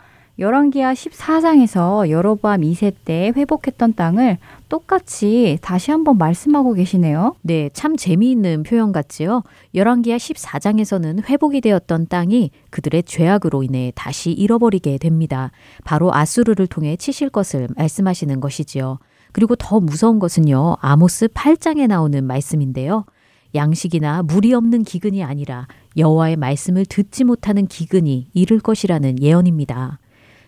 열왕기하 0.40 0.94
14장에서 0.94 2.08
여로보암 2.08 2.62
2세 2.62 2.94
때 3.04 3.30
회복했던 3.36 3.92
땅을 3.92 4.38
똑같이 4.70 5.58
다시 5.60 5.90
한번 5.90 6.16
말씀하고 6.16 6.72
계시네요. 6.72 7.36
네, 7.42 7.68
참 7.74 7.94
재미있는 7.94 8.62
표현 8.62 8.90
같지요. 8.90 9.42
열왕기하 9.74 10.16
14장에서는 10.16 11.28
회복이 11.28 11.60
되었던 11.60 12.08
땅이 12.08 12.52
그들의 12.70 13.02
죄악으로 13.02 13.62
인해 13.62 13.92
다시 13.94 14.30
잃어버리게 14.32 14.96
됩니다. 14.96 15.50
바로 15.84 16.14
아수르를 16.14 16.66
통해 16.66 16.96
치실 16.96 17.28
것을 17.28 17.68
말씀하시는 17.76 18.40
것이지요. 18.40 18.98
그리고 19.32 19.56
더 19.56 19.78
무서운 19.78 20.18
것은요. 20.18 20.78
아모스 20.80 21.28
8장에 21.28 21.86
나오는 21.86 22.24
말씀인데요. 22.24 23.04
양식이나 23.54 24.22
물이 24.22 24.54
없는 24.54 24.84
기근이 24.84 25.22
아니라 25.22 25.66
여호와의 25.98 26.36
말씀을 26.36 26.86
듣지 26.86 27.24
못하는 27.24 27.66
기근이 27.66 28.28
이를 28.32 28.60
것이라는 28.60 29.20
예언입니다. 29.20 29.98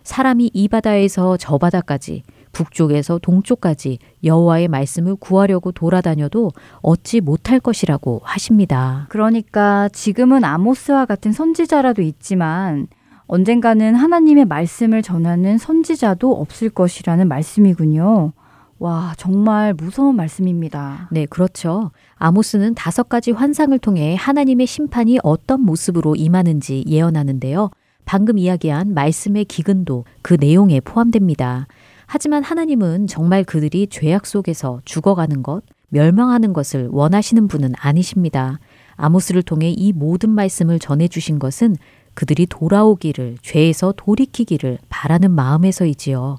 사람이 0.03 0.51
이 0.53 0.67
바다에서 0.67 1.37
저 1.37 1.57
바다까지 1.57 2.23
북쪽에서 2.51 3.19
동쪽까지 3.19 3.99
여호와의 4.23 4.67
말씀을 4.67 5.15
구하려고 5.15 5.71
돌아다녀도 5.71 6.51
얻지 6.81 7.21
못할 7.21 7.59
것이라고 7.59 8.21
하십니다. 8.23 9.07
그러니까 9.09 9.89
지금은 9.89 10.43
아모스와 10.43 11.05
같은 11.05 11.31
선지자라도 11.31 12.01
있지만 12.01 12.87
언젠가는 13.25 13.95
하나님의 13.95 14.45
말씀을 14.45 15.01
전하는 15.01 15.57
선지자도 15.57 16.31
없을 16.31 16.69
것이라는 16.69 17.27
말씀이군요. 17.27 18.33
와, 18.79 19.13
정말 19.17 19.73
무서운 19.73 20.15
말씀입니다. 20.15 21.07
네, 21.11 21.25
그렇죠. 21.25 21.91
아모스는 22.15 22.75
다섯 22.75 23.07
가지 23.07 23.31
환상을 23.31 23.77
통해 23.79 24.15
하나님의 24.15 24.67
심판이 24.67 25.19
어떤 25.23 25.61
모습으로 25.61 26.15
임하는지 26.15 26.83
예언하는데요. 26.87 27.71
방금 28.05 28.37
이야기한 28.37 28.93
말씀의 28.93 29.45
기근도 29.45 30.05
그 30.21 30.37
내용에 30.39 30.79
포함됩니다. 30.79 31.67
하지만 32.05 32.43
하나님은 32.43 33.07
정말 33.07 33.43
그들이 33.43 33.87
죄악 33.87 34.25
속에서 34.25 34.81
죽어가는 34.85 35.43
것, 35.43 35.63
멸망하는 35.89 36.53
것을 36.53 36.89
원하시는 36.91 37.47
분은 37.47 37.73
아니십니다. 37.77 38.59
아모스를 38.95 39.41
통해 39.43 39.69
이 39.69 39.93
모든 39.93 40.29
말씀을 40.29 40.79
전해주신 40.79 41.39
것은 41.39 41.75
그들이 42.13 42.45
돌아오기를, 42.45 43.37
죄에서 43.41 43.93
돌이키기를 43.95 44.79
바라는 44.89 45.31
마음에서이지요. 45.31 46.37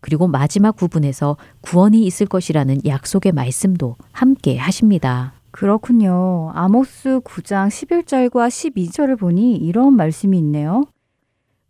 그리고 0.00 0.26
마지막 0.26 0.76
부분에서 0.76 1.36
구원이 1.60 2.04
있을 2.04 2.26
것이라는 2.26 2.80
약속의 2.84 3.32
말씀도 3.32 3.96
함께 4.10 4.56
하십니다. 4.56 5.34
그렇군요. 5.52 6.50
아모스 6.54 7.20
9장 7.20 7.68
11절과 7.68 8.48
12절을 8.48 9.18
보니 9.18 9.56
이런 9.56 9.94
말씀이 9.94 10.36
있네요. 10.38 10.82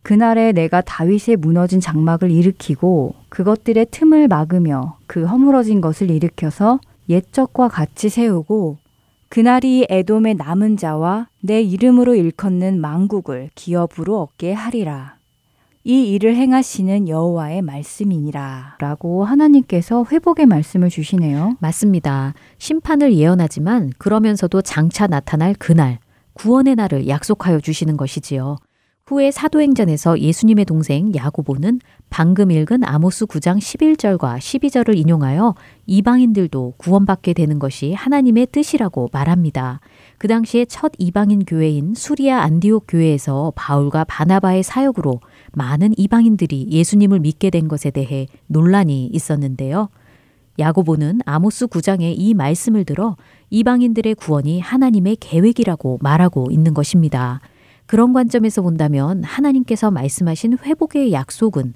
그날에 0.03 0.53
내가 0.53 0.80
다윗의 0.80 1.36
무너진 1.36 1.80
장막을 1.80 2.30
일으키고 2.30 3.14
그것들의 3.28 3.86
틈을 3.90 4.28
막으며 4.28 4.98
그 5.07 5.24
허물어진 5.24 5.80
것을 5.80 6.11
일으켜서 6.11 6.80
옛적과 7.09 7.68
같이 7.68 8.09
세우고 8.09 8.78
그날이 9.28 9.86
에돔의 9.88 10.34
남은 10.34 10.76
자와 10.76 11.28
내 11.40 11.62
이름으로 11.62 12.14
일컫는 12.14 12.80
망국을 12.80 13.50
기업으로 13.55 14.20
얻게 14.20 14.53
하리라. 14.53 15.16
이 15.84 16.12
일을 16.12 16.36
행하시는 16.36 17.09
여호와의 17.09 17.62
말씀이니라. 17.62 18.76
라고 18.78 19.24
하나님께서 19.24 20.05
회복의 20.11 20.46
말씀을 20.46 20.90
주시네요. 20.90 21.57
맞습니다. 21.61 22.34
심판을 22.59 23.14
예언하지만 23.14 23.92
그러면서도 23.98 24.62
장차 24.62 25.07
나타날 25.07 25.55
그날, 25.59 25.98
구원의 26.34 26.76
날을 26.76 27.09
약속하여 27.09 27.61
주시는 27.61 27.96
것이지요. 27.96 28.59
후에 29.07 29.32
사도행전에서 29.32 30.20
예수님의 30.20 30.64
동생 30.64 31.12
야고보는 31.12 31.80
방금 32.09 32.53
읽은 32.53 32.84
아모스 32.84 33.26
9장 33.26 33.59
11절과 33.59 34.38
12절을 34.38 34.96
인용하여 34.96 35.57
이방인들도 35.86 36.74
구원받게 36.76 37.32
되는 37.32 37.59
것이 37.59 37.94
하나님의 37.94 38.46
뜻이라고 38.53 39.09
말합니다. 39.12 39.80
그 40.18 40.28
당시에 40.28 40.66
첫 40.66 40.92
이방인 40.98 41.44
교회인 41.44 41.94
수리아 41.94 42.42
안디옥 42.42 42.84
교회에서 42.86 43.53
바울과 43.57 44.05
바나바의 44.05 44.62
사역으로 44.62 45.20
많은 45.53 45.94
이방인들이 45.96 46.68
예수님을 46.70 47.18
믿게 47.18 47.50
된 47.50 47.66
것에 47.66 47.90
대해 47.90 48.28
논란이 48.46 49.07
있었는데요. 49.07 49.88
야고보는 50.61 51.22
아모스 51.26 51.66
9장의 51.66 52.14
이 52.16 52.34
말씀을 52.34 52.84
들어 52.84 53.16
이방인들의 53.50 54.14
구원이 54.14 54.61
하나님의 54.61 55.16
계획이라고 55.16 55.98
말하고 56.00 56.53
있는 56.53 56.72
것입니다. 56.72 57.40
그런 57.87 58.12
관점에서 58.12 58.62
본다면 58.62 59.22
하나님께서 59.24 59.91
말씀하신 59.91 60.59
회복의 60.64 61.12
약속은 61.12 61.74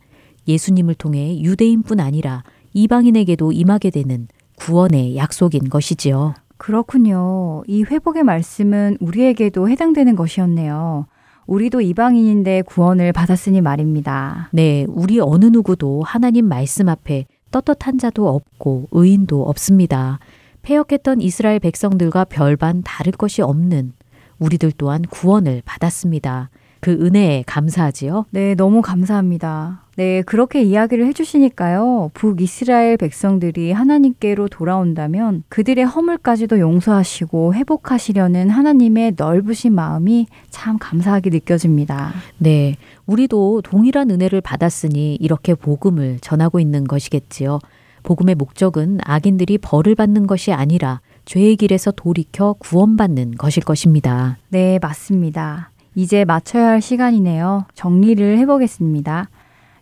예수님을 0.48 0.94
통해 0.94 1.40
유대인뿐 1.40 2.00
아니라 2.00 2.44
이방인에게도 2.72 3.52
임하게 3.52 3.90
되는 3.90 4.28
구원의 4.56 5.16
약속인 5.16 5.68
것이지요. 5.68 6.34
그렇군요. 6.56 7.62
이 7.66 7.82
회복의 7.82 8.22
말씀은 8.22 8.96
우리에게도 9.00 9.68
해당되는 9.68 10.16
것이었네요. 10.16 11.06
우리도 11.46 11.80
이방인인데 11.80 12.62
구원을 12.62 13.12
받았으니 13.12 13.60
말입니다. 13.60 14.48
네, 14.52 14.84
우리 14.88 15.20
어느 15.20 15.46
누구도 15.46 16.02
하나님 16.02 16.48
말씀 16.48 16.88
앞에 16.88 17.26
떳떳한 17.50 17.98
자도 17.98 18.28
없고 18.28 18.88
의인도 18.90 19.44
없습니다. 19.48 20.18
폐역했던 20.62 21.20
이스라엘 21.20 21.60
백성들과 21.60 22.24
별반 22.24 22.82
다를 22.82 23.12
것이 23.12 23.42
없는 23.42 23.92
우리들 24.38 24.72
또한 24.76 25.02
구원을 25.02 25.62
받았습니다. 25.64 26.50
그 26.80 26.92
은혜에 26.92 27.44
감사하지요? 27.46 28.26
네, 28.30 28.54
너무 28.54 28.82
감사합니다. 28.82 29.82
네, 29.96 30.22
그렇게 30.22 30.62
이야기를 30.62 31.06
해주시니까요. 31.06 32.10
북이스라엘 32.12 32.98
백성들이 32.98 33.72
하나님께로 33.72 34.48
돌아온다면 34.48 35.42
그들의 35.48 35.84
허물까지도 35.84 36.60
용서하시고 36.60 37.54
회복하시려는 37.54 38.50
하나님의 38.50 39.14
넓으신 39.16 39.74
마음이 39.74 40.26
참 40.50 40.78
감사하게 40.78 41.30
느껴집니다. 41.30 42.12
네, 42.38 42.76
우리도 43.06 43.62
동일한 43.62 44.10
은혜를 44.10 44.42
받았으니 44.42 45.16
이렇게 45.16 45.54
복음을 45.54 46.18
전하고 46.20 46.60
있는 46.60 46.84
것이겠지요. 46.84 47.58
복음의 48.02 48.36
목적은 48.36 48.98
악인들이 49.02 49.58
벌을 49.58 49.94
받는 49.96 50.26
것이 50.26 50.52
아니라 50.52 51.00
죄의 51.26 51.56
길에서 51.56 51.90
돌이켜 51.90 52.54
구원받는 52.54 53.32
것일 53.32 53.64
것입니다. 53.64 54.38
네, 54.48 54.78
맞습니다. 54.80 55.70
이제 55.94 56.24
맞춰야 56.24 56.68
할 56.68 56.80
시간이네요. 56.80 57.66
정리를 57.74 58.38
해보겠습니다. 58.38 59.28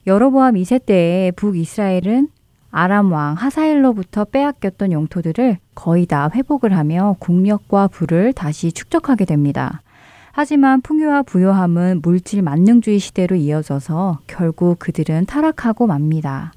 여로보암 0.06 0.54
2세 0.54 0.84
때에 0.84 1.30
북이스라엘은 1.32 2.28
아람 2.70 3.12
왕 3.12 3.34
하사엘로부터 3.34 4.24
빼앗겼던 4.24 4.90
영토들을 4.90 5.58
거의 5.74 6.06
다 6.06 6.28
회복을 6.34 6.76
하며 6.76 7.14
국력과 7.20 7.88
부를 7.88 8.32
다시 8.32 8.72
축적하게 8.72 9.26
됩니다. 9.26 9.82
하지만 10.32 10.80
풍요와 10.80 11.22
부요함은 11.22 12.00
물질 12.02 12.42
만능주의 12.42 12.98
시대로 12.98 13.36
이어져서 13.36 14.18
결국 14.26 14.80
그들은 14.80 15.26
타락하고 15.26 15.86
맙니다. 15.86 16.52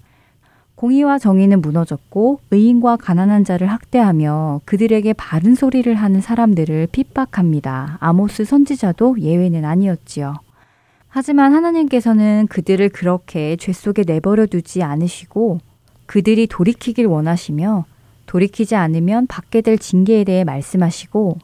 공의와 0.77 1.17
정의는 1.17 1.61
무너졌고 1.61 2.39
의인과 2.51 2.97
가난한 2.97 3.43
자를 3.43 3.65
학대하며 3.65 4.61
그들에게 4.65 5.11
바른 5.13 5.55
소리를 5.55 5.91
하는 5.95 6.21
사람들을 6.21 6.89
핍박합니다. 6.91 7.97
아모스 7.99 8.45
선지자도 8.45 9.15
예외는 9.19 9.65
아니었지요. 9.65 10.35
하지만 11.07 11.55
하나님께서는 11.55 12.45
그들을 12.47 12.89
그렇게 12.89 13.55
죄 13.55 13.73
속에 13.73 14.03
내버려 14.05 14.45
두지 14.45 14.83
않으시고 14.83 15.57
그들이 16.05 16.45
돌이키길 16.45 17.07
원하시며 17.07 17.85
돌이키지 18.27 18.75
않으면 18.75 19.25
받게 19.25 19.61
될 19.61 19.79
징계에 19.79 20.23
대해 20.25 20.43
말씀하시고 20.43 21.39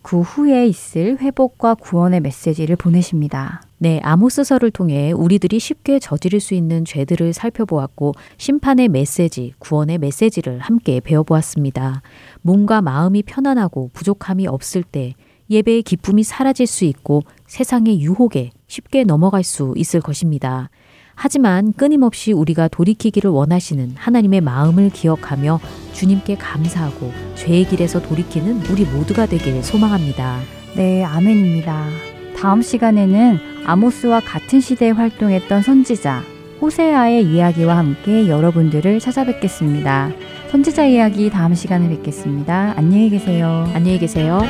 그 0.00 0.22
후에 0.22 0.66
있을 0.66 1.18
회복과 1.20 1.74
구원의 1.74 2.20
메시지를 2.20 2.76
보내십니다. 2.76 3.67
네, 3.80 4.00
아모스서를 4.02 4.72
통해 4.72 5.12
우리들이 5.12 5.60
쉽게 5.60 6.00
저지를 6.00 6.40
수 6.40 6.54
있는 6.54 6.84
죄들을 6.84 7.32
살펴보았고 7.32 8.14
심판의 8.36 8.88
메시지, 8.88 9.52
구원의 9.58 9.98
메시지를 9.98 10.58
함께 10.58 11.00
배워보았습니다. 11.00 12.02
몸과 12.42 12.82
마음이 12.82 13.22
편안하고 13.22 13.90
부족함이 13.92 14.48
없을 14.48 14.82
때 14.82 15.14
예배의 15.50 15.82
기쁨이 15.82 16.24
사라질 16.24 16.66
수 16.66 16.84
있고 16.84 17.22
세상의 17.46 18.00
유혹에 18.00 18.50
쉽게 18.66 19.04
넘어갈 19.04 19.44
수 19.44 19.72
있을 19.76 20.00
것입니다. 20.00 20.70
하지만 21.14 21.72
끊임없이 21.72 22.32
우리가 22.32 22.68
돌이키기를 22.68 23.30
원하시는 23.30 23.94
하나님의 23.96 24.40
마음을 24.40 24.90
기억하며 24.90 25.58
주님께 25.92 26.36
감사하고 26.36 27.12
죄의 27.34 27.66
길에서 27.66 28.02
돌이키는 28.02 28.66
우리 28.66 28.84
모두가 28.84 29.26
되길 29.26 29.62
소망합니다. 29.62 30.40
네, 30.76 31.02
아멘입니다. 31.02 31.88
다음 32.36 32.62
시간에는 32.62 33.57
아모스와 33.68 34.20
같은 34.20 34.60
시대에 34.60 34.92
활동했던 34.92 35.60
선지자 35.60 36.22
호세아의 36.62 37.22
이야기와 37.26 37.76
함께 37.76 38.26
여러분들을 38.26 38.98
찾아뵙겠습니다. 38.98 40.10
선지자 40.50 40.86
이야기 40.86 41.28
다음 41.28 41.54
시간에 41.54 41.88
뵙겠습니다. 41.90 42.72
안녕히 42.76 43.10
계세요. 43.10 43.70
안녕히 43.74 43.98
계세요. 43.98 44.40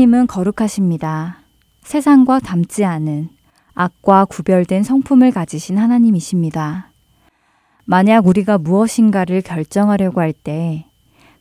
하나님은 0.00 0.28
거룩하십니다. 0.28 1.40
세상과 1.82 2.38
닮지 2.40 2.86
않은 2.86 3.28
악과 3.74 4.24
구별된 4.24 4.82
성품을 4.82 5.30
가지신 5.30 5.76
하나님이십니다. 5.76 6.90
만약 7.84 8.26
우리가 8.26 8.56
무엇인가를 8.56 9.42
결정하려고 9.42 10.22
할 10.22 10.32
때 10.32 10.86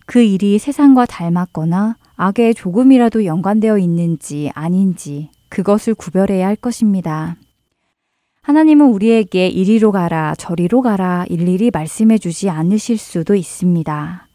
그 0.06 0.22
일이 0.22 0.60
세상과 0.60 1.06
닮았거나 1.06 1.96
악에 2.18 2.52
조금이라도 2.52 3.24
연관되어 3.24 3.78
있는지 3.78 4.52
아닌지 4.54 5.30
그것을 5.48 5.94
구별해야 5.96 6.46
할 6.46 6.58
것입니다. 6.58 7.38
하나님은 8.42 8.88
우리에게 8.88 9.48
이리로 9.48 9.94
가라, 9.94 10.36
저리로 10.36 10.82
가라 10.82 11.26
일일이 11.30 11.72
말씀해 11.72 12.18
주지 12.18 12.50
않으실 12.50 12.98
수도 12.98 13.36
있습니다. 13.36 14.29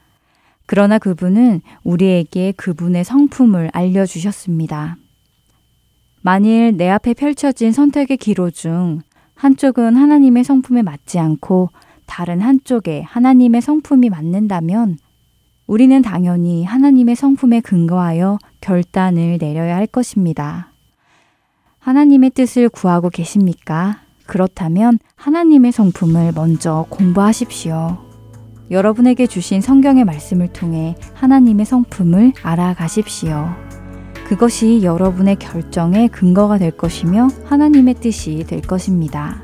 그러나 0.66 0.98
그분은 0.98 1.60
우리에게 1.82 2.52
그분의 2.56 3.04
성품을 3.04 3.70
알려주셨습니다. 3.72 4.96
만일 6.22 6.76
내 6.76 6.88
앞에 6.88 7.14
펼쳐진 7.14 7.72
선택의 7.72 8.16
기로 8.16 8.50
중 8.50 9.02
한쪽은 9.34 9.96
하나님의 9.96 10.44
성품에 10.44 10.82
맞지 10.82 11.18
않고 11.18 11.68
다른 12.06 12.40
한쪽에 12.40 13.02
하나님의 13.02 13.60
성품이 13.60 14.08
맞는다면 14.08 14.96
우리는 15.66 16.02
당연히 16.02 16.64
하나님의 16.64 17.16
성품에 17.16 17.60
근거하여 17.60 18.38
결단을 18.60 19.38
내려야 19.38 19.76
할 19.76 19.86
것입니다. 19.86 20.70
하나님의 21.78 22.30
뜻을 22.30 22.68
구하고 22.70 23.10
계십니까? 23.10 24.00
그렇다면 24.26 24.98
하나님의 25.16 25.72
성품을 25.72 26.32
먼저 26.34 26.86
공부하십시오. 26.88 28.13
여러분에게 28.70 29.26
주신 29.26 29.60
성경의 29.60 30.04
말씀을 30.04 30.48
통해 30.48 30.96
하나님의 31.14 31.66
성품을 31.66 32.32
알아가십시오. 32.42 33.48
그것이 34.26 34.82
여러분의 34.82 35.36
결정의 35.36 36.08
근거가 36.08 36.58
될 36.58 36.70
것이며 36.70 37.28
하나님의 37.44 37.94
뜻이 37.94 38.44
될 38.46 38.62
것입니다. 38.62 39.42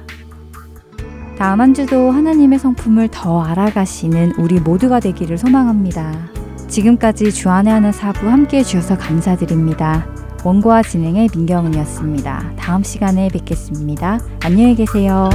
다음 1.39 1.61
한 1.61 1.75
주도 1.75 2.11
하나님의 2.11 2.59
성품을 2.59 3.09
더 3.11 3.43
알아가시는 3.43 4.33
우리 4.39 4.59
모두가 4.61 5.01
되기를 5.01 5.39
소망합니다. 5.39 6.29
지금까지 6.69 7.33
주안의 7.33 7.73
하나 7.73 7.93
사부 7.93 8.29
함께 8.29 8.59
해 8.59 8.63
주셔서 8.63 8.97
감사드립니다. 8.97 10.07
원고와 10.45 10.83
진행의 10.83 11.29
민경은이었습니다. 11.35 12.53
다음 12.57 12.83
시간에 12.83 13.29
뵙겠습니다. 13.29 14.21
안녕히 14.43 14.75
계세요. 14.75 15.29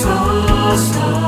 Christus. 0.00 1.21